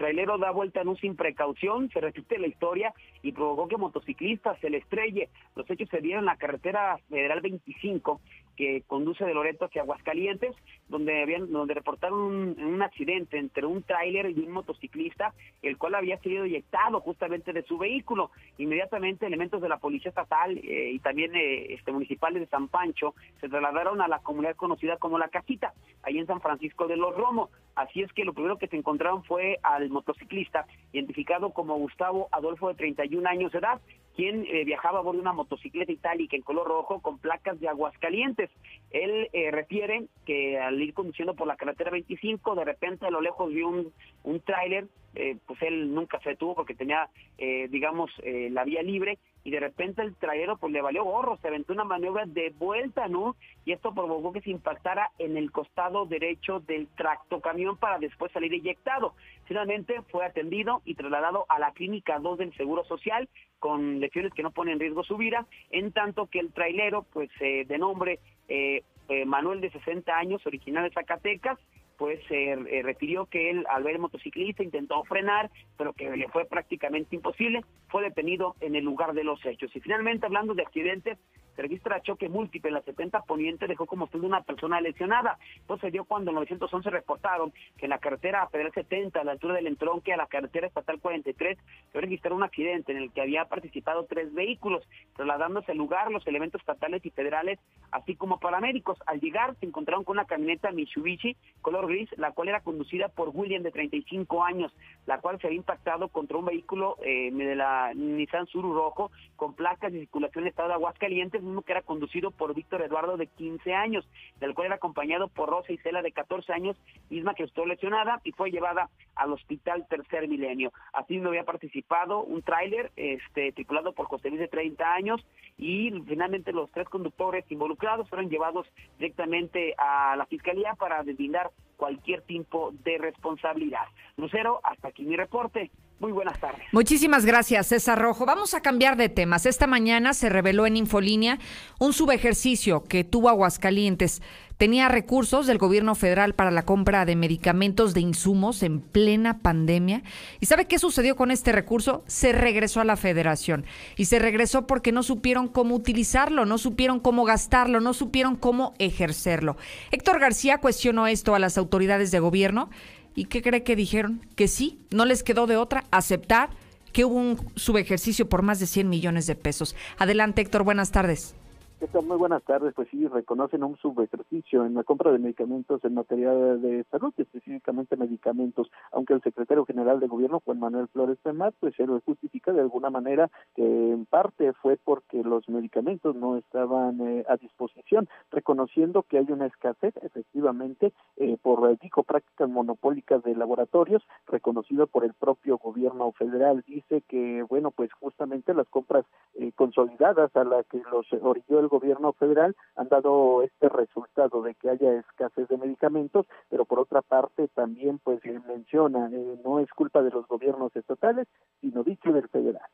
Trailero 0.00 0.38
da 0.38 0.50
vuelta 0.50 0.80
en 0.80 0.88
un 0.88 0.96
sin 0.96 1.14
precaución, 1.14 1.90
se 1.90 2.00
repite 2.00 2.38
la 2.38 2.46
historia 2.46 2.94
y 3.22 3.32
provocó 3.32 3.68
que 3.68 3.76
motociclista 3.76 4.56
se 4.56 4.70
le 4.70 4.78
estrelle. 4.78 5.28
Los 5.54 5.68
hechos 5.68 5.90
se 5.90 6.00
dieron 6.00 6.20
en 6.20 6.24
la 6.24 6.38
carretera 6.38 6.98
federal 7.10 7.42
25 7.42 8.18
que 8.56 8.82
conduce 8.86 9.26
de 9.26 9.34
Loreto 9.34 9.66
hacia 9.66 9.82
Aguascalientes, 9.82 10.56
donde 10.90 11.22
habían, 11.22 11.50
donde 11.50 11.72
reportaron 11.72 12.18
un, 12.58 12.82
accidente 12.82 13.38
entre 13.38 13.64
un 13.64 13.82
tráiler 13.82 14.30
y 14.30 14.40
un 14.40 14.50
motociclista, 14.50 15.32
el 15.62 15.78
cual 15.78 15.94
había 15.94 16.18
sido 16.18 16.44
eyectado 16.44 17.00
justamente 17.00 17.52
de 17.52 17.62
su 17.62 17.78
vehículo. 17.78 18.30
Inmediatamente 18.58 19.26
elementos 19.26 19.62
de 19.62 19.68
la 19.68 19.78
policía 19.78 20.08
estatal 20.08 20.58
eh, 20.58 20.90
y 20.92 20.98
también 20.98 21.34
eh, 21.36 21.74
este, 21.74 21.92
municipales 21.92 22.40
de 22.40 22.48
San 22.48 22.68
Pancho 22.68 23.14
se 23.40 23.48
trasladaron 23.48 24.02
a 24.02 24.08
la 24.08 24.18
comunidad 24.18 24.56
conocida 24.56 24.96
como 24.96 25.18
La 25.18 25.28
Casita, 25.28 25.72
ahí 26.02 26.18
en 26.18 26.26
San 26.26 26.40
Francisco 26.40 26.88
de 26.88 26.96
los 26.96 27.14
Romos. 27.14 27.50
Así 27.76 28.02
es 28.02 28.12
que 28.12 28.24
lo 28.24 28.32
primero 28.32 28.58
que 28.58 28.66
se 28.66 28.76
encontraron 28.76 29.22
fue 29.24 29.58
al 29.62 29.90
motociclista, 29.90 30.66
identificado 30.92 31.50
como 31.50 31.78
Gustavo 31.78 32.28
Adolfo 32.32 32.68
de 32.68 32.74
31 32.74 33.28
años 33.28 33.52
de 33.52 33.58
edad, 33.58 33.80
quien 34.16 34.44
eh, 34.46 34.64
viajaba 34.64 34.98
a 34.98 35.02
bordo 35.02 35.18
de 35.18 35.22
una 35.22 35.32
motocicleta 35.32 35.92
itálica 35.92 36.34
en 36.34 36.42
color 36.42 36.66
rojo 36.66 37.00
con 37.00 37.18
placas 37.18 37.60
de 37.60 37.68
Aguascalientes. 37.68 38.50
Él 38.90 39.28
refiere 39.52 40.06
que 40.26 40.58
al 40.58 40.79
ir 40.82 40.94
conduciendo 40.94 41.34
por 41.34 41.46
la 41.46 41.56
carretera 41.56 41.90
25, 41.90 42.54
de 42.54 42.64
repente 42.64 43.06
a 43.06 43.10
lo 43.10 43.20
lejos 43.20 43.52
vio 43.52 43.68
un, 43.68 43.92
un 44.24 44.40
tráiler, 44.40 44.86
eh, 45.14 45.36
pues 45.46 45.60
él 45.62 45.92
nunca 45.94 46.20
se 46.20 46.30
detuvo 46.30 46.54
porque 46.54 46.74
tenía, 46.74 47.08
eh, 47.38 47.68
digamos, 47.68 48.10
eh, 48.22 48.48
la 48.50 48.64
vía 48.64 48.82
libre 48.82 49.18
y 49.42 49.50
de 49.50 49.60
repente 49.60 50.02
el 50.02 50.14
trailero 50.14 50.56
pues 50.56 50.72
le 50.72 50.82
valió 50.82 51.04
gorro, 51.04 51.36
se 51.38 51.48
aventó 51.48 51.72
una 51.72 51.84
maniobra 51.84 52.26
de 52.26 52.50
vuelta, 52.50 53.08
¿no? 53.08 53.36
Y 53.64 53.72
esto 53.72 53.94
provocó 53.94 54.32
que 54.32 54.42
se 54.42 54.50
impactara 54.50 55.10
en 55.18 55.36
el 55.36 55.50
costado 55.50 56.06
derecho 56.06 56.60
del 56.60 56.86
tractocamión 56.88 57.76
para 57.76 57.98
después 57.98 58.30
salir 58.32 58.52
eyectado. 58.52 59.14
Finalmente 59.46 60.02
fue 60.10 60.24
atendido 60.24 60.82
y 60.84 60.94
trasladado 60.94 61.46
a 61.48 61.58
la 61.58 61.72
clínica 61.72 62.18
2 62.18 62.38
del 62.38 62.54
Seguro 62.54 62.84
Social 62.84 63.28
con 63.58 64.00
lesiones 64.00 64.32
que 64.32 64.42
no 64.42 64.50
ponen 64.50 64.74
en 64.74 64.80
riesgo 64.80 65.04
su 65.04 65.16
vida, 65.16 65.46
en 65.70 65.92
tanto 65.92 66.26
que 66.26 66.40
el 66.40 66.52
trailero, 66.52 67.04
pues 67.12 67.30
eh, 67.40 67.64
de 67.66 67.78
nombre 67.78 68.18
eh, 68.48 68.82
eh, 69.10 69.24
Manuel 69.24 69.60
de 69.60 69.70
60 69.70 70.16
años, 70.16 70.46
original 70.46 70.84
de 70.84 70.94
Zacatecas, 70.94 71.58
pues 71.98 72.18
se 72.28 72.52
eh, 72.52 72.82
refirió 72.82 73.26
que 73.26 73.50
él 73.50 73.66
al 73.68 73.82
ver 73.82 73.96
el 73.96 74.00
motociclista 74.00 74.62
intentó 74.62 75.04
frenar, 75.04 75.50
pero 75.76 75.92
que 75.92 76.08
le 76.16 76.28
fue 76.28 76.46
prácticamente 76.46 77.14
imposible, 77.14 77.62
fue 77.88 78.02
detenido 78.02 78.56
en 78.60 78.74
el 78.74 78.84
lugar 78.84 79.12
de 79.12 79.22
los 79.22 79.44
hechos. 79.44 79.70
Y 79.76 79.80
finalmente, 79.80 80.24
hablando 80.24 80.54
de 80.54 80.62
accidentes, 80.62 81.18
registra 81.62 82.02
choque 82.02 82.28
múltiple 82.28 82.68
en 82.68 82.74
la 82.74 82.82
70 82.82 83.22
Poniente, 83.22 83.66
dejó 83.66 83.86
como 83.86 84.04
usted 84.04 84.20
una 84.20 84.42
persona 84.42 84.80
lesionada. 84.80 85.38
Esto 85.56 85.78
se 85.78 85.90
dio 85.90 86.04
cuando 86.04 86.30
en 86.30 86.36
911 86.36 86.90
reportaron 86.90 87.52
que 87.76 87.86
en 87.86 87.90
la 87.90 87.98
carretera 87.98 88.46
Federal 88.48 88.72
70, 88.72 89.20
a 89.20 89.24
la 89.24 89.32
altura 89.32 89.54
del 89.54 89.66
entronque 89.66 90.12
a 90.12 90.16
la 90.16 90.26
carretera 90.26 90.66
estatal 90.66 91.00
43, 91.00 91.58
se 91.92 92.00
registró 92.00 92.34
un 92.34 92.42
accidente 92.42 92.92
en 92.92 92.98
el 92.98 93.12
que 93.12 93.20
había 93.20 93.44
participado 93.46 94.06
tres 94.06 94.32
vehículos, 94.32 94.86
trasladándose 95.16 95.72
al 95.72 95.78
lugar 95.78 96.10
los 96.10 96.26
elementos 96.26 96.60
estatales 96.60 97.04
y 97.04 97.10
federales, 97.10 97.58
así 97.90 98.16
como 98.16 98.40
paramédicos. 98.40 98.98
Al 99.06 99.20
llegar 99.20 99.56
se 99.60 99.66
encontraron 99.66 100.04
con 100.04 100.16
una 100.16 100.26
camioneta 100.26 100.70
Mitsubishi 100.72 101.36
color 101.62 101.88
gris, 101.88 102.08
la 102.16 102.32
cual 102.32 102.48
era 102.48 102.60
conducida 102.60 103.08
por 103.08 103.30
William 103.32 103.62
de 103.62 103.70
35 103.70 104.44
años, 104.44 104.72
la 105.06 105.20
cual 105.20 105.38
se 105.40 105.46
había 105.46 105.58
impactado 105.58 106.08
contra 106.08 106.38
un 106.38 106.46
vehículo 106.46 106.96
eh, 107.04 107.30
de 107.32 107.54
la 107.54 107.92
Nissan 107.94 108.46
Suru 108.46 108.74
rojo 108.74 109.10
con 109.36 109.54
placas 109.54 109.92
de 109.92 110.00
circulación 110.00 110.44
en 110.44 110.48
estado 110.48 110.68
de 110.68 110.74
Aguascalientes, 110.74 111.42
mismo 111.50 111.62
que 111.62 111.72
era 111.72 111.82
conducido 111.82 112.30
por 112.30 112.54
Víctor 112.54 112.82
Eduardo 112.82 113.16
de 113.16 113.26
15 113.26 113.74
años, 113.74 114.08
del 114.38 114.54
cual 114.54 114.66
era 114.66 114.76
acompañado 114.76 115.28
por 115.28 115.50
Rosa 115.50 115.72
Isela 115.72 116.02
de 116.02 116.12
14 116.12 116.52
años, 116.52 116.76
misma 117.10 117.34
que 117.34 117.44
estuvo 117.44 117.66
lesionada 117.66 118.20
y 118.24 118.32
fue 118.32 118.50
llevada 118.50 118.88
al 119.14 119.32
hospital 119.32 119.86
Tercer 119.88 120.28
Milenio. 120.28 120.72
Así 120.92 121.18
no 121.18 121.28
había 121.28 121.44
participado 121.44 122.22
un 122.22 122.42
tráiler 122.42 122.90
este, 122.96 123.52
tripulado 123.52 123.92
por 123.92 124.06
José 124.06 124.28
Luis 124.28 124.40
de 124.40 124.48
30 124.48 124.94
años 124.94 125.24
y 125.58 125.90
finalmente 126.06 126.52
los 126.52 126.70
tres 126.70 126.88
conductores 126.88 127.44
involucrados 127.50 128.08
fueron 128.08 128.30
llevados 128.30 128.66
directamente 128.98 129.74
a 129.76 130.16
la 130.16 130.26
fiscalía 130.26 130.74
para 130.74 131.02
deslindar 131.02 131.50
cualquier 131.76 132.22
tipo 132.22 132.72
de 132.84 132.98
responsabilidad. 132.98 133.86
Lucero, 134.16 134.60
hasta 134.62 134.88
aquí 134.88 135.04
mi 135.04 135.16
reporte. 135.16 135.70
Muy 136.00 136.12
buenas 136.12 136.40
tardes. 136.40 136.62
Muchísimas 136.72 137.26
gracias, 137.26 137.66
César 137.66 138.00
Rojo. 138.00 138.24
Vamos 138.24 138.54
a 138.54 138.62
cambiar 138.62 138.96
de 138.96 139.10
temas. 139.10 139.44
Esta 139.44 139.66
mañana 139.66 140.14
se 140.14 140.30
reveló 140.30 140.66
en 140.66 140.78
Infolínea 140.78 141.38
un 141.78 141.92
subejercicio 141.92 142.84
que 142.84 143.04
tuvo 143.04 143.28
Aguascalientes 143.28 144.22
tenía 144.60 144.88
recursos 144.88 145.46
del 145.46 145.56
gobierno 145.56 145.94
federal 145.94 146.34
para 146.34 146.50
la 146.50 146.66
compra 146.66 147.06
de 147.06 147.16
medicamentos 147.16 147.94
de 147.94 148.02
insumos 148.02 148.62
en 148.62 148.82
plena 148.82 149.38
pandemia. 149.38 150.02
¿Y 150.38 150.44
sabe 150.44 150.66
qué 150.66 150.78
sucedió 150.78 151.16
con 151.16 151.30
este 151.30 151.50
recurso? 151.50 152.04
Se 152.06 152.32
regresó 152.32 152.82
a 152.82 152.84
la 152.84 152.98
federación. 152.98 153.64
Y 153.96 154.04
se 154.04 154.18
regresó 154.18 154.66
porque 154.66 154.92
no 154.92 155.02
supieron 155.02 155.48
cómo 155.48 155.74
utilizarlo, 155.74 156.44
no 156.44 156.58
supieron 156.58 157.00
cómo 157.00 157.24
gastarlo, 157.24 157.80
no 157.80 157.94
supieron 157.94 158.36
cómo 158.36 158.74
ejercerlo. 158.78 159.56
Héctor 159.92 160.20
García 160.20 160.58
cuestionó 160.58 161.06
esto 161.06 161.34
a 161.34 161.38
las 161.38 161.56
autoridades 161.56 162.10
de 162.10 162.20
gobierno. 162.20 162.68
¿Y 163.14 163.26
qué 163.26 163.42
cree 163.42 163.62
que 163.62 163.76
dijeron? 163.76 164.26
Que 164.36 164.48
sí, 164.48 164.80
no 164.90 165.04
les 165.04 165.22
quedó 165.22 165.46
de 165.46 165.56
otra 165.56 165.84
aceptar 165.90 166.50
que 166.92 167.04
hubo 167.04 167.14
un 167.14 167.52
subejercicio 167.56 168.28
por 168.28 168.42
más 168.42 168.60
de 168.60 168.66
100 168.66 168.88
millones 168.88 169.26
de 169.26 169.34
pesos. 169.34 169.76
Adelante, 169.98 170.42
Héctor, 170.42 170.64
buenas 170.64 170.90
tardes. 170.90 171.34
Muy 171.80 172.18
buenas 172.18 172.42
tardes. 172.42 172.74
Pues 172.74 172.88
sí, 172.90 173.06
reconocen 173.06 173.64
un 173.64 173.76
subejercicio 173.78 174.66
en 174.66 174.74
la 174.74 174.84
compra 174.84 175.12
de 175.12 175.18
medicamentos 175.18 175.82
en 175.84 175.94
materia 175.94 176.30
de 176.32 176.84
salud, 176.90 177.12
específicamente 177.16 177.96
medicamentos, 177.96 178.70
aunque 178.92 179.14
el 179.14 179.22
secretario 179.22 179.64
general 179.64 179.98
de 179.98 180.06
gobierno, 180.06 180.42
Juan 180.44 180.60
Manuel 180.60 180.88
Flores 180.88 181.18
Pemat, 181.22 181.54
pues 181.58 181.74
se 181.76 181.86
lo 181.86 182.00
justifica 182.00 182.52
de 182.52 182.60
alguna 182.60 182.90
manera 182.90 183.30
que 183.54 183.62
en 183.62 184.04
parte 184.06 184.52
fue 184.54 184.76
porque 184.76 185.22
los 185.24 185.48
medicamentos 185.48 186.14
no 186.14 186.36
estaban 186.36 187.00
eh, 187.00 187.24
a 187.28 187.36
disposición, 187.36 188.08
reconociendo 188.30 189.02
que 189.04 189.18
hay 189.18 189.26
una 189.30 189.46
escasez, 189.46 189.94
efectivamente, 190.02 190.92
eh, 191.16 191.38
por, 191.40 191.78
dijo, 191.78 192.02
prácticas 192.02 192.48
monopólicas 192.48 193.22
de 193.22 193.34
laboratorios, 193.34 194.02
reconocido 194.26 194.86
por 194.86 195.04
el 195.04 195.14
propio 195.14 195.58
gobierno 195.58 196.12
federal. 196.12 196.62
Dice 196.66 197.02
que, 197.08 197.42
bueno, 197.48 197.70
pues 197.70 197.90
justamente 197.94 198.52
las 198.52 198.68
compras 198.68 199.06
eh, 199.34 199.52
consolidadas 199.54 200.34
a 200.36 200.44
la 200.44 200.62
que 200.64 200.82
los 200.90 201.06
orilló 201.22 201.60
el 201.60 201.69
gobierno 201.70 202.12
federal 202.12 202.54
han 202.76 202.88
dado 202.88 203.42
este 203.42 203.70
resultado 203.70 204.42
de 204.42 204.54
que 204.54 204.68
haya 204.68 204.92
escasez 204.98 205.48
de 205.48 205.56
medicamentos, 205.56 206.26
pero 206.50 206.66
por 206.66 206.78
otra 206.80 207.00
parte 207.00 207.48
también 207.48 207.98
pues 207.98 208.20
menciona 208.46 209.08
eh, 209.10 209.40
no 209.42 209.60
es 209.60 209.70
culpa 209.70 210.02
de 210.02 210.10
los 210.10 210.26
gobiernos 210.28 210.76
estatales, 210.76 211.26
sino 211.62 211.82
dicho 211.82 212.12
del 212.12 212.28
federal. 212.28 212.68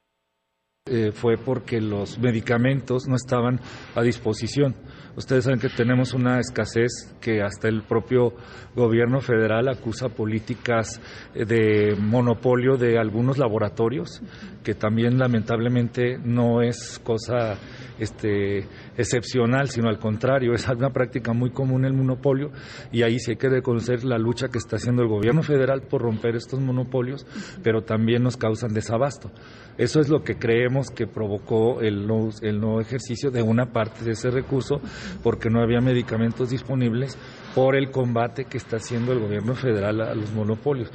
Eh, 0.88 1.11
fue 1.11 1.36
porque 1.36 1.80
los 1.80 2.16
medicamentos 2.20 3.09
no 3.09 3.16
estaban 3.16 3.59
a 3.97 4.03
disposición. 4.03 4.76
Ustedes 5.16 5.42
saben 5.42 5.59
que 5.59 5.68
tenemos 5.68 6.14
una 6.14 6.38
escasez 6.38 7.12
que 7.20 7.42
hasta 7.42 7.66
el 7.66 7.82
propio 7.82 8.34
gobierno 8.76 9.20
federal 9.20 9.68
acusa 9.68 10.11
políticas 10.11 11.01
eh, 11.34 11.44
de 11.44 11.97
monopolio 11.99 12.76
de 12.76 13.01
algunos 13.01 13.36
laboratorios, 13.36 14.22
que 14.62 14.74
también 14.74 15.18
lamentablemente 15.18 16.18
no 16.18 16.62
es 16.62 17.01
cosa 17.01 17.59
este, 17.99 18.66
excepcional, 18.97 19.68
sino 19.68 19.88
al 19.88 19.99
contrario, 19.99 20.53
es 20.53 20.68
una 20.68 20.90
práctica 20.90 21.32
muy 21.32 21.51
común 21.51 21.84
el 21.84 21.92
monopolio 21.92 22.51
y 22.92 23.03
ahí 23.03 23.18
sí 23.18 23.32
hay 23.32 23.36
que 23.36 23.49
reconocer 23.49 24.05
la 24.05 24.18
lucha 24.18 24.49
que 24.49 24.59
está 24.59 24.76
haciendo 24.76 25.03
el 25.03 25.09
gobierno 25.09 25.42
federal 25.42 25.82
por 25.82 26.03
romper 26.03 26.36
estos 26.36 26.61
monopolios, 26.61 27.26
pero 27.62 27.82
también 27.82 28.22
nos 28.22 28.36
causan 28.36 28.72
desabasto. 28.72 29.30
Eso 29.78 30.01
es 30.01 30.09
lo 30.09 30.22
que 30.22 30.36
creemos 30.36 30.90
que 30.90 31.07
provocó 31.07 31.80
el 31.80 32.07
no, 32.07 32.30
el 32.42 32.61
no 32.61 32.80
ejercicio 32.80 33.30
de 33.30 33.42
una 33.42 33.66
parte 33.72 34.05
de 34.05 34.12
ese 34.12 34.30
recurso 34.30 34.80
porque 35.22 35.51
no 35.51 35.61
había 35.62 35.80
medicamentos 35.80 36.51
disponibles 36.51 37.18
por 37.55 37.76
el 37.76 37.90
combate 37.90 38.44
que 38.44 38.59
está 38.59 38.76
haciendo 38.76 39.12
el 39.12 39.20
gobierno 39.20 39.55
federal 39.55 40.01
a 40.01 40.14
los 40.14 40.32
monopolios. 40.32 40.90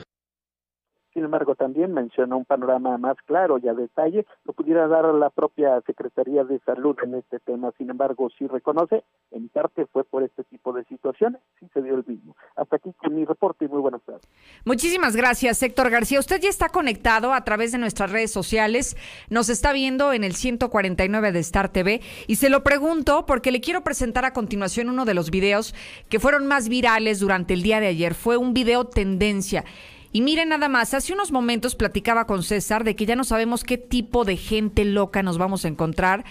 Sin 1.14 1.26
embargo, 1.26 1.56
también 1.56 1.94
menciona 1.94 2.36
un 2.36 2.46
panorama 2.46 2.98
más 2.98 3.18
claro 3.26 3.58
y 3.58 3.68
a 3.68 3.74
detalle 3.74 4.26
lo 4.46 4.54
pudiera 4.54 4.88
dar 4.88 5.06
la 5.14 5.30
propia 5.30 5.82
Secretaría 5.86 6.44
de 6.44 6.60
Salud 6.60 6.96
en 7.04 7.16
este 7.16 7.40
tema. 7.40 7.72
Sin 7.78 7.90
embargo, 7.90 8.30
sí 8.38 8.48
reconoce, 8.48 9.04
en 9.32 9.50
parte 9.50 9.86
fue 9.88 10.04
por 10.06 10.24
este 10.24 10.44
tipo 10.46 10.72
de 10.72 10.86
situaciones, 10.86 11.42
sí 11.60 11.68
se 11.74 11.82
dio 11.82 11.96
el 11.96 12.06
mismo. 12.06 12.36
Hasta 12.56 12.78
aquí 12.78 12.94
con 12.94 13.14
mi 13.14 13.26
reporte 13.26 13.66
y 13.66 13.68
muy 13.68 13.82
buenas 13.82 14.02
tardes. 14.04 14.22
Muchísimas 14.64 15.16
gracias, 15.16 15.62
Héctor 15.62 15.90
García. 15.90 16.20
Usted 16.20 16.40
ya 16.40 16.50
está 16.50 16.70
conectado 16.70 17.34
a 17.34 17.44
través 17.44 17.74
de 17.74 17.78
nuestras 17.78 18.12
redes 18.12 18.32
sociales, 18.32 18.96
nos 19.30 19.50
está 19.50 19.74
viendo 19.74 20.14
en 20.14 20.24
el 20.24 20.34
149 20.34 21.32
de 21.32 21.40
Star 21.40 21.70
TV 21.70 22.02
y 22.28 22.36
se 22.36 22.50
lo 22.50 22.64
pregunto 22.64 23.26
porque 23.26 23.52
le 23.52 23.60
quiero 23.60 23.82
presentar 23.84 24.24
a 24.24 24.34
continuación 24.34 24.90
uno 24.90 25.06
de 25.06 25.14
los 25.14 25.30
videos 25.30 25.76
que 26.10 26.20
fueron 26.20 26.48
más 26.48 26.70
virales 26.70 27.20
durante 27.20 27.54
el 27.54 27.64
día 27.64 27.80
de 27.80 27.88
ayer. 27.88 28.14
Fue 28.14 28.38
un 28.38 28.54
video 28.54 28.86
tendencia. 28.86 29.66
Y 30.14 30.22
miren 30.22 30.50
nada 30.50 30.68
más, 30.68 30.94
hace 30.94 31.14
unos 31.14 31.32
momentos 31.32 31.76
platicaba 31.76 32.26
con 32.26 32.44
César 32.44 32.84
de 32.84 32.96
que 32.96 33.06
ya 33.06 33.16
no 33.16 33.24
sabemos 33.24 33.64
qué 33.64 33.78
tipo 33.78 34.26
de 34.26 34.36
gente 34.36 34.84
loca 34.84 35.24
nos 35.24 35.38
vamos 35.38 35.64
a 35.64 35.70
encontrar 35.70 36.26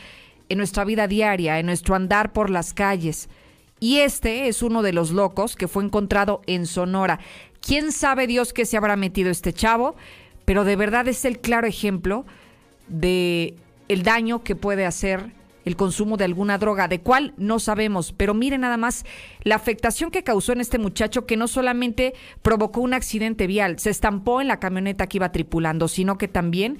en 0.50 0.58
nuestra 0.58 0.84
vida 0.84 1.06
diaria, 1.06 1.58
en 1.58 1.66
nuestro 1.66 1.94
andar 1.94 2.32
por 2.32 2.50
las 2.50 2.74
calles. 2.74 3.30
Y 3.78 4.00
este 4.00 4.48
es 4.48 4.62
uno 4.62 4.82
de 4.82 4.92
los 4.92 5.12
locos 5.12 5.56
que 5.56 5.68
fue 5.68 5.82
encontrado 5.82 6.42
en 6.46 6.66
Sonora. 6.66 7.20
¿Quién 7.62 7.92
sabe 7.92 8.26
Dios 8.26 8.52
qué 8.52 8.66
se 8.66 8.76
habrá 8.76 8.96
metido 8.96 9.30
este 9.30 9.54
chavo? 9.54 9.96
Pero 10.44 10.64
de 10.64 10.76
verdad 10.76 11.08
es 11.08 11.24
el 11.24 11.38
claro 11.38 11.66
ejemplo 11.66 12.26
de 12.88 13.54
el 13.88 14.02
daño 14.02 14.44
que 14.44 14.56
puede 14.56 14.84
hacer 14.84 15.32
el 15.64 15.76
consumo 15.76 16.16
de 16.16 16.24
alguna 16.24 16.58
droga, 16.58 16.88
de 16.88 17.00
cuál 17.00 17.34
no 17.36 17.58
sabemos, 17.58 18.12
pero 18.16 18.34
mire 18.34 18.58
nada 18.58 18.76
más 18.76 19.04
la 19.42 19.56
afectación 19.56 20.10
que 20.10 20.24
causó 20.24 20.52
en 20.52 20.60
este 20.60 20.78
muchacho 20.78 21.26
que 21.26 21.36
no 21.36 21.48
solamente 21.48 22.14
provocó 22.42 22.80
un 22.80 22.94
accidente 22.94 23.46
vial, 23.46 23.78
se 23.78 23.90
estampó 23.90 24.40
en 24.40 24.48
la 24.48 24.60
camioneta 24.60 25.06
que 25.06 25.18
iba 25.18 25.32
tripulando, 25.32 25.88
sino 25.88 26.18
que 26.18 26.28
también 26.28 26.78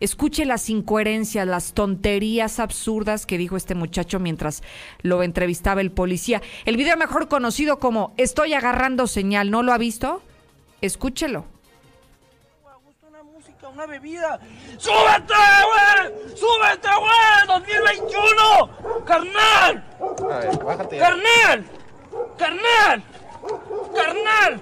escuche 0.00 0.44
las 0.44 0.70
incoherencias, 0.70 1.46
las 1.46 1.72
tonterías 1.72 2.60
absurdas 2.60 3.26
que 3.26 3.38
dijo 3.38 3.56
este 3.56 3.74
muchacho 3.74 4.20
mientras 4.20 4.62
lo 5.02 5.22
entrevistaba 5.22 5.80
el 5.80 5.90
policía. 5.90 6.40
El 6.66 6.76
video 6.76 6.96
mejor 6.96 7.28
conocido 7.28 7.78
como 7.78 8.14
Estoy 8.16 8.52
agarrando 8.52 9.06
señal, 9.06 9.50
¿no 9.50 9.62
lo 9.62 9.72
ha 9.72 9.78
visto? 9.78 10.22
Escúchelo 10.80 11.57
una 13.68 13.86
bebida. 13.86 14.38
¡Súbete, 14.76 15.34
güey! 15.34 16.36
¡Súbete, 16.36 16.88
güey! 16.98 17.46
¡2021! 17.46 19.04
¡Carnal! 19.04 19.84
¡Carnal! 20.98 21.64
¡Carnal! 22.36 23.02
¡Carnal! 23.94 24.60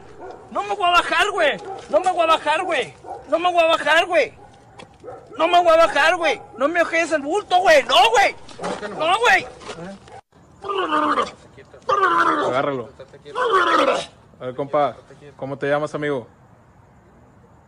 No 0.51 0.63
me 0.63 0.75
voy 0.75 0.87
a 0.87 0.91
bajar, 0.91 1.31
güey. 1.31 1.57
No 1.89 2.01
me 2.01 2.13
voy 2.13 2.23
a 2.23 2.27
bajar, 2.27 2.63
güey. 2.63 2.95
No 3.29 3.39
me 3.39 3.53
voy 3.53 3.63
a 3.63 3.67
bajar, 3.67 4.07
güey. 4.07 4.35
No 5.39 5.49
me 5.49 5.63
voy 5.63 5.73
a 5.73 5.87
bajar, 5.87 6.17
güey. 6.17 6.41
No 6.57 6.69
me 6.69 6.83
ojes 6.83 7.13
el 7.13 7.23
bulto, 7.23 7.59
güey. 7.59 7.83
No, 7.85 7.97
güey. 8.11 8.37
No, 8.97 9.19
güey. 9.19 9.47
Agárralo. 12.47 12.89
A 14.41 14.45
ver, 14.47 14.55
compa, 14.55 14.97
¿cómo 15.37 15.57
te 15.57 15.69
llamas, 15.69 15.95
amigo? 15.95 16.27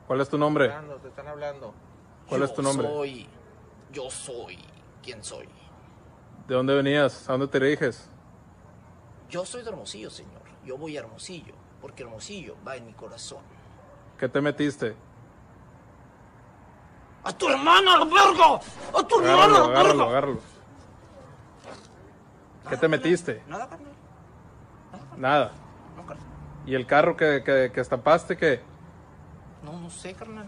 ¿Cuál 0.08 0.22
es 0.22 0.30
tu 0.30 0.38
nombre? 0.38 0.72
Te 1.02 1.08
están 1.08 1.28
hablando. 1.28 1.74
¿Cuál 2.26 2.42
es 2.42 2.54
tu 2.54 2.62
nombre? 2.62 2.88
Soy. 2.88 3.28
Yo 3.92 4.10
soy. 4.10 4.58
¿Quién 5.02 5.22
soy? 5.22 5.46
¿De 6.46 6.54
dónde 6.54 6.74
venías? 6.74 7.28
¿A 7.28 7.32
dónde 7.32 7.46
te 7.46 7.60
diriges? 7.60 8.08
Yo 9.28 9.44
soy 9.44 9.62
de 9.62 9.68
Hermosillo, 9.68 10.08
señor. 10.08 10.40
Yo 10.64 10.78
voy 10.78 10.96
a 10.96 11.00
Hermosillo, 11.00 11.52
porque 11.82 12.04
Hermosillo 12.04 12.56
va 12.66 12.76
en 12.76 12.86
mi 12.86 12.94
corazón. 12.94 13.42
¿Qué 14.16 14.30
te 14.30 14.40
metiste? 14.40 14.96
¡A 17.24 17.32
tu 17.36 17.46
hermana, 17.46 17.98
verga! 18.06 18.60
¡A 18.98 19.06
tu 19.06 19.20
hermana, 19.20 19.44
agárralo, 19.44 19.64
agárralo, 19.64 20.04
agárralo. 20.04 20.40
¿Qué 22.70 22.76
te 22.78 22.88
metiste? 22.88 23.42
Nada, 23.46 23.68
carnal. 23.68 23.92
Nada. 25.18 25.52
¿Y 26.64 26.74
el 26.74 26.86
carro 26.86 27.14
que, 27.14 27.42
que, 27.44 27.70
que 27.74 27.80
estampaste 27.80 28.38
qué? 28.38 28.62
No, 29.70 29.78
no 29.78 29.90
sé, 29.90 30.14
carnal. 30.14 30.46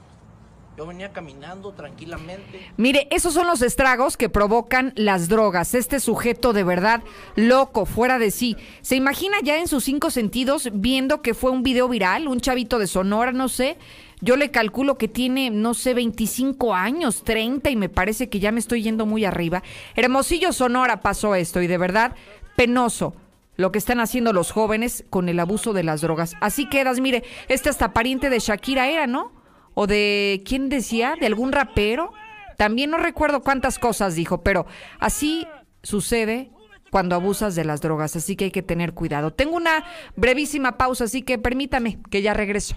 Yo 0.78 0.86
venía 0.86 1.12
caminando 1.12 1.72
tranquilamente. 1.72 2.72
Mire, 2.78 3.06
esos 3.10 3.34
son 3.34 3.46
los 3.46 3.60
estragos 3.60 4.16
que 4.16 4.30
provocan 4.30 4.94
las 4.96 5.28
drogas. 5.28 5.74
Este 5.74 6.00
sujeto 6.00 6.54
de 6.54 6.64
verdad 6.64 7.02
loco, 7.34 7.84
fuera 7.84 8.18
de 8.18 8.30
sí. 8.30 8.56
¿Se 8.80 8.96
imagina 8.96 9.36
ya 9.42 9.58
en 9.58 9.68
sus 9.68 9.84
cinco 9.84 10.10
sentidos 10.10 10.70
viendo 10.72 11.20
que 11.20 11.34
fue 11.34 11.50
un 11.50 11.62
video 11.62 11.86
viral? 11.88 12.28
Un 12.28 12.40
chavito 12.40 12.78
de 12.78 12.86
Sonora, 12.86 13.32
no 13.32 13.50
sé. 13.50 13.76
Yo 14.22 14.36
le 14.36 14.50
calculo 14.50 14.96
que 14.96 15.08
tiene, 15.08 15.50
no 15.50 15.74
sé, 15.74 15.92
25 15.92 16.74
años, 16.74 17.24
30 17.24 17.68
y 17.68 17.76
me 17.76 17.90
parece 17.90 18.30
que 18.30 18.40
ya 18.40 18.52
me 18.52 18.60
estoy 18.60 18.82
yendo 18.82 19.04
muy 19.04 19.26
arriba. 19.26 19.62
Hermosillo, 19.96 20.52
Sonora 20.52 21.02
pasó 21.02 21.34
esto 21.34 21.60
y 21.60 21.66
de 21.66 21.78
verdad 21.78 22.14
penoso 22.56 23.14
lo 23.60 23.72
que 23.72 23.78
están 23.78 24.00
haciendo 24.00 24.32
los 24.32 24.50
jóvenes 24.50 25.04
con 25.10 25.28
el 25.28 25.38
abuso 25.38 25.72
de 25.72 25.84
las 25.84 26.00
drogas. 26.00 26.34
Así 26.40 26.68
quedas, 26.68 26.98
mire, 27.00 27.22
este 27.48 27.68
hasta 27.68 27.92
pariente 27.92 28.30
de 28.30 28.38
Shakira 28.38 28.88
era, 28.88 29.06
¿no? 29.06 29.32
O 29.74 29.86
de, 29.86 30.42
¿quién 30.46 30.68
decía? 30.68 31.14
¿De 31.20 31.26
algún 31.26 31.52
rapero? 31.52 32.12
También 32.56 32.90
no 32.90 32.96
recuerdo 32.96 33.42
cuántas 33.42 33.78
cosas 33.78 34.14
dijo, 34.14 34.42
pero 34.42 34.66
así 34.98 35.46
sucede 35.82 36.50
cuando 36.90 37.14
abusas 37.14 37.54
de 37.54 37.64
las 37.64 37.80
drogas, 37.80 38.16
así 38.16 38.34
que 38.34 38.46
hay 38.46 38.50
que 38.50 38.62
tener 38.62 38.94
cuidado. 38.94 39.32
Tengo 39.32 39.56
una 39.56 39.84
brevísima 40.16 40.76
pausa, 40.76 41.04
así 41.04 41.22
que 41.22 41.38
permítame 41.38 41.98
que 42.10 42.22
ya 42.22 42.34
regreso. 42.34 42.76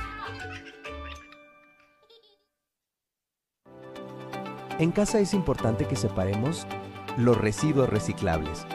En 4.81 4.89
casa 4.89 5.19
es 5.19 5.35
importante 5.35 5.85
que 5.85 5.95
separemos 5.95 6.65
los 7.15 7.37
residuos 7.37 7.87
reciclables 7.87 8.65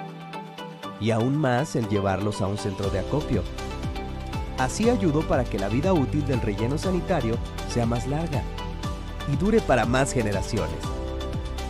y 1.01 1.11
aún 1.11 1.37
más 1.37 1.75
el 1.75 1.89
llevarlos 1.89 2.41
a 2.43 2.47
un 2.47 2.59
centro 2.59 2.91
de 2.91 3.01
acopio. 3.01 3.43
Así 4.57 4.89
ayudo 4.89 5.23
para 5.23 5.43
que 5.43 5.59
la 5.59 5.69
vida 5.69 5.93
útil 5.93 6.25
del 6.25 6.41
relleno 6.41 6.79
sanitario 6.79 7.37
sea 7.69 7.87
más 7.87 8.07
larga 8.07 8.45
y 9.33 9.35
dure 9.35 9.61
para 9.61 9.85
más 9.85 10.13
generaciones. 10.13 10.79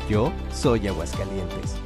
Yo 0.07 0.31
soy 0.53 0.87
Aguascalientes. 0.87 1.86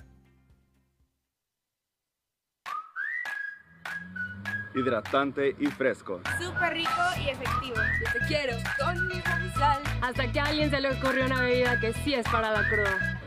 Hidratante 4.75 5.55
y 5.59 5.67
fresco. 5.67 6.21
Súper 6.39 6.73
rico 6.73 7.01
y 7.19 7.29
efectivo. 7.29 7.75
Yo 7.75 8.19
te 8.19 8.25
quiero 8.27 8.57
con 8.79 9.07
mi 9.07 9.21
sal. 9.21 9.81
Hasta 10.01 10.31
que 10.31 10.39
a 10.39 10.45
alguien 10.45 10.69
se 10.69 10.79
le 10.79 10.91
ocurrió 10.91 11.25
una 11.25 11.41
bebida 11.41 11.79
que 11.79 11.93
sí 11.93 12.13
es 12.13 12.25
para 12.27 12.51
la 12.51 12.67
cruda. 12.69 13.21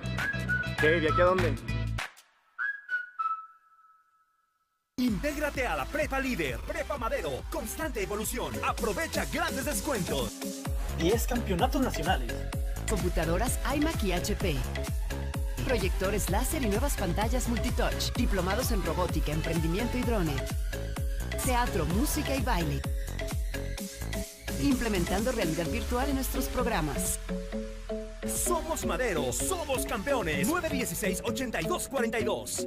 ¿Qué? 0.80 1.00
¿De 1.00 1.08
aquí 1.08 1.20
a 1.20 1.24
dónde? 1.24 1.54
Intégrate 4.96 5.66
a 5.66 5.76
la 5.76 5.84
Prepa 5.86 6.20
Líder, 6.20 6.58
Prepa 6.60 6.96
Madero, 6.96 7.42
constante 7.50 8.02
evolución. 8.02 8.54
Aprovecha 8.64 9.24
grandes 9.32 9.64
descuentos. 9.64 10.32
10 10.98 11.26
campeonatos 11.26 11.82
nacionales. 11.82 12.32
Computadoras 12.88 13.58
iMac 13.74 14.02
y 14.04 14.12
HP. 14.12 14.56
Proyectores 15.66 16.30
láser 16.30 16.62
y 16.62 16.68
nuevas 16.68 16.96
pantallas 16.96 17.48
multitouch. 17.48 18.12
Diplomados 18.14 18.70
en 18.70 18.84
robótica, 18.84 19.32
emprendimiento 19.32 19.98
y 19.98 20.02
drone. 20.02 20.34
Teatro, 21.44 21.84
música 21.84 22.34
y 22.34 22.40
baile. 22.40 22.80
Implementando 24.62 25.30
realidad 25.30 25.66
virtual 25.66 26.08
en 26.08 26.14
nuestros 26.14 26.46
programas. 26.46 27.18
Somos 28.26 28.86
Madero, 28.86 29.30
somos 29.30 29.84
campeones. 29.84 30.48
916-8242. 30.48 32.66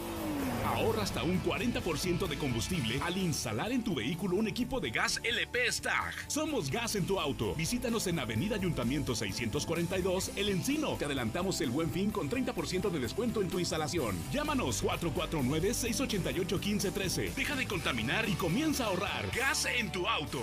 Ahorra 0.71 1.03
hasta 1.03 1.21
un 1.23 1.43
40% 1.43 2.27
de 2.27 2.37
combustible 2.37 2.99
al 3.03 3.17
instalar 3.17 3.73
en 3.73 3.83
tu 3.83 3.95
vehículo 3.95 4.37
un 4.37 4.47
equipo 4.47 4.79
de 4.79 4.89
gas 4.89 5.19
LP 5.23 5.69
Stag. 5.69 6.13
Somos 6.27 6.71
Gas 6.71 6.95
en 6.95 7.05
tu 7.05 7.19
auto. 7.19 7.53
Visítanos 7.55 8.07
en 8.07 8.19
Avenida 8.19 8.55
Ayuntamiento 8.55 9.13
642, 9.13 10.31
El 10.37 10.47
Encino. 10.49 10.95
Te 10.95 11.03
adelantamos 11.05 11.59
el 11.59 11.71
buen 11.71 11.91
fin 11.91 12.09
con 12.09 12.29
30% 12.29 12.89
de 12.89 12.99
descuento 12.99 13.41
en 13.41 13.49
tu 13.49 13.59
instalación. 13.59 14.15
Llámanos 14.31 14.81
449-688-1513. 14.83 17.33
Deja 17.33 17.55
de 17.55 17.67
contaminar 17.67 18.29
y 18.29 18.35
comienza 18.35 18.85
a 18.85 18.87
ahorrar. 18.87 19.29
Gas 19.35 19.65
en 19.65 19.91
tu 19.91 20.07
auto. 20.07 20.39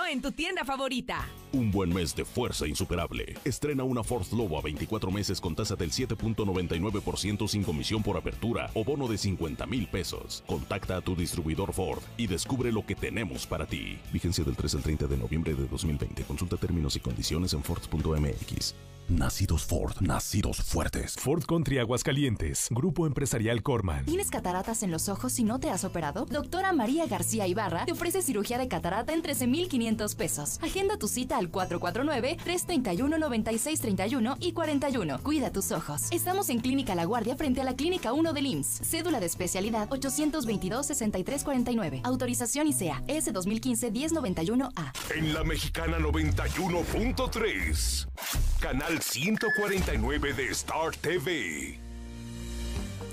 En 0.00 0.22
tu 0.22 0.32
tienda 0.32 0.64
favorita. 0.64 1.41
Un 1.52 1.70
buen 1.70 1.92
mes 1.92 2.16
de 2.16 2.24
fuerza 2.24 2.66
insuperable. 2.66 3.34
Estrena 3.44 3.84
una 3.84 4.02
Ford 4.02 4.26
Lobo 4.32 4.58
a 4.58 4.62
24 4.62 5.10
meses 5.10 5.38
con 5.38 5.54
tasa 5.54 5.76
del 5.76 5.90
7.99% 5.90 7.46
sin 7.46 7.62
comisión 7.62 8.02
por 8.02 8.16
apertura 8.16 8.70
o 8.72 8.84
bono 8.84 9.06
de 9.06 9.18
50 9.18 9.66
mil 9.66 9.86
pesos. 9.86 10.42
Contacta 10.46 10.96
a 10.96 11.00
tu 11.02 11.14
distribuidor 11.14 11.74
Ford 11.74 12.02
y 12.16 12.26
descubre 12.26 12.72
lo 12.72 12.86
que 12.86 12.94
tenemos 12.94 13.46
para 13.46 13.66
ti. 13.66 13.98
Vigencia 14.12 14.44
del 14.44 14.56
3 14.56 14.76
al 14.76 14.82
30 14.82 15.06
de 15.08 15.16
noviembre 15.18 15.54
de 15.54 15.66
2020. 15.66 16.22
Consulta 16.22 16.56
términos 16.56 16.96
y 16.96 17.00
condiciones 17.00 17.52
en 17.52 17.62
Ford.mx. 17.62 18.74
Nacidos 19.08 19.64
Ford, 19.64 19.94
nacidos 20.00 20.58
fuertes. 20.58 21.16
Ford 21.16 21.42
Country 21.44 21.78
Aguascalientes, 21.78 22.68
Grupo 22.70 23.06
Empresarial 23.06 23.62
Corman. 23.62 24.04
¿Tienes 24.04 24.30
cataratas 24.30 24.82
en 24.82 24.90
los 24.90 25.08
ojos 25.08 25.38
y 25.38 25.44
no 25.44 25.58
te 25.58 25.70
has 25.70 25.84
operado? 25.84 26.24
Doctora 26.24 26.72
María 26.72 27.06
García 27.06 27.46
Ibarra 27.46 27.84
te 27.84 27.92
ofrece 27.92 28.22
cirugía 28.22 28.58
de 28.58 28.68
catarata 28.68 29.12
en 29.12 29.20
13,500 29.22 30.14
pesos. 30.14 30.58
Agenda 30.62 30.96
tu 30.98 31.08
cita 31.08 31.36
al 31.42 31.52
449-331-9631 31.52 34.36
y 34.40 34.52
41. 34.52 35.18
Cuida 35.22 35.52
tus 35.52 35.70
ojos. 35.72 36.04
Estamos 36.10 36.48
en 36.50 36.60
Clínica 36.60 36.94
La 36.94 37.04
Guardia 37.04 37.36
frente 37.36 37.60
a 37.60 37.64
la 37.64 37.76
Clínica 37.76 38.12
1 38.12 38.32
del 38.32 38.46
IMSS. 38.46 38.80
Cédula 38.82 39.18
de 39.20 39.26
especialidad 39.26 39.88
822-6349. 39.90 42.00
Autorización 42.04 42.68
ICEA 42.68 43.02
S 43.08 43.30
2015-1091A. 43.32 44.92
En 45.14 45.34
la 45.34 45.44
Mexicana 45.44 45.98
91.3. 45.98 48.08
Canal 48.60 49.02
149 49.02 50.32
de 50.32 50.48
Star 50.48 50.96
TV. 50.96 51.91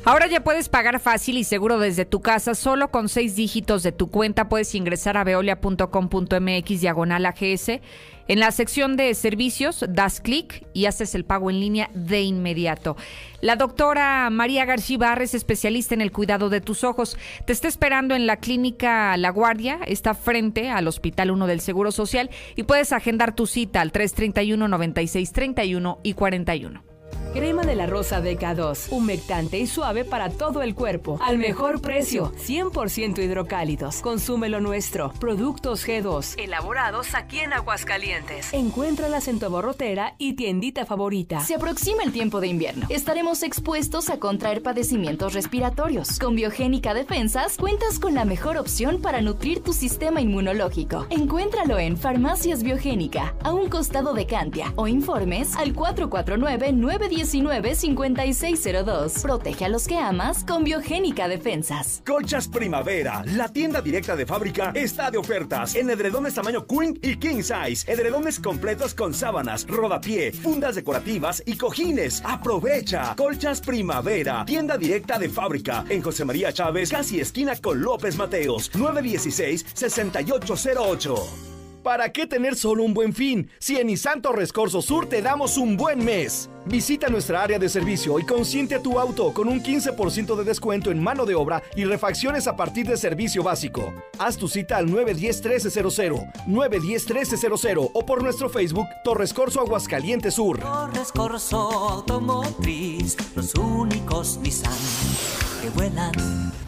Ahora 0.06 0.28
ya 0.28 0.44
puedes 0.44 0.70
pagar 0.70 1.00
fácil 1.00 1.38
y 1.38 1.44
seguro 1.44 1.78
desde 1.78 2.06
tu 2.06 2.22
casa, 2.22 2.56
solo 2.56 2.90
con 2.90 3.10
seis 3.10 3.36
dígitos 3.36 3.84
de 3.84 3.92
tu 3.92 4.10
cuenta 4.10 4.48
puedes 4.48 4.74
ingresar 4.74 5.18
a 5.18 5.24
veolia.com.mx 5.24 6.82
diagonal 6.82 7.26
AGS. 7.26 7.82
En 8.30 8.40
la 8.40 8.52
sección 8.52 8.96
de 8.96 9.14
servicios 9.14 9.84
das 9.90 10.22
clic 10.22 10.66
y 10.74 10.86
haces 10.86 11.16
el 11.16 11.26
pago 11.26 11.50
en 11.50 11.60
línea 11.60 11.90
de 11.94 12.22
inmediato. 12.22 12.96
La 13.42 13.56
doctora 13.56 14.30
María 14.30 14.66
García 14.66 15.00
Barra 15.00 15.24
es 15.24 15.34
especialista 15.34 15.96
en 15.96 16.02
el 16.02 16.12
cuidado 16.12 16.50
de 16.50 16.62
tus 16.62 16.84
ojos. 16.84 17.18
Te 17.46 17.54
está 17.54 17.68
esperando 17.68 18.16
en 18.16 18.26
la 18.26 18.38
clínica 18.38 19.18
La 19.18 19.32
Guardia, 19.32 19.80
está 19.86 20.14
frente 20.14 20.70
al 20.70 20.88
Hospital 20.88 21.32
1 21.32 21.46
del 21.46 21.60
Seguro 21.60 21.92
Social 21.92 22.30
y 22.56 22.64
puedes 22.64 22.94
agendar 22.94 23.36
tu 23.36 23.48
cita 23.48 23.82
al 23.82 23.92
331 23.92 24.68
96 24.68 25.32
31 25.34 26.00
y 26.04 26.14
41. 26.14 26.89
Crema 27.34 27.62
de 27.62 27.76
la 27.76 27.86
rosa 27.86 28.24
DK2, 28.24 28.88
humectante 28.90 29.60
y 29.60 29.68
suave 29.68 30.04
para 30.04 30.32
todo 30.32 30.64
el 30.64 30.74
cuerpo, 30.74 31.20
al 31.22 31.38
mejor 31.38 31.80
precio, 31.80 32.34
100% 32.34 33.24
hidrocálidos. 33.24 34.02
Consume 34.02 34.50
lo 34.50 34.60
nuestro. 34.60 35.14
Productos 35.20 35.88
G2, 35.88 36.34
elaborados 36.40 37.14
aquí 37.14 37.38
en 37.40 37.54
Aguascalientes. 37.54 38.52
Encuéntralas 38.52 39.28
en 39.28 39.38
tu 39.38 39.46
aborrotera 39.46 40.16
y 40.18 40.34
tiendita 40.34 40.88
favorita. 40.88 41.42
Se 41.42 41.54
aproxima 41.54 42.02
el 42.02 42.12
tiempo 42.12 42.42
de 42.42 42.48
invierno. 42.48 42.88
Estaremos 42.90 43.44
expuestos 43.44 44.10
a 44.10 44.18
contraer 44.18 44.64
padecimientos 44.64 45.34
respiratorios. 45.34 46.18
Con 46.18 46.36
Biogénica 46.36 46.96
Defensas 46.96 47.58
cuentas 47.58 48.00
con 48.00 48.16
la 48.16 48.26
mejor 48.26 48.58
opción 48.58 49.02
para 49.02 49.22
nutrir 49.22 49.62
tu 49.62 49.74
sistema 49.74 50.20
inmunológico. 50.20 51.06
Encuéntralo 51.12 51.78
en 51.78 51.96
Farmacias 51.96 52.64
Biogénica, 52.64 53.36
a 53.44 53.54
un 53.54 53.70
costado 53.70 54.16
de 54.16 54.26
Cantia, 54.26 54.74
o 54.76 54.88
informes 54.88 55.56
al 55.56 55.76
449 55.76 56.74
910 56.74 57.19
195602. 57.26 59.22
Protege 59.22 59.66
a 59.66 59.70
los 59.70 59.88
que 59.88 59.98
amas 59.98 60.44
con 60.44 60.64
Biogénica 60.64 61.28
Defensas. 61.28 62.02
Colchas 62.06 62.48
Primavera, 62.48 63.24
la 63.36 63.50
tienda 63.50 63.82
directa 63.82 64.16
de 64.16 64.26
fábrica, 64.26 64.72
está 64.76 65.12
de 65.12 65.18
ofertas 65.18 65.76
en 65.76 65.90
edredones 65.90 66.34
tamaño 66.34 66.66
Queen 66.66 66.98
y 67.02 67.18
King 67.18 67.42
Size, 67.42 67.92
edredones 67.92 68.40
completos 68.40 68.94
con 68.94 69.14
sábanas, 69.14 69.68
rodapié, 69.68 70.32
fundas 70.32 70.76
decorativas 70.76 71.44
y 71.46 71.58
cojines. 71.58 72.22
Aprovecha. 72.26 73.14
Colchas 73.16 73.60
Primavera, 73.62 74.46
tienda 74.46 74.78
directa 74.78 75.20
de 75.20 75.30
fábrica 75.30 75.86
en 75.90 76.02
José 76.02 76.26
María 76.26 76.52
Chávez, 76.54 76.92
casi 76.92 77.20
esquina 77.20 77.56
con 77.56 77.82
López 77.82 78.18
Mateos, 78.18 78.72
916-6808. 78.74 81.59
¿Para 81.84 82.12
qué 82.12 82.28
tener 82.28 82.56
solo 82.56 82.84
un 82.84 82.94
buen 82.94 83.14
fin 83.14 83.50
si 83.60 83.78
en 83.78 83.88
Nissan 83.88 84.22
Torres 84.22 84.52
Sur 84.82 85.08
te 85.08 85.22
damos 85.22 85.58
un 85.58 85.78
buen 85.78 86.04
mes? 86.04 86.50
Visita 86.66 87.08
nuestra 87.08 87.42
área 87.42 87.58
de 87.58 87.70
servicio 87.70 88.20
y 88.20 88.26
consiente 88.26 88.76
a 88.76 88.82
tu 88.82 89.00
auto 89.00 89.34
con 89.34 89.48
un 89.48 89.64
15% 89.64 90.36
de 90.36 90.44
descuento 90.44 90.92
en 90.92 91.02
mano 91.02 91.26
de 91.26 91.36
obra 91.36 91.64
y 91.76 91.86
refacciones 91.86 92.48
a 92.48 92.56
partir 92.56 92.86
de 92.86 92.98
servicio 92.98 93.44
básico. 93.44 93.94
Haz 94.18 94.38
tu 94.38 94.50
cita 94.50 94.78
al 94.78 94.88
910-1300, 94.88 96.48
910-1300 96.48 97.92
o 97.94 98.06
por 98.06 98.24
nuestro 98.24 98.50
Facebook 98.50 98.88
Torres 99.04 99.34
Corso 99.34 99.62
Aguascalientes 99.62 100.34
Sur. 100.34 100.60
Torres 100.60 101.12
Corso 101.14 101.70
Automotriz, 101.72 103.16
los 103.36 103.56
únicos 103.56 104.38
Nissan 104.40 105.39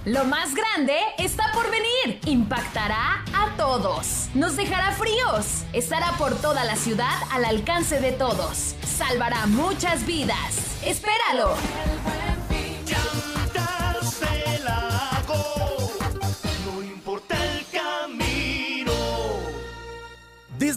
Lo 0.05 0.25
más 0.25 0.53
grande 0.53 0.97
está 1.17 1.51
por 1.53 1.69
venir. 1.71 2.19
Impactará 2.25 3.23
a 3.33 3.55
todos. 3.55 4.29
Nos 4.33 4.55
dejará 4.57 4.91
fríos. 4.91 5.63
Estará 5.73 6.11
por 6.17 6.35
toda 6.41 6.63
la 6.65 6.75
ciudad 6.75 7.17
al 7.31 7.45
alcance 7.45 7.99
de 7.99 8.11
todos. 8.11 8.75
Salvará 8.83 9.45
muchas 9.45 10.05
vidas. 10.05 10.77
Espéralo. 10.83 11.55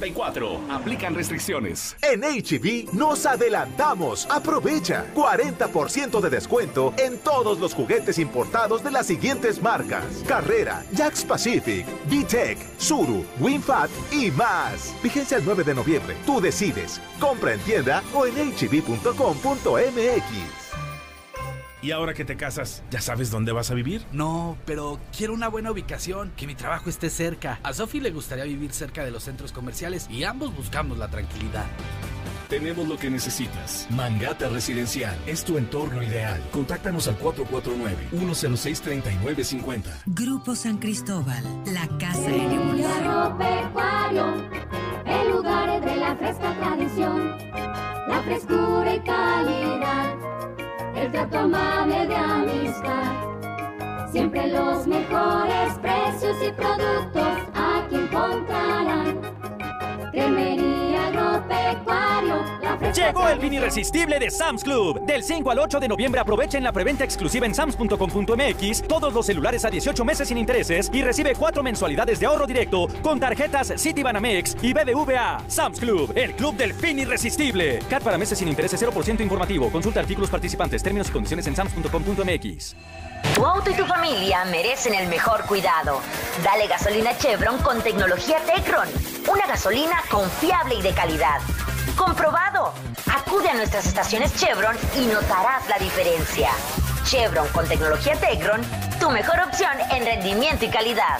442-8044. 0.00 0.70
Aplican 0.70 1.14
restricciones. 1.14 1.96
En 2.02 2.22
HB 2.22 2.92
nos 2.92 3.26
adelantamos. 3.26 4.26
Aprovecha 4.30 5.06
40% 5.14 6.20
de 6.20 6.30
descuento 6.30 6.94
en 6.98 7.18
todos 7.18 7.58
los 7.58 7.74
juguetes 7.74 8.18
importados 8.18 8.82
de 8.82 8.90
las 8.90 9.06
siguientes 9.06 9.62
marcas: 9.62 10.04
Carrera, 10.26 10.84
Jax 10.96 11.24
Pacific, 11.24 11.86
VTEC, 12.10 12.58
Suru, 12.78 13.24
WinFat 13.40 13.90
y 14.12 14.30
más. 14.30 14.94
Vigencia 15.02 15.36
el 15.38 15.44
9 15.44 15.64
de 15.64 15.74
noviembre. 15.74 16.16
Tú 16.26 16.40
decides. 16.40 17.00
Compra 17.20 17.54
en 17.54 17.60
tienda 17.60 18.02
o 18.14 18.26
en 18.26 18.34
hb.com.mx. 18.34 19.46
¿Y 21.86 21.92
ahora 21.92 22.14
que 22.14 22.24
te 22.24 22.36
casas, 22.36 22.82
ya 22.90 23.00
sabes 23.00 23.30
dónde 23.30 23.52
vas 23.52 23.70
a 23.70 23.74
vivir? 23.74 24.04
No, 24.10 24.58
pero 24.66 24.98
quiero 25.16 25.32
una 25.32 25.46
buena 25.46 25.70
ubicación, 25.70 26.32
que 26.36 26.48
mi 26.48 26.56
trabajo 26.56 26.90
esté 26.90 27.10
cerca. 27.10 27.60
A 27.62 27.72
Sophie 27.72 28.00
le 28.00 28.10
gustaría 28.10 28.42
vivir 28.42 28.72
cerca 28.72 29.04
de 29.04 29.12
los 29.12 29.22
centros 29.22 29.52
comerciales 29.52 30.08
y 30.10 30.24
ambos 30.24 30.52
buscamos 30.52 30.98
la 30.98 31.06
tranquilidad. 31.06 31.64
Tenemos 32.48 32.86
lo 32.86 32.96
que 32.96 33.10
necesitas. 33.10 33.88
Mangata 33.90 34.48
Residencial 34.48 35.16
es 35.26 35.42
tu 35.44 35.58
entorno 35.58 36.00
ideal. 36.02 36.40
Contáctanos 36.52 37.08
al 37.08 37.18
449-106-3950. 37.18 39.82
Grupo 40.06 40.54
San 40.54 40.78
Cristóbal, 40.78 41.42
la 41.66 41.88
casa 41.98 42.24
El 42.28 42.34
en 42.34 42.52
evolución. 42.52 42.92
agropecuario, 42.92 44.34
el 45.06 45.30
lugar 45.32 45.80
de 45.84 45.96
la 45.96 46.14
fresca 46.16 46.54
tradición, 46.60 47.36
la 48.08 48.22
frescura 48.24 48.94
y 48.94 49.00
calidad, 49.00 50.14
el 50.94 51.10
trato 51.10 51.38
amable 51.38 52.06
de 52.06 52.14
amistad. 52.16 53.12
Siempre 54.12 54.46
los 54.52 54.86
mejores 54.86 55.74
precios 55.82 56.36
y 56.46 56.52
productos 56.52 57.38
aquí 57.54 57.96
en 57.96 58.06
comprarán. 58.06 59.20
Cremería 60.12 60.65
Llegó 62.96 63.28
el 63.28 63.38
fin 63.38 63.52
irresistible 63.52 64.18
de 64.18 64.30
Sam's 64.30 64.64
Club. 64.64 65.04
Del 65.04 65.22
5 65.22 65.50
al 65.50 65.58
8 65.58 65.80
de 65.80 65.88
noviembre 65.88 66.18
aprovechen 66.18 66.64
la 66.64 66.72
preventa 66.72 67.04
exclusiva 67.04 67.44
en 67.44 67.54
sams.com.mx, 67.54 68.88
todos 68.88 69.12
los 69.12 69.26
celulares 69.26 69.66
a 69.66 69.70
18 69.70 70.02
meses 70.02 70.28
sin 70.28 70.38
intereses 70.38 70.90
y 70.90 71.02
recibe 71.02 71.34
4 71.34 71.62
mensualidades 71.62 72.20
de 72.20 72.26
ahorro 72.26 72.46
directo 72.46 72.88
con 73.02 73.20
tarjetas 73.20 73.74
Citibanamex 73.76 74.56
y 74.62 74.72
BBVA. 74.72 75.44
Sam's 75.46 75.78
Club, 75.78 76.10
el 76.14 76.34
club 76.36 76.56
del 76.56 76.72
fin 76.72 76.98
irresistible. 76.98 77.80
CAT 77.90 78.02
para 78.02 78.16
meses 78.16 78.38
sin 78.38 78.48
intereses 78.48 78.82
0% 78.82 79.20
informativo. 79.20 79.70
Consulta 79.70 80.00
artículos 80.00 80.30
participantes, 80.30 80.82
términos 80.82 81.10
y 81.10 81.12
condiciones 81.12 81.46
en 81.48 81.54
sams.com.mx. 81.54 82.76
Tu 83.34 83.44
auto 83.44 83.70
y 83.70 83.74
tu 83.74 83.84
familia 83.84 84.46
merecen 84.46 84.94
el 84.94 85.08
mejor 85.08 85.44
cuidado. 85.44 86.00
Dale 86.42 86.66
gasolina 86.66 87.10
Chevron 87.18 87.58
con 87.58 87.82
tecnología 87.82 88.38
Tecron. 88.46 88.88
Una 89.30 89.46
gasolina 89.46 90.02
confiable 90.10 90.76
y 90.76 90.82
de 90.82 90.92
calidad. 90.92 91.40
Comprobado. 91.96 92.72
Acude 93.12 93.48
a 93.48 93.54
nuestras 93.54 93.86
estaciones 93.86 94.34
Chevron 94.36 94.76
y 94.96 95.06
notarás 95.06 95.66
la 95.68 95.78
diferencia. 95.78 96.50
Chevron 97.04 97.48
con 97.48 97.66
tecnología 97.66 98.14
Tecron, 98.16 98.60
tu 99.00 99.10
mejor 99.10 99.40
opción 99.40 99.72
en 99.90 100.04
rendimiento 100.04 100.66
y 100.66 100.68
calidad. 100.68 101.18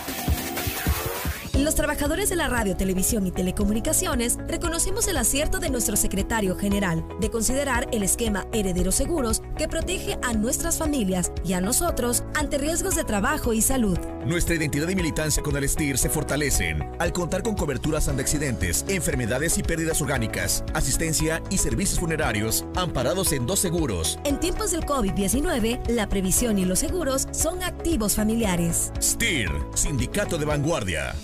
Los 1.59 1.75
trabajadores 1.75 2.29
de 2.29 2.37
la 2.37 2.49
radio, 2.49 2.77
televisión 2.77 3.27
y 3.27 3.31
telecomunicaciones 3.31 4.39
reconocemos 4.47 5.09
el 5.09 5.17
acierto 5.17 5.59
de 5.59 5.71
nuestro 5.71 5.97
secretario 5.97 6.55
general 6.55 7.03
de 7.19 7.31
considerar 7.31 7.89
el 7.93 8.03
esquema 8.03 8.47
Herederos 8.53 8.95
Seguros 8.95 9.43
que 9.57 9.67
protege 9.67 10.19
a 10.23 10.35
nuestras 10.35 10.77
familias 10.77 11.33
y 11.47 11.55
a 11.55 11.63
nosotros 11.63 12.25
ante 12.35 12.59
riesgos 12.59 12.95
de 12.95 13.05
trabajo 13.05 13.55
y 13.55 13.63
salud. 13.63 13.99
Nuestra 14.27 14.55
identidad 14.55 14.89
y 14.89 14.97
militancia 14.97 15.43
con 15.43 15.57
el 15.57 15.67
STIR 15.67 15.97
se 15.97 16.11
fortalecen 16.11 16.83
al 16.99 17.13
contar 17.13 17.43
con 17.43 17.55
coberturas 17.55 18.07
ante 18.09 18.23
accidentes, 18.23 18.85
enfermedades 18.89 19.57
y 19.57 19.63
pérdidas 19.63 20.03
orgánicas, 20.03 20.63
asistencia 20.75 21.43
y 21.49 21.57
servicios 21.57 21.99
funerarios 21.99 22.67
amparados 22.77 23.33
en 23.33 23.47
dos 23.47 23.61
seguros. 23.61 24.19
En 24.25 24.39
tiempos 24.39 24.73
del 24.73 24.85
COVID-19, 24.85 25.89
la 25.89 26.07
previsión 26.09 26.59
y 26.59 26.67
los 26.67 26.81
seguros 26.81 27.27
son 27.33 27.63
activos 27.63 28.15
familiares. 28.15 28.93
STIR, 29.01 29.51
Sindicato 29.75 30.37
de 30.37 30.45
Vanguardia. 30.45 31.15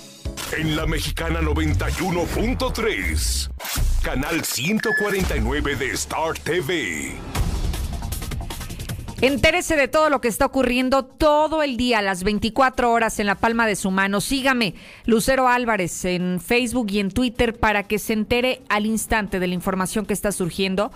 En 0.59 0.76
la 0.76 0.86
mexicana 0.86 1.40
91.3, 1.40 3.50
canal 4.03 4.44
149 4.44 5.76
de 5.76 5.90
Star 5.92 6.38
TV. 6.38 7.14
Entérese 9.22 9.76
de 9.76 9.88
todo 9.88 10.11
lo 10.11 10.20
que 10.20 10.28
está 10.28 10.44
ocurriendo 10.44 11.07
todo 11.07 11.62
el 11.62 11.78
día, 11.78 12.03
las 12.03 12.22
24 12.22 12.92
horas 12.92 13.18
en 13.18 13.28
la 13.28 13.36
palma 13.36 13.66
de 13.66 13.76
su 13.76 13.90
mano. 13.90 14.20
Sígame, 14.20 14.74
Lucero 15.07 15.48
Álvarez, 15.48 16.05
en 16.05 16.38
Facebook 16.38 16.88
y 16.90 17.00
en 17.00 17.11
Twitter 17.11 17.59
para 17.59 17.84
que 17.84 17.98
se 17.98 18.12
entere 18.12 18.61
al 18.68 18.84
instante 18.84 19.40
de 19.40 19.46
la 19.46 19.55
información 19.55 20.05
que 20.05 20.12
está 20.12 20.32
surgiendo 20.32 20.92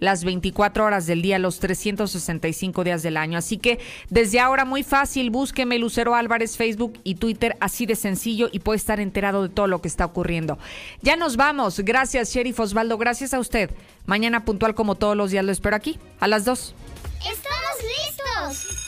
las 0.00 0.24
24 0.24 0.84
horas 0.84 1.06
del 1.06 1.22
día, 1.22 1.38
los 1.38 1.58
365 1.60 2.84
días 2.84 3.02
del 3.02 3.16
año. 3.16 3.38
Así 3.38 3.58
que 3.58 3.78
desde 4.10 4.40
ahora 4.40 4.64
muy 4.64 4.82
fácil, 4.82 5.30
búsqueme 5.30 5.78
Lucero 5.78 6.14
Álvarez, 6.14 6.56
Facebook 6.56 6.98
y 7.04 7.16
Twitter, 7.16 7.56
así 7.60 7.86
de 7.86 7.96
sencillo 7.96 8.48
y 8.52 8.60
puede 8.60 8.76
estar 8.76 9.00
enterado 9.00 9.42
de 9.42 9.48
todo 9.48 9.66
lo 9.66 9.80
que 9.80 9.88
está 9.88 10.04
ocurriendo. 10.04 10.58
Ya 11.02 11.16
nos 11.16 11.36
vamos. 11.36 11.80
Gracias, 11.80 12.32
Sheriff 12.32 12.60
Osvaldo. 12.60 12.98
Gracias 12.98 13.34
a 13.34 13.40
usted. 13.40 13.70
Mañana 14.06 14.44
puntual 14.44 14.74
como 14.74 14.94
todos 14.94 15.16
los 15.16 15.30
días 15.30 15.44
lo 15.44 15.52
espero 15.52 15.76
aquí, 15.76 15.98
a 16.20 16.28
las 16.28 16.44
2. 16.44 16.74
¡Estamos 17.18 18.56
listos! 18.56 18.87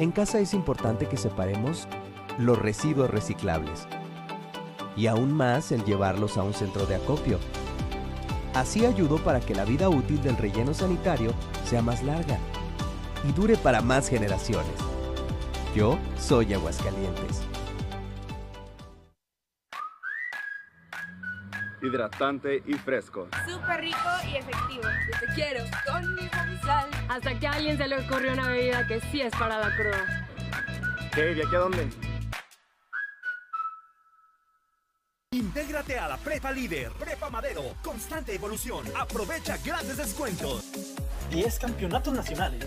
En 0.00 0.12
casa 0.12 0.38
es 0.38 0.54
importante 0.54 1.08
que 1.08 1.18
separemos 1.18 1.86
los 2.38 2.58
residuos 2.58 3.10
reciclables 3.10 3.86
y 4.96 5.08
aún 5.08 5.30
más 5.30 5.72
el 5.72 5.84
llevarlos 5.84 6.38
a 6.38 6.42
un 6.42 6.54
centro 6.54 6.86
de 6.86 6.94
acopio. 6.94 7.38
Así 8.54 8.86
ayudo 8.86 9.18
para 9.18 9.40
que 9.40 9.54
la 9.54 9.66
vida 9.66 9.90
útil 9.90 10.22
del 10.22 10.38
relleno 10.38 10.72
sanitario 10.72 11.34
sea 11.66 11.82
más 11.82 12.02
larga 12.02 12.38
y 13.28 13.32
dure 13.32 13.58
para 13.58 13.82
más 13.82 14.08
generaciones. 14.08 14.72
Yo 15.76 15.98
soy 16.18 16.54
Aguascalientes. 16.54 17.49
Hidratante 21.82 22.62
y 22.66 22.74
fresco. 22.74 23.28
Súper 23.46 23.80
rico 23.80 23.98
y 24.26 24.36
efectivo. 24.36 24.82
Yo 24.82 25.20
te 25.20 25.34
quiero 25.34 25.64
con 25.86 26.14
mi 26.14 26.28
sal. 26.60 26.88
Hasta 27.08 27.38
que 27.38 27.46
a 27.46 27.52
alguien 27.52 27.76
se 27.76 27.88
le 27.88 27.98
ocurrió 27.98 28.32
una 28.32 28.48
bebida 28.48 28.86
que 28.86 29.00
sí 29.00 29.20
es 29.20 29.32
para 29.32 29.58
la 29.58 29.76
cruda. 29.76 30.28
¿Qué? 31.14 31.32
¿Y 31.32 31.40
aquí 31.42 31.54
a 31.54 31.58
dónde? 31.58 31.88
Intégrate 35.32 35.96
a 35.98 36.08
la 36.08 36.16
Prepa 36.16 36.50
Líder, 36.50 36.90
Prepa 36.92 37.30
Madero, 37.30 37.62
constante 37.84 38.34
evolución. 38.34 38.84
Aprovecha 38.98 39.56
grandes 39.64 39.96
descuentos. 39.96 40.64
10 41.30 41.58
campeonatos 41.60 42.12
nacionales. 42.12 42.66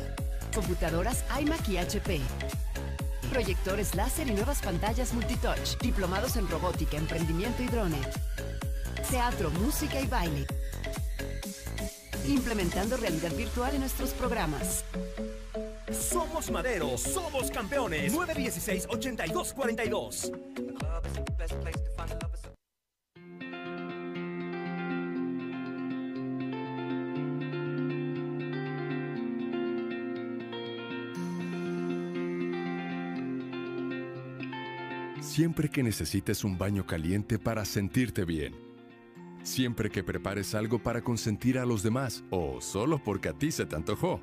Computadoras 0.55 1.26
iMac 1.41 1.68
y 1.68 1.78
HP. 1.78 2.22
Proyectores 3.32 3.95
láser 3.95 4.28
y 4.28 4.32
nuevas 4.32 4.61
pantallas 4.61 5.14
multitouch. 5.14 5.78
Diplomados 5.82 6.38
en 6.38 6.47
robótica, 6.47 6.97
emprendimiento 6.97 7.64
y 7.64 7.66
drone. 7.66 7.99
Teatro, 9.14 9.51
música 9.51 10.01
y 10.01 10.07
baile. 10.07 10.47
Implementando 12.28 12.97
realidad 12.97 13.32
virtual 13.36 13.76
en 13.76 13.82
nuestros 13.82 14.09
programas. 14.09 14.84
Somos 15.91 16.49
Madero, 16.49 16.97
somos 16.97 17.51
campeones. 17.51 18.11
916-8242. 18.11 20.32
Siempre 35.22 35.70
que 35.70 35.84
necesites 35.84 36.43
un 36.43 36.57
baño 36.57 36.88
caliente 36.88 37.38
para 37.38 37.64
sentirte 37.64 38.26
bien. 38.26 38.72
Siempre 39.43 39.89
que 39.89 40.03
prepares 40.03 40.55
algo 40.55 40.79
para 40.79 41.03
consentir 41.03 41.59
a 41.59 41.65
los 41.65 41.83
demás 41.83 42.23
o 42.29 42.61
solo 42.61 43.03
porque 43.03 43.29
a 43.29 43.33
ti 43.33 43.51
se 43.51 43.65
te 43.65 43.75
antojó. 43.75 44.21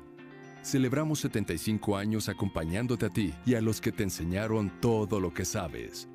Celebramos 0.63 1.19
75 1.19 1.95
años 1.95 2.27
acompañándote 2.27 3.05
a 3.05 3.09
ti 3.09 3.33
y 3.45 3.53
a 3.53 3.61
los 3.61 3.81
que 3.81 3.91
te 3.91 4.03
enseñaron 4.03 4.71
todo 4.81 5.19
lo 5.19 5.33
que 5.33 5.45
sabes. 5.45 6.07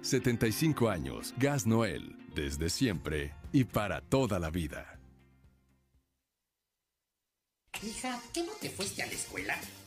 75 0.00 0.88
años, 0.88 1.32
Gas 1.38 1.64
Noel, 1.64 2.16
desde 2.34 2.68
siempre 2.68 3.34
y 3.52 3.64
para 3.64 4.00
toda 4.00 4.40
la 4.40 4.50
vida. 4.50 4.98
Hija, 7.82 8.20
¿qué 8.34 8.44
no 8.44 8.52
te 8.60 8.68
fuiste 8.68 9.02
a 9.02 9.06
la 9.06 9.12
escuela? 9.12 9.56